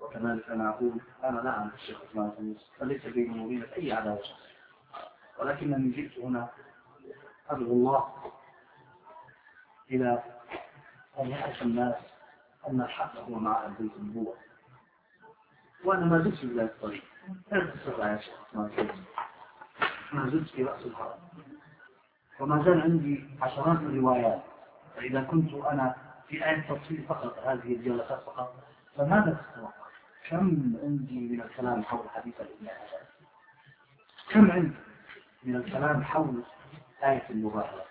[0.00, 2.70] وكذلك أنا أقول أنا لا أعرف الشيخ عثمان الخميس.
[2.78, 4.56] فليس بيني وبينك أي عداوة شخصية.
[5.38, 6.48] ولكنني جئت هنا
[7.50, 8.32] أدعو الله
[9.90, 10.22] إلى
[11.18, 11.94] أن يعرف الناس
[12.68, 14.34] أن الحق هو مع أهل النبوة.
[15.84, 17.02] وأنا ما زلت في ذلك الطريق
[17.52, 19.04] لا تسرع يا شيخ عثمان الخميس
[20.12, 21.18] ما زلت في رأس الهرم.
[22.40, 24.42] وما زال عندي عشرات الروايات.
[24.96, 25.94] فإذا كنت أنا
[26.28, 28.54] في آية تفصيل فقط هذه الجلسات فقط
[28.96, 29.86] فماذا تتوقع؟
[30.28, 30.38] كم
[30.82, 32.72] عندي من الكلام حول حديث الإله
[34.30, 34.76] كم عندي
[35.44, 36.42] من الكلام حول
[37.04, 37.84] آية المباهرة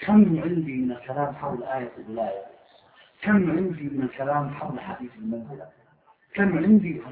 [0.00, 0.12] كم
[0.42, 2.44] عندي من الكلام حول آية الولاية؟
[3.22, 5.68] كم عندي من الكلام حول حديث المنزلة؟
[6.34, 7.02] كم عندي؟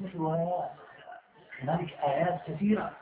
[0.00, 0.70] من روايات
[2.04, 2.92] آيات كثيرة.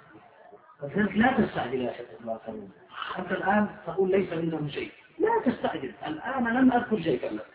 [0.81, 2.07] فلذلك لا تستعجل يا شيخ
[2.47, 2.71] كريم
[3.19, 4.93] أنت الآن تقول ليس عندهم شيء.
[5.19, 5.93] لا تستعجل.
[6.07, 7.47] الآن لم أذكر شيئا لك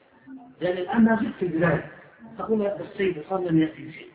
[0.61, 1.91] لأن الآن ما زلت في البداية.
[2.37, 4.11] تقول السيد صار لم يأتي شيء.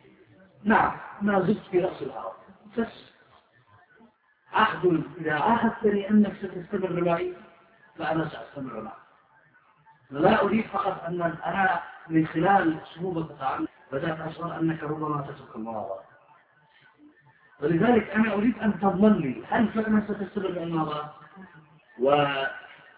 [0.63, 2.33] نعم ما زلت في رأس العرب.
[2.77, 3.13] بس
[4.53, 7.33] عهد إذا عاهدتني أنك ستستمر معي
[7.97, 9.06] فأنا سأستمر معك.
[10.11, 11.79] لا أريد فقط أن أنا
[12.09, 16.03] من خلال أسلوب التعامل بدأت أشعر أنك ربما تترك المناظرة
[17.61, 21.13] ولذلك أنا أريد أن تضمن لي هل فعلا ستستمر المناظرة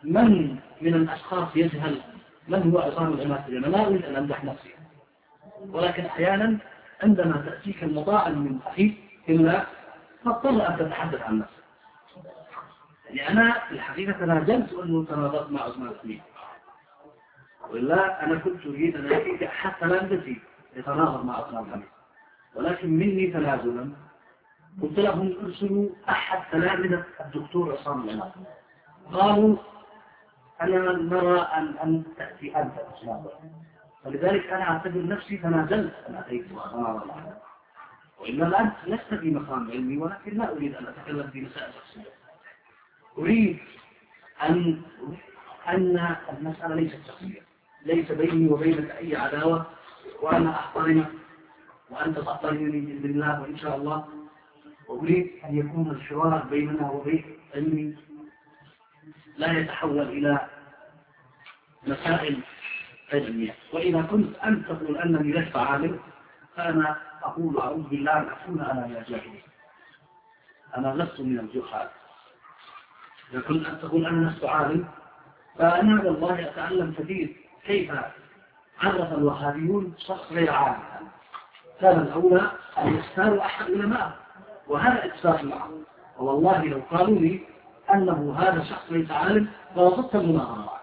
[0.03, 2.01] من من الأشخاص يجهل؟
[2.47, 4.73] من هو عصام العماد أنا لا أريد أن أمدح نفسي.
[5.69, 6.57] ولكن أحيانا
[7.03, 8.97] عندما تأتيك المطاعم من أخيك
[9.29, 9.65] إلا
[10.25, 11.63] تضطر أن تتحدث عن نفسك.
[13.09, 16.21] يعني أنا الحقيقة تنازلت أنه تناظرت مع عثمان الحميد
[17.71, 20.41] وإلا أنا كنت أريد أن أتيك أحد تلامذتي
[20.75, 21.85] يتناظر مع عثمان الحميد
[22.55, 23.89] ولكن مني تنازلا.
[24.81, 28.31] قلت لهم ارسلوا أحد تلامذة الدكتور عصام العماد
[29.13, 29.57] قالوا
[30.61, 32.73] أنا نرى أن أن تأتي أنت
[34.03, 36.45] فلذلك أنا أعتبر نفسي تنازلت أن أتيت
[38.19, 42.09] وإلا الآن لست في مقام علمي ولكن لا أريد أن أتكلم في مسائل شخصية.
[43.17, 43.59] أريد
[44.43, 44.81] أن
[45.67, 47.48] أن المسألة ليست شخصية.
[47.85, 49.65] ليس بيني وبينك أي عداوة
[50.21, 51.07] وأنا أحترمك
[51.89, 54.07] وأنت تحترمني بإذن الله وإن شاء الله.
[54.87, 57.23] وأريد أن يكون الحوار بيننا وبين
[57.55, 57.95] علمي
[59.37, 60.47] لا يتحول إلى
[61.87, 62.39] مسائل
[63.13, 63.55] علمية.
[63.73, 65.99] وإذا كنت أنت تقول أنني لست عالم
[66.55, 69.41] فأنا أقول أعوذ بالله أن أكون أنا من الجاهلين
[70.77, 71.89] أنا لست من الجهال.
[73.33, 74.87] إذا كنت أن تقول أنا لست عالم
[75.57, 77.48] فأنا والله أتعلم كثير.
[77.65, 77.91] كيف
[78.81, 80.79] عرف الوهابيون شخص غير عالم
[81.81, 84.17] كان الأولى أن يختاروا أحد علماء
[84.67, 85.69] وهذا إتفاق معه.
[86.17, 87.39] والله لو قالوا لي
[87.93, 90.79] أنه هذا شخص ليس عالم فرفضت المناظرة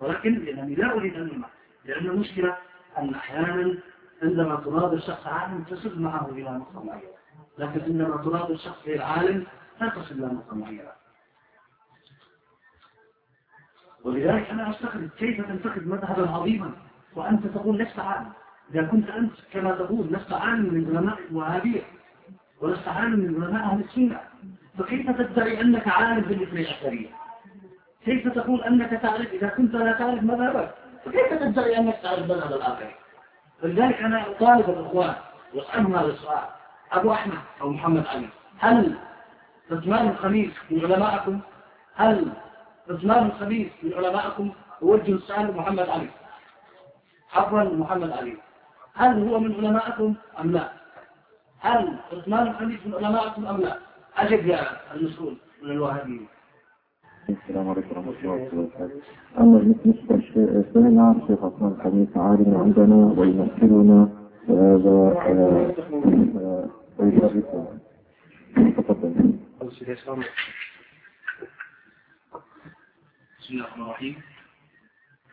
[0.00, 1.42] ولكن لأنني لا أريد أن
[1.84, 2.56] لأن المشكلة
[2.98, 3.78] أن أحيانا
[4.22, 7.18] عندما تناظر شخص عالم تصل معه إلى نقطة معينة.
[7.58, 9.46] لكن عندما تناظر شخص غير عالم
[9.80, 10.97] لا تصل إلى نقطة معينة.
[14.04, 16.70] ولذلك أنا أستغرب كيف تنتقد مذهبا عظيما
[17.16, 18.32] وأنت تقول لست عالم.
[18.74, 21.82] إذا كنت أنت كما تقول لست عالم من علماء الوهابية
[22.60, 24.20] ولست عالم من علماء أهل السنة
[24.78, 27.08] فكيف تدعي أنك عالم في الاثنين عشرية
[28.04, 32.92] كيف تقول أنك تعرف إذا كنت لا تعرف مذهبك فكيف تدعي أنك تعرف مذهب الآخرين؟
[33.62, 35.14] فلذلك أنا أطالب الإخوان
[35.54, 36.44] وأسألهم هذا السؤال.
[36.92, 38.96] أبو أحمد أو محمد علي هل
[39.70, 41.40] رجمان الخميس من علمائكم
[41.94, 42.32] هل
[42.90, 44.50] رجمان الخميس من علمائكم
[44.82, 46.08] أوجه السؤال لمحمد علي
[47.34, 48.36] عفوا محمد علي
[48.94, 50.72] هل هو من علمائكم أم لا
[51.60, 53.78] هل عثمان الخميس من علمائكم أم لا
[54.16, 54.60] أجب يا
[54.94, 56.26] المسؤول من الوهابيين
[57.28, 59.00] السلام عليكم ورحمة الله وبركاته.
[59.38, 64.08] أما بالنسبة للسؤال الشيخ عثمان الحديث عالم عندنا ويمثلنا
[64.48, 64.96] وهذا
[66.98, 67.78] ويشرفنا.
[68.76, 69.34] تفضل.
[73.48, 74.22] بسم الله الرحمن الرحيم.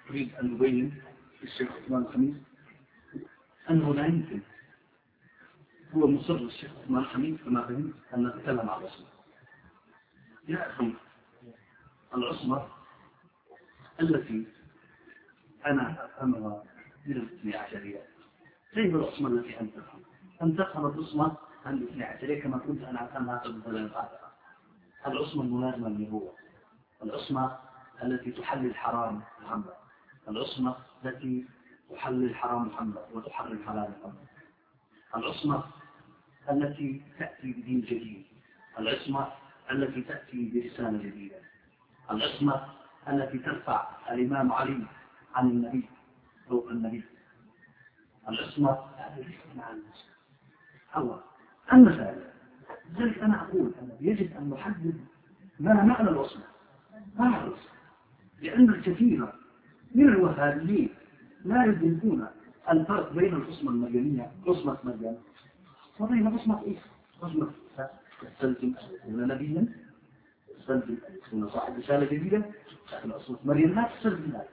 [0.09, 1.01] أريد أن أبين
[1.41, 2.35] للشيخ عثمان الخميس
[3.69, 4.39] أنه لا يمكن.
[5.93, 9.05] هو مصر الشيخ عثمان الخميس كما فهمت أن نتكلم عن الرسول.
[10.47, 10.93] يا أخي
[12.15, 12.67] العصمة
[13.99, 14.47] التي
[15.65, 16.63] أنا أفهمها
[17.05, 18.01] من الاثنى عشرية.
[18.73, 20.01] كيف العصمة التي أنت تفهم؟
[20.41, 23.91] أن تفهم العصمة عن الاثنى عشرية كما كنت أنا أفهمها قبل ثلاث
[25.07, 26.35] العصمة الملازمة للنبوة
[27.03, 27.64] العصمة
[28.03, 29.73] التي تحلل حرام محمد.
[30.27, 31.45] العصمة التي
[31.89, 34.27] تحلل حرام محمد وتحرم حلال محمد.
[35.15, 35.63] العصمة
[36.49, 38.25] التي تأتي بدين جديد.
[38.79, 39.27] العصمة
[39.71, 41.39] التي تأتي برسالة جديدة
[42.11, 42.65] العصمة
[43.07, 44.85] التي ترفع الإمام علي
[45.35, 45.89] عن النبي
[46.49, 47.03] فوق النبي.
[48.29, 48.77] العصمة
[50.97, 51.21] الله.
[51.73, 52.23] المسائل
[52.89, 55.05] لذلك أنا أقول أنه يجب أن نحدد
[55.59, 56.43] ما معنى العصمة.
[57.15, 57.74] ما معنى العصمة؟
[58.45, 59.25] لأن الكثير
[59.95, 60.89] من الوهابيين
[61.45, 62.27] لا يدركون
[62.71, 65.17] الفرق بين العصمة المدنية عصمة مدين
[65.99, 66.77] وبين عصمة إيه؟
[67.23, 67.51] عصمة
[68.21, 68.73] تستلزم
[69.07, 69.67] أن نبيا
[70.59, 70.95] تستلزم
[71.33, 72.41] أن صاحب رسالة جديدة
[72.93, 74.49] لكن عصمة مريم لا تستلزم ذلك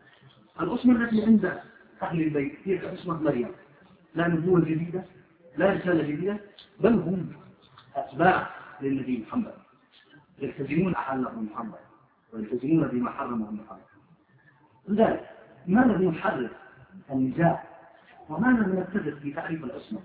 [0.61, 1.61] العصمة التي عند
[2.03, 3.49] أهل البيت هي عصمة مريم.
[4.15, 5.05] لا نبوة جديدة
[5.57, 6.41] لا رسالة جديدة
[6.81, 7.33] بل هم
[7.97, 8.51] أتباع
[8.83, 9.55] للنبي محمد
[10.39, 11.79] يلتزمون أحله محمد.
[12.33, 13.79] ويلتزمون بما حرمه محمد
[14.89, 15.29] لذلك
[15.67, 16.51] ما الذي يحرك
[17.11, 17.65] النزاع
[18.29, 20.01] وما لم نتفق في تعريف العصمة؟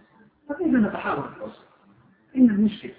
[0.49, 1.65] فكيف نتحاور في العصمة؟
[2.35, 2.93] إن المشكلة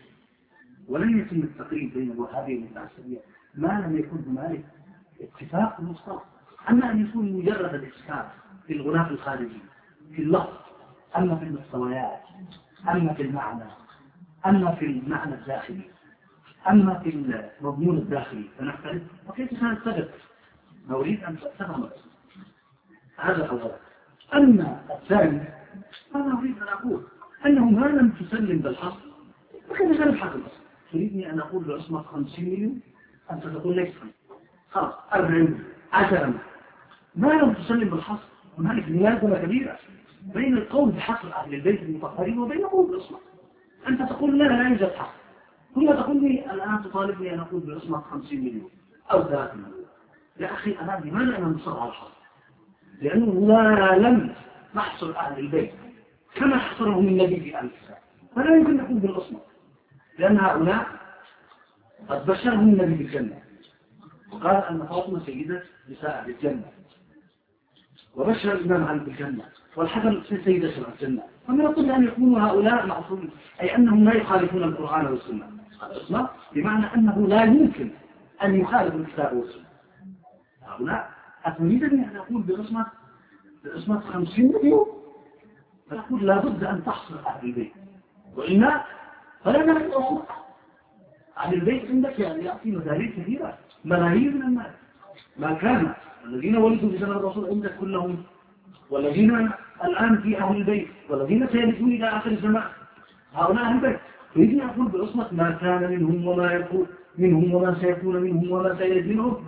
[0.88, 3.18] ولن يتم التقريب بين الوهابية والمعسلية
[3.54, 4.64] ما لم يكن هنالك
[5.20, 6.22] اتفاق مصطلح
[6.70, 8.30] أما أن يكون مجرد الإسكار
[8.66, 9.60] في الغلاف الخارجي
[10.14, 10.56] في اللفظ
[11.16, 12.20] أما في المستويات
[12.88, 13.64] أما في المعنى
[14.46, 15.90] أما في المعنى الداخلي.
[16.70, 17.10] أما في
[17.60, 19.02] المضمون الداخلي فنختلف.
[19.28, 20.08] وكيف سنتفق
[20.88, 21.88] نريد أن تفهم
[23.16, 23.76] هذا أولا
[24.34, 25.40] أما الثاني
[26.12, 27.02] فأنا أريد أن أقول؟
[27.46, 28.96] أنه ما لم تسلم بالحق.
[29.68, 30.60] فكيف سنبحث الأصل
[30.92, 32.80] تريدني أن أقول بعصمة 50 مليون؟
[33.32, 33.94] أنت تقول ليس.
[34.70, 36.34] خلاص 40 10
[37.16, 38.28] ما لم تسلم بالحصر
[38.58, 39.78] هنالك ملازمة كبيرة
[40.34, 43.18] بين القول بحصر أهل البيت المطهرين وبين قول بالعصمة
[43.88, 45.10] أنت تقول لا لا يوجد حصر
[45.78, 48.70] ثم تقول لي الآن تطالبني أن أقول بالعصمة 50 مليون
[49.12, 49.86] أو 30 مليون.
[50.40, 52.18] يا أخي أنا لماذا أنا مصر على الحصر
[53.02, 54.34] لأنه لا لم
[54.74, 55.72] نحصر أهل البيت
[56.34, 57.98] كما حصرهم النبي في الكتاب
[58.36, 59.38] فلا يمكن نقول بالعصمة
[60.18, 60.86] لأن هؤلاء
[62.08, 63.38] قد بشرهم النبي بالجنة
[64.32, 66.64] وقال أن فاطمة سيدة نساء الجنة.
[68.16, 69.44] وبشر الإمام علي بالجنة
[69.76, 71.22] والحسن سيدة الجنة.
[71.46, 73.30] فمن الطبع أن يكونوا هؤلاء معصومين.
[73.60, 75.50] أي أنهم لا يخالفون القرآن والسنة.
[75.82, 77.90] العصمة بمعنى أنه لا يمكن
[78.44, 79.64] أن يخالف الكتاب والسنة.
[80.66, 81.10] هؤلاء
[81.44, 82.86] أتريدني أن أقول بعصمة
[83.64, 84.86] بعصمة خمسين مليون؟
[85.90, 87.72] فأقول لابد أن تحصل أهل البيت.
[88.36, 88.84] وإلا
[89.44, 90.22] فلا نعرف عصمة
[91.38, 94.72] أهل البيت عندك يعني يأتي مداريد كثيرة ملايين من الناس.
[95.36, 95.92] ما كان
[96.24, 98.22] الذين ولدوا في زمن الرسول عندك كلهم
[98.90, 99.50] والذين
[99.84, 102.68] الآن في أهل البيت والذين سيلدون إلى آخر الزمان.
[103.34, 104.00] هؤلاء أهل البيت
[104.36, 106.86] يريدني أقول بعصمة ما كان منهم وما يكون
[107.18, 109.44] منهم وما سيكون منهم وما سيلد منهم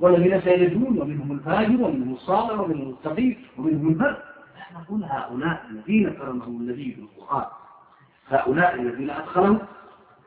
[0.00, 4.22] والذين سيلدون ومنهم الفاجر ومنهم الصالح ومنهم التقي ومنهم البر.
[4.58, 7.46] نحن نقول هؤلاء الذين كرمهم النبي في القرآن.
[8.28, 9.58] هؤلاء الذين أدخلهم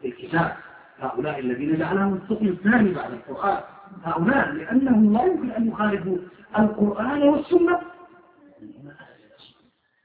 [0.05, 0.55] الكتاب.
[0.99, 3.61] هؤلاء الذين جعلهم الثقل الثاني بعد القرآن.
[4.03, 6.17] هؤلاء لأنهم لا يمكن أن يخالفوا
[6.59, 7.79] القرآن والسنة.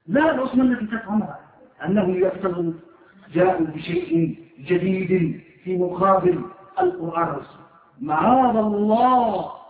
[0.07, 1.39] لا العصمة التي تفهمها.
[1.85, 2.73] أنهم يفترضوا
[3.35, 4.37] جاءوا بشيء
[4.67, 6.45] جديد في مقابل
[6.81, 7.37] القرآن
[8.01, 9.62] معاذ الله.